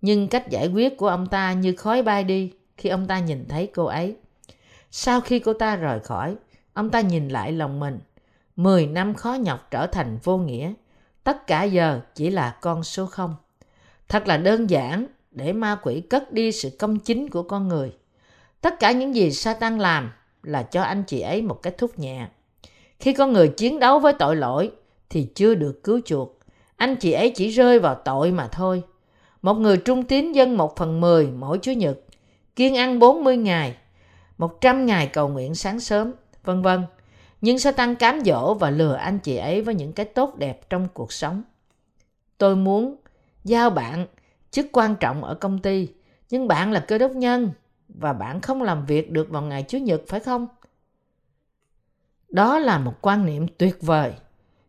Nhưng 0.01 0.29
cách 0.29 0.49
giải 0.51 0.69
quyết 0.69 0.97
của 0.97 1.09
ông 1.09 1.27
ta 1.27 1.53
như 1.53 1.75
khói 1.77 2.03
bay 2.03 2.25
đi 2.25 2.53
khi 2.77 2.89
ông 2.89 3.07
ta 3.07 3.19
nhìn 3.19 3.49
thấy 3.49 3.71
cô 3.75 3.85
ấy. 3.85 4.17
Sau 4.91 5.21
khi 5.21 5.39
cô 5.39 5.53
ta 5.53 5.77
rời 5.77 6.01
khỏi, 6.01 6.37
ông 6.73 6.91
ta 6.91 7.01
nhìn 7.01 7.29
lại 7.29 7.53
lòng 7.53 7.81
mình. 7.81 7.99
Mười 8.57 8.87
năm 8.87 9.15
khó 9.15 9.35
nhọc 9.35 9.71
trở 9.71 9.87
thành 9.87 10.19
vô 10.23 10.39
nghĩa. 10.39 10.73
Tất 11.25 11.47
cả 11.47 11.65
giờ 11.65 12.01
chỉ 12.15 12.31
là 12.31 12.57
con 12.61 12.85
số 12.85 13.07
không. 13.07 13.37
Thật 14.09 14.27
là 14.29 14.37
đơn 14.37 14.71
giản 14.71 15.07
để 15.31 15.53
ma 15.53 15.79
quỷ 15.83 16.01
cất 16.01 16.33
đi 16.33 16.53
sự 16.53 16.71
công 16.79 16.99
chính 16.99 17.31
của 17.31 17.43
con 17.43 17.69
người. 17.69 17.98
Tất 18.61 18.81
cả 18.81 18.93
những 18.93 19.15
gì 19.15 19.33
Satan 19.33 19.79
làm 19.79 20.11
là 20.43 20.63
cho 20.63 20.83
anh 20.83 21.05
chị 21.07 21.21
ấy 21.21 21.43
một 21.43 21.63
kết 21.63 21.79
thúc 21.79 21.99
nhẹ. 21.99 22.27
Khi 23.01 23.13
con 23.13 23.33
người 23.33 23.49
chiến 23.49 23.79
đấu 23.79 23.99
với 23.99 24.13
tội 24.13 24.37
lỗi 24.37 24.71
thì 25.11 25.29
chưa 25.35 25.55
được 25.55 25.85
cứu 25.85 26.01
chuộc. 26.05 26.39
Anh 26.77 26.97
chị 26.97 27.13
ấy 27.13 27.33
chỉ 27.35 27.49
rơi 27.49 27.79
vào 27.79 27.95
tội 27.95 28.33
mà 28.33 28.49
thôi. 28.53 28.83
Một 29.43 29.55
người 29.55 29.77
trung 29.77 30.05
tín 30.05 30.33
dân 30.33 30.57
một 30.57 30.77
phần 30.77 31.01
mười 31.01 31.27
mỗi 31.27 31.59
Chủ 31.59 31.73
nhật, 31.73 31.99
kiên 32.57 32.77
ăn 32.77 32.99
40 32.99 33.37
ngày, 33.37 33.77
100 34.39 34.87
ngày 34.87 35.07
cầu 35.07 35.29
nguyện 35.29 35.55
sáng 35.55 35.81
sớm, 35.81 36.13
vân 36.45 36.63
vân. 36.63 36.83
Nhưng 37.41 37.59
Satan 37.59 37.95
cám 37.95 38.21
dỗ 38.25 38.55
và 38.55 38.71
lừa 38.71 38.95
anh 38.95 39.19
chị 39.19 39.37
ấy 39.37 39.63
với 39.63 39.75
những 39.75 39.93
cái 39.93 40.07
tốt 40.07 40.37
đẹp 40.37 40.71
trong 40.71 40.89
cuộc 40.95 41.13
sống. 41.13 41.43
Tôi 42.39 42.57
muốn 42.57 42.97
giao 43.45 43.71
bạn 43.71 44.07
chức 44.51 44.67
quan 44.73 44.97
trọng 44.97 45.25
ở 45.25 45.35
công 45.35 45.59
ty, 45.59 45.89
nhưng 46.31 46.49
bạn 46.49 46.73
là 46.73 46.81
cơ 46.81 46.99
đốc 46.99 47.13
nhân 47.13 47.51
và 47.89 48.13
bạn 48.13 48.41
không 48.41 48.63
làm 48.63 48.87
việc 48.87 49.11
được 49.11 49.31
vào 49.31 49.43
ngày 49.43 49.65
Chủ 49.69 49.79
nhật 49.79 50.03
phải 50.09 50.21
không? 50.21 50.47
Đó 52.29 52.59
là 52.59 52.79
một 52.79 52.95
quan 53.01 53.27
niệm 53.27 53.47
tuyệt 53.59 53.77
vời. 53.83 54.13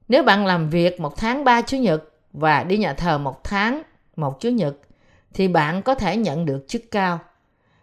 Nếu 0.07 0.23
bạn 0.23 0.45
làm 0.45 0.69
việc 0.69 0.99
một 0.99 1.17
tháng 1.17 1.43
ba 1.43 1.61
Chủ 1.61 1.77
nhật 1.77 2.03
và 2.33 2.63
đi 2.63 2.77
nhà 2.77 2.93
thờ 2.93 3.17
một 3.17 3.43
tháng 3.43 3.81
một 4.15 4.39
Chủ 4.39 4.49
nhật 4.49 4.75
thì 5.33 5.47
bạn 5.47 5.81
có 5.81 5.95
thể 5.95 6.17
nhận 6.17 6.45
được 6.45 6.65
chức 6.67 6.81
cao. 6.91 7.19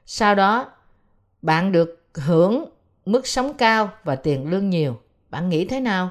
Sau 0.06 0.34
đó, 0.34 0.72
bạn 1.42 1.72
được 1.72 2.06
hưởng 2.14 2.64
mức 3.06 3.26
sống 3.26 3.54
cao 3.54 3.90
và 4.04 4.16
tiền 4.16 4.50
lương 4.50 4.70
nhiều. 4.70 5.00
Bạn 5.30 5.48
nghĩ 5.48 5.64
thế 5.64 5.80
nào? 5.80 6.10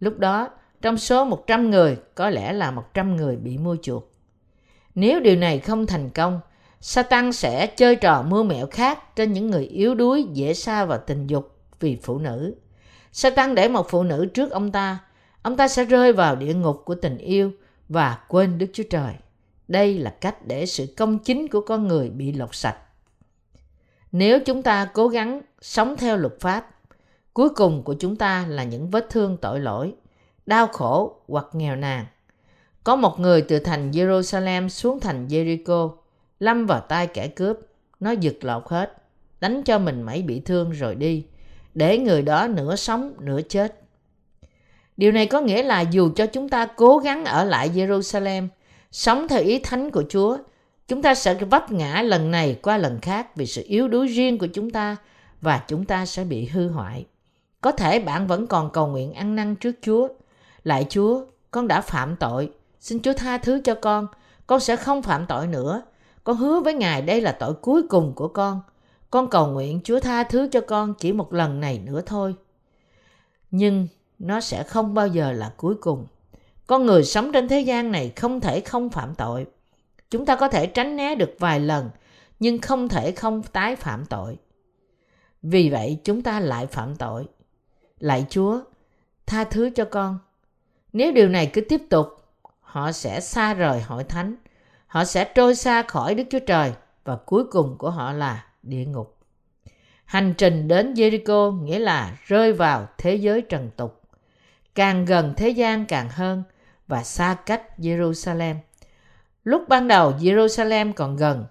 Lúc 0.00 0.18
đó, 0.18 0.48
trong 0.82 0.98
số 0.98 1.24
100 1.24 1.70
người, 1.70 1.96
có 2.14 2.30
lẽ 2.30 2.52
là 2.52 2.70
100 2.70 3.16
người 3.16 3.36
bị 3.36 3.58
mua 3.58 3.76
chuộc. 3.82 4.12
Nếu 4.94 5.20
điều 5.20 5.36
này 5.36 5.58
không 5.58 5.86
thành 5.86 6.10
công, 6.10 6.40
Satan 6.80 7.32
sẽ 7.32 7.66
chơi 7.66 7.96
trò 7.96 8.22
mưa 8.22 8.42
mẹo 8.42 8.66
khác 8.66 9.16
trên 9.16 9.32
những 9.32 9.50
người 9.50 9.64
yếu 9.64 9.94
đuối 9.94 10.26
dễ 10.32 10.54
xa 10.54 10.84
vào 10.84 10.98
tình 11.06 11.26
dục 11.26 11.56
vì 11.80 11.98
phụ 12.02 12.18
nữ. 12.18 12.54
Satan 13.12 13.54
để 13.54 13.68
một 13.68 13.86
phụ 13.90 14.02
nữ 14.02 14.26
trước 14.26 14.50
ông 14.50 14.72
ta, 14.72 14.98
ông 15.42 15.56
ta 15.56 15.68
sẽ 15.68 15.84
rơi 15.84 16.12
vào 16.12 16.36
địa 16.36 16.54
ngục 16.54 16.82
của 16.84 16.94
tình 16.94 17.18
yêu 17.18 17.52
và 17.88 18.18
quên 18.28 18.58
Đức 18.58 18.66
Chúa 18.72 18.82
Trời. 18.90 19.14
Đây 19.68 19.98
là 19.98 20.10
cách 20.10 20.46
để 20.46 20.66
sự 20.66 20.86
công 20.96 21.18
chính 21.18 21.48
của 21.48 21.60
con 21.60 21.88
người 21.88 22.10
bị 22.10 22.32
lột 22.32 22.54
sạch. 22.54 22.76
Nếu 24.12 24.40
chúng 24.40 24.62
ta 24.62 24.90
cố 24.94 25.08
gắng 25.08 25.42
sống 25.60 25.96
theo 25.96 26.16
luật 26.16 26.40
pháp, 26.40 26.70
cuối 27.34 27.48
cùng 27.48 27.82
của 27.82 27.94
chúng 27.94 28.16
ta 28.16 28.46
là 28.48 28.64
những 28.64 28.90
vết 28.90 29.10
thương 29.10 29.36
tội 29.36 29.60
lỗi, 29.60 29.94
đau 30.46 30.66
khổ 30.66 31.16
hoặc 31.28 31.46
nghèo 31.52 31.76
nàn. 31.76 32.06
Có 32.84 32.96
một 32.96 33.20
người 33.20 33.42
từ 33.42 33.58
thành 33.58 33.90
Jerusalem 33.90 34.68
xuống 34.68 35.00
thành 35.00 35.28
Jericho, 35.28 35.90
lâm 36.40 36.66
vào 36.66 36.80
tay 36.80 37.06
kẻ 37.06 37.28
cướp, 37.28 37.58
nó 38.00 38.10
giật 38.10 38.36
lột 38.40 38.62
hết, 38.66 39.02
đánh 39.40 39.62
cho 39.62 39.78
mình 39.78 40.02
mẩy 40.02 40.22
bị 40.22 40.40
thương 40.40 40.70
rồi 40.70 40.94
đi, 40.94 41.24
để 41.74 41.98
người 41.98 42.22
đó 42.22 42.48
nửa 42.48 42.76
sống 42.76 43.14
nửa 43.20 43.40
chết. 43.48 43.80
Điều 44.96 45.12
này 45.12 45.26
có 45.26 45.40
nghĩa 45.40 45.62
là 45.62 45.80
dù 45.80 46.10
cho 46.16 46.26
chúng 46.26 46.48
ta 46.48 46.66
cố 46.66 46.98
gắng 46.98 47.24
ở 47.24 47.44
lại 47.44 47.70
Jerusalem, 47.74 48.48
sống 48.92 49.28
theo 49.28 49.42
ý 49.42 49.58
thánh 49.58 49.90
của 49.90 50.04
Chúa, 50.08 50.38
chúng 50.88 51.02
ta 51.02 51.14
sẽ 51.14 51.34
vấp 51.34 51.72
ngã 51.72 52.02
lần 52.02 52.30
này 52.30 52.58
qua 52.62 52.78
lần 52.78 53.00
khác 53.00 53.36
vì 53.36 53.46
sự 53.46 53.62
yếu 53.66 53.88
đuối 53.88 54.06
riêng 54.06 54.38
của 54.38 54.46
chúng 54.46 54.70
ta 54.70 54.96
và 55.40 55.62
chúng 55.68 55.84
ta 55.84 56.06
sẽ 56.06 56.24
bị 56.24 56.46
hư 56.46 56.68
hoại. 56.68 57.06
Có 57.60 57.72
thể 57.72 57.98
bạn 57.98 58.26
vẫn 58.26 58.46
còn 58.46 58.70
cầu 58.70 58.86
nguyện 58.86 59.12
ăn 59.12 59.36
năn 59.36 59.56
trước 59.56 59.74
Chúa. 59.82 60.08
Lại 60.64 60.86
Chúa, 60.88 61.24
con 61.50 61.68
đã 61.68 61.80
phạm 61.80 62.16
tội. 62.16 62.50
Xin 62.80 63.02
Chúa 63.02 63.12
tha 63.12 63.38
thứ 63.38 63.60
cho 63.64 63.74
con. 63.74 64.06
Con 64.46 64.60
sẽ 64.60 64.76
không 64.76 65.02
phạm 65.02 65.26
tội 65.26 65.46
nữa. 65.46 65.82
Con 66.26 66.36
hứa 66.36 66.60
với 66.60 66.74
Ngài 66.74 67.02
đây 67.02 67.20
là 67.20 67.32
tội 67.32 67.54
cuối 67.54 67.82
cùng 67.88 68.12
của 68.14 68.28
con. 68.28 68.60
Con 69.10 69.30
cầu 69.30 69.46
nguyện 69.46 69.80
Chúa 69.84 70.00
tha 70.00 70.24
thứ 70.24 70.48
cho 70.52 70.60
con 70.60 70.94
chỉ 70.94 71.12
một 71.12 71.32
lần 71.32 71.60
này 71.60 71.78
nữa 71.78 72.02
thôi. 72.06 72.34
Nhưng 73.50 73.88
nó 74.18 74.40
sẽ 74.40 74.62
không 74.62 74.94
bao 74.94 75.06
giờ 75.06 75.32
là 75.32 75.52
cuối 75.56 75.74
cùng. 75.74 76.06
Con 76.66 76.86
người 76.86 77.04
sống 77.04 77.32
trên 77.32 77.48
thế 77.48 77.60
gian 77.60 77.92
này 77.92 78.12
không 78.16 78.40
thể 78.40 78.60
không 78.60 78.90
phạm 78.90 79.14
tội. 79.14 79.46
Chúng 80.10 80.26
ta 80.26 80.36
có 80.36 80.48
thể 80.48 80.66
tránh 80.66 80.96
né 80.96 81.14
được 81.14 81.34
vài 81.38 81.60
lần, 81.60 81.90
nhưng 82.40 82.58
không 82.58 82.88
thể 82.88 83.12
không 83.12 83.42
tái 83.42 83.76
phạm 83.76 84.06
tội. 84.06 84.38
Vì 85.42 85.70
vậy 85.70 85.98
chúng 86.04 86.22
ta 86.22 86.40
lại 86.40 86.66
phạm 86.66 86.96
tội. 86.96 87.28
Lạy 87.98 88.26
Chúa, 88.30 88.60
tha 89.26 89.44
thứ 89.44 89.70
cho 89.70 89.84
con. 89.84 90.18
Nếu 90.92 91.12
điều 91.12 91.28
này 91.28 91.50
cứ 91.52 91.60
tiếp 91.60 91.82
tục, 91.90 92.08
họ 92.60 92.92
sẽ 92.92 93.20
xa 93.20 93.54
rời 93.54 93.80
hội 93.80 94.04
thánh. 94.04 94.36
Họ 94.96 95.04
sẽ 95.04 95.24
trôi 95.24 95.54
xa 95.54 95.82
khỏi 95.82 96.14
Đức 96.14 96.24
Chúa 96.30 96.38
Trời 96.38 96.72
và 97.04 97.16
cuối 97.16 97.44
cùng 97.50 97.78
của 97.78 97.90
họ 97.90 98.12
là 98.12 98.46
địa 98.62 98.84
ngục. 98.84 99.16
Hành 100.04 100.34
trình 100.38 100.68
đến 100.68 100.94
Jericho 100.94 101.62
nghĩa 101.62 101.78
là 101.78 102.18
rơi 102.26 102.52
vào 102.52 102.88
thế 102.98 103.14
giới 103.14 103.42
trần 103.42 103.70
tục. 103.76 104.00
Càng 104.74 105.04
gần 105.04 105.34
thế 105.36 105.48
gian 105.48 105.86
càng 105.86 106.08
hơn 106.08 106.42
và 106.86 107.02
xa 107.02 107.36
cách 107.46 107.62
Jerusalem. 107.78 108.54
Lúc 109.44 109.68
ban 109.68 109.88
đầu 109.88 110.12
Jerusalem 110.12 110.92
còn 110.92 111.16
gần, 111.16 111.46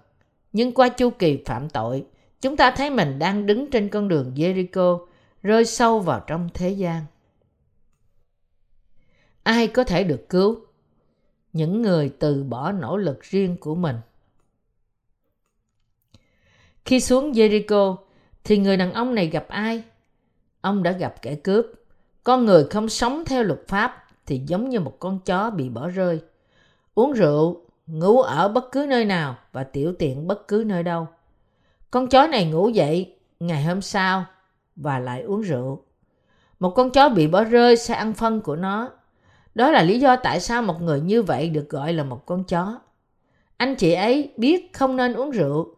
nhưng 0.52 0.72
qua 0.72 0.88
chu 0.88 1.10
kỳ 1.10 1.42
phạm 1.46 1.68
tội, 1.68 2.06
chúng 2.40 2.56
ta 2.56 2.70
thấy 2.70 2.90
mình 2.90 3.18
đang 3.18 3.46
đứng 3.46 3.70
trên 3.70 3.88
con 3.88 4.08
đường 4.08 4.32
Jericho, 4.34 5.06
rơi 5.42 5.64
sâu 5.64 6.00
vào 6.00 6.24
trong 6.26 6.48
thế 6.54 6.70
gian. 6.70 7.02
Ai 9.42 9.66
có 9.66 9.84
thể 9.84 10.04
được 10.04 10.28
cứu? 10.28 10.65
Những 11.56 11.82
người 11.82 12.12
từ 12.18 12.44
bỏ 12.44 12.72
nỗ 12.72 12.96
lực 12.96 13.22
riêng 13.22 13.56
của 13.60 13.74
mình. 13.74 13.96
Khi 16.84 17.00
xuống 17.00 17.32
Jericho, 17.32 17.96
thì 18.44 18.58
người 18.58 18.76
đàn 18.76 18.92
ông 18.92 19.14
này 19.14 19.26
gặp 19.26 19.48
ai? 19.48 19.82
Ông 20.60 20.82
đã 20.82 20.92
gặp 20.92 21.22
kẻ 21.22 21.34
cướp. 21.34 21.66
Con 22.24 22.44
người 22.44 22.64
không 22.70 22.88
sống 22.88 23.24
theo 23.26 23.42
luật 23.42 23.68
pháp 23.68 24.06
thì 24.26 24.42
giống 24.46 24.68
như 24.68 24.80
một 24.80 24.96
con 24.98 25.18
chó 25.24 25.50
bị 25.50 25.68
bỏ 25.68 25.88
rơi. 25.88 26.20
Uống 26.94 27.12
rượu, 27.12 27.60
ngủ 27.86 28.20
ở 28.20 28.48
bất 28.48 28.72
cứ 28.72 28.86
nơi 28.88 29.04
nào 29.04 29.36
và 29.52 29.64
tiểu 29.64 29.94
tiện 29.98 30.26
bất 30.26 30.48
cứ 30.48 30.64
nơi 30.66 30.82
đâu. 30.82 31.08
Con 31.90 32.08
chó 32.08 32.26
này 32.26 32.50
ngủ 32.50 32.68
dậy 32.68 33.14
ngày 33.40 33.64
hôm 33.64 33.82
sau 33.82 34.24
và 34.76 34.98
lại 34.98 35.22
uống 35.22 35.40
rượu. 35.40 35.82
Một 36.60 36.70
con 36.70 36.90
chó 36.90 37.08
bị 37.08 37.26
bỏ 37.26 37.44
rơi 37.44 37.76
sẽ 37.76 37.94
ăn 37.94 38.12
phân 38.12 38.40
của 38.40 38.56
nó. 38.56 38.90
Đó 39.56 39.70
là 39.70 39.82
lý 39.82 40.00
do 40.00 40.16
tại 40.16 40.40
sao 40.40 40.62
một 40.62 40.82
người 40.82 41.00
như 41.00 41.22
vậy 41.22 41.48
được 41.48 41.68
gọi 41.68 41.92
là 41.92 42.04
một 42.04 42.26
con 42.26 42.44
chó. 42.44 42.80
Anh 43.56 43.74
chị 43.74 43.92
ấy 43.92 44.32
biết 44.36 44.72
không 44.72 44.96
nên 44.96 45.14
uống 45.14 45.30
rượu, 45.30 45.74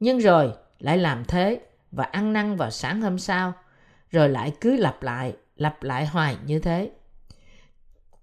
nhưng 0.00 0.18
rồi 0.18 0.52
lại 0.78 0.98
làm 0.98 1.24
thế 1.24 1.60
và 1.90 2.04
ăn 2.04 2.32
năn 2.32 2.56
vào 2.56 2.70
sáng 2.70 3.02
hôm 3.02 3.18
sau, 3.18 3.52
rồi 4.10 4.28
lại 4.28 4.52
cứ 4.60 4.76
lặp 4.76 5.02
lại, 5.02 5.36
lặp 5.56 5.82
lại 5.82 6.06
hoài 6.06 6.36
như 6.46 6.58
thế. 6.58 6.90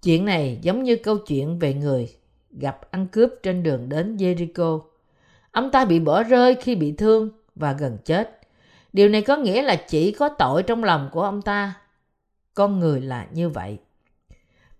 Chuyện 0.02 0.24
này 0.24 0.58
giống 0.62 0.82
như 0.82 0.96
câu 0.96 1.18
chuyện 1.18 1.58
về 1.58 1.74
người 1.74 2.16
gặp 2.50 2.90
ăn 2.90 3.06
cướp 3.06 3.30
trên 3.42 3.62
đường 3.62 3.88
đến 3.88 4.16
Jericho. 4.16 4.80
Ông 5.50 5.70
ta 5.70 5.84
bị 5.84 6.00
bỏ 6.00 6.22
rơi 6.22 6.54
khi 6.54 6.74
bị 6.74 6.92
thương 6.92 7.30
và 7.54 7.72
gần 7.72 7.98
chết. 8.04 8.40
Điều 8.92 9.08
này 9.08 9.22
có 9.22 9.36
nghĩa 9.36 9.62
là 9.62 9.76
chỉ 9.76 10.12
có 10.12 10.28
tội 10.28 10.62
trong 10.62 10.84
lòng 10.84 11.08
của 11.12 11.22
ông 11.22 11.42
ta. 11.42 11.74
Con 12.54 12.80
người 12.80 13.00
là 13.00 13.26
như 13.32 13.48
vậy. 13.48 13.78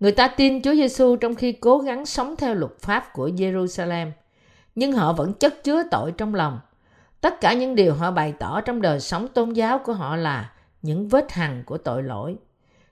Người 0.01 0.13
ta 0.13 0.29
tin 0.29 0.63
Chúa 0.63 0.75
Giêsu 0.75 1.17
trong 1.17 1.35
khi 1.35 1.53
cố 1.53 1.79
gắng 1.79 2.07
sống 2.07 2.35
theo 2.39 2.55
luật 2.55 2.73
pháp 2.81 3.13
của 3.13 3.29
Jerusalem, 3.29 4.11
nhưng 4.75 4.93
họ 4.93 5.13
vẫn 5.13 5.33
chất 5.33 5.65
chứa 5.65 5.83
tội 5.91 6.13
trong 6.13 6.35
lòng. 6.35 6.61
Tất 7.21 7.41
cả 7.41 7.53
những 7.53 7.75
điều 7.75 7.95
họ 7.95 8.11
bày 8.11 8.35
tỏ 8.39 8.61
trong 8.61 8.83
đời 8.83 9.01
sống 9.01 9.29
tôn 9.29 9.53
giáo 9.53 9.79
của 9.79 9.93
họ 9.93 10.17
là 10.17 10.53
những 10.83 11.09
vết 11.09 11.33
hằn 11.33 11.63
của 11.67 11.79
tội 11.79 12.03
lỗi. 12.03 12.37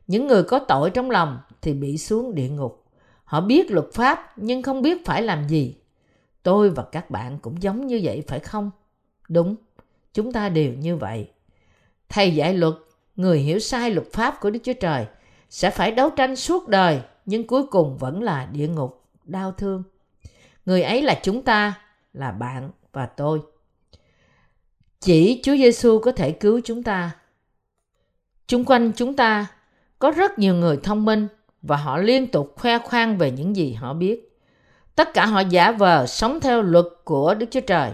Những 0.06 0.26
người 0.26 0.42
có 0.42 0.58
tội 0.58 0.90
trong 0.90 1.10
lòng 1.10 1.38
thì 1.62 1.74
bị 1.74 1.98
xuống 1.98 2.34
địa 2.34 2.48
ngục. 2.48 2.84
Họ 3.24 3.40
biết 3.40 3.70
luật 3.70 3.86
pháp 3.92 4.32
nhưng 4.36 4.62
không 4.62 4.82
biết 4.82 5.06
phải 5.06 5.22
làm 5.22 5.48
gì. 5.48 5.76
Tôi 6.42 6.70
và 6.70 6.82
các 6.82 7.10
bạn 7.10 7.38
cũng 7.38 7.62
giống 7.62 7.86
như 7.86 8.00
vậy 8.02 8.22
phải 8.28 8.38
không? 8.38 8.70
Đúng, 9.28 9.56
chúng 10.14 10.32
ta 10.32 10.48
đều 10.48 10.72
như 10.72 10.96
vậy. 10.96 11.28
Thầy 12.08 12.34
dạy 12.34 12.54
luật, 12.54 12.74
người 13.16 13.38
hiểu 13.38 13.58
sai 13.58 13.90
luật 13.90 14.06
pháp 14.12 14.40
của 14.40 14.50
Đức 14.50 14.60
Chúa 14.64 14.72
Trời 14.80 15.06
sẽ 15.52 15.70
phải 15.70 15.92
đấu 15.92 16.10
tranh 16.10 16.36
suốt 16.36 16.68
đời 16.68 17.00
nhưng 17.26 17.46
cuối 17.46 17.66
cùng 17.66 17.98
vẫn 17.98 18.22
là 18.22 18.48
địa 18.52 18.68
ngục, 18.68 19.04
đau 19.24 19.52
thương. 19.52 19.82
Người 20.66 20.82
ấy 20.82 21.02
là 21.02 21.20
chúng 21.22 21.42
ta, 21.42 21.74
là 22.12 22.30
bạn 22.30 22.70
và 22.92 23.06
tôi. 23.06 23.40
Chỉ 25.00 25.40
Chúa 25.44 25.56
Giêsu 25.56 25.98
có 25.98 26.12
thể 26.12 26.30
cứu 26.30 26.60
chúng 26.64 26.82
ta. 26.82 27.10
Chung 28.46 28.64
quanh 28.64 28.92
chúng 28.96 29.16
ta 29.16 29.46
có 29.98 30.10
rất 30.10 30.38
nhiều 30.38 30.54
người 30.54 30.76
thông 30.82 31.04
minh 31.04 31.28
và 31.62 31.76
họ 31.76 31.98
liên 31.98 32.26
tục 32.26 32.54
khoe 32.56 32.78
khoang 32.78 33.18
về 33.18 33.30
những 33.30 33.56
gì 33.56 33.72
họ 33.72 33.94
biết. 33.94 34.38
Tất 34.94 35.14
cả 35.14 35.26
họ 35.26 35.40
giả 35.40 35.72
vờ 35.72 36.06
sống 36.06 36.40
theo 36.40 36.62
luật 36.62 36.86
của 37.04 37.34
Đức 37.34 37.46
Chúa 37.50 37.60
Trời. 37.60 37.92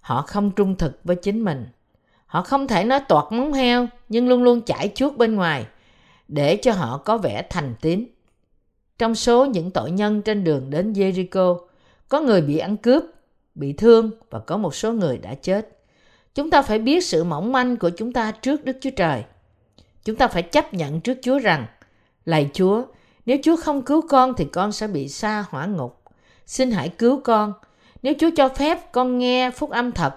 Họ 0.00 0.22
không 0.22 0.50
trung 0.50 0.76
thực 0.76 1.00
với 1.04 1.16
chính 1.16 1.44
mình. 1.44 1.66
Họ 2.26 2.42
không 2.42 2.66
thể 2.66 2.84
nói 2.84 3.00
toạc 3.08 3.32
móng 3.32 3.52
heo 3.52 3.88
nhưng 4.08 4.28
luôn 4.28 4.42
luôn 4.42 4.60
chảy 4.60 4.92
chuốt 4.94 5.16
bên 5.16 5.34
ngoài 5.34 5.66
để 6.28 6.56
cho 6.56 6.72
họ 6.72 6.98
có 6.98 7.18
vẻ 7.18 7.42
thành 7.50 7.74
tín. 7.80 8.06
Trong 8.98 9.14
số 9.14 9.44
những 9.46 9.70
tội 9.70 9.90
nhân 9.90 10.22
trên 10.22 10.44
đường 10.44 10.70
đến 10.70 10.92
Jericho, 10.92 11.58
có 12.08 12.20
người 12.20 12.40
bị 12.40 12.58
ăn 12.58 12.76
cướp, 12.76 13.04
bị 13.54 13.72
thương 13.72 14.10
và 14.30 14.38
có 14.38 14.56
một 14.56 14.74
số 14.74 14.92
người 14.92 15.18
đã 15.18 15.34
chết. 15.34 15.68
Chúng 16.34 16.50
ta 16.50 16.62
phải 16.62 16.78
biết 16.78 17.04
sự 17.04 17.24
mỏng 17.24 17.52
manh 17.52 17.76
của 17.76 17.90
chúng 17.90 18.12
ta 18.12 18.32
trước 18.32 18.64
Đức 18.64 18.76
Chúa 18.80 18.90
Trời. 18.90 19.24
Chúng 20.04 20.16
ta 20.16 20.28
phải 20.28 20.42
chấp 20.42 20.74
nhận 20.74 21.00
trước 21.00 21.18
Chúa 21.22 21.38
rằng, 21.38 21.66
lạy 22.24 22.50
Chúa, 22.52 22.82
nếu 23.26 23.38
Chúa 23.42 23.56
không 23.56 23.82
cứu 23.82 24.02
con 24.08 24.34
thì 24.36 24.44
con 24.44 24.72
sẽ 24.72 24.86
bị 24.86 25.08
xa 25.08 25.44
hỏa 25.50 25.66
ngục. 25.66 26.02
Xin 26.46 26.70
hãy 26.70 26.88
cứu 26.88 27.20
con. 27.24 27.52
Nếu 28.02 28.14
Chúa 28.18 28.30
cho 28.36 28.48
phép 28.48 28.92
con 28.92 29.18
nghe 29.18 29.50
phúc 29.50 29.70
âm 29.70 29.92
thật, 29.92 30.14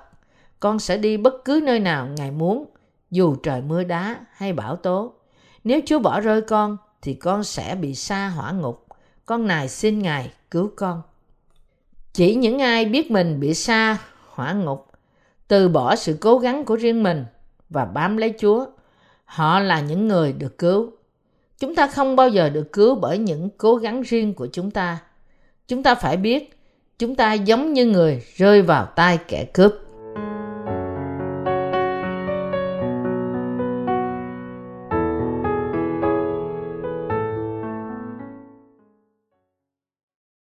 con 0.60 0.80
sẽ 0.80 0.98
đi 0.98 1.18
bất 1.18 1.46
cứ 1.46 1.62
nơi 1.64 1.80
nào 1.80 2.08
Ngài 2.18 2.32
muốn, 2.32 2.66
dù 3.12 3.36
trời 3.36 3.62
mưa 3.62 3.84
đá 3.84 4.16
hay 4.32 4.54
bão 4.54 4.76
tố. 4.76 5.14
Nếu 5.64 5.80
Chúa 5.86 6.00
bỏ 6.00 6.20
rơi 6.20 6.42
con, 6.42 6.78
thì 7.02 7.14
con 7.14 7.44
sẽ 7.44 7.76
bị 7.76 7.96
sa 7.96 8.30
hỏa 8.30 8.52
ngục. 8.52 8.86
Con 9.26 9.48
này 9.48 9.70
xin 9.70 10.00
Ngài 10.00 10.32
cứu 10.52 10.72
con. 10.76 11.02
Chỉ 12.14 12.36
những 12.36 12.60
ai 12.60 12.86
biết 12.86 13.12
mình 13.12 13.40
bị 13.40 13.54
sa 13.54 13.98
hỏa 14.28 14.54
ngục, 14.54 14.88
từ 15.48 15.70
bỏ 15.70 15.96
sự 15.96 16.18
cố 16.22 16.38
gắng 16.38 16.66
của 16.66 16.76
riêng 16.76 17.04
mình 17.04 17.26
và 17.70 17.86
bám 17.86 18.18
lấy 18.18 18.34
Chúa, 18.40 18.66
họ 19.26 19.60
là 19.60 19.80
những 19.80 20.08
người 20.08 20.34
được 20.34 20.58
cứu. 20.58 20.92
Chúng 21.60 21.76
ta 21.76 21.88
không 21.88 22.16
bao 22.16 22.30
giờ 22.30 22.50
được 22.50 22.74
cứu 22.74 22.96
bởi 22.96 23.18
những 23.18 23.50
cố 23.58 23.76
gắng 23.76 24.02
riêng 24.02 24.34
của 24.34 24.48
chúng 24.52 24.72
ta. 24.72 24.98
Chúng 25.68 25.84
ta 25.84 25.96
phải 25.96 26.18
biết 26.18 26.60
chúng 27.00 27.16
ta 27.16 27.34
giống 27.34 27.74
như 27.74 27.86
người 27.86 28.24
rơi 28.36 28.62
vào 28.62 28.86
tay 28.86 29.20
kẻ 29.28 29.46
cướp. 29.54 29.74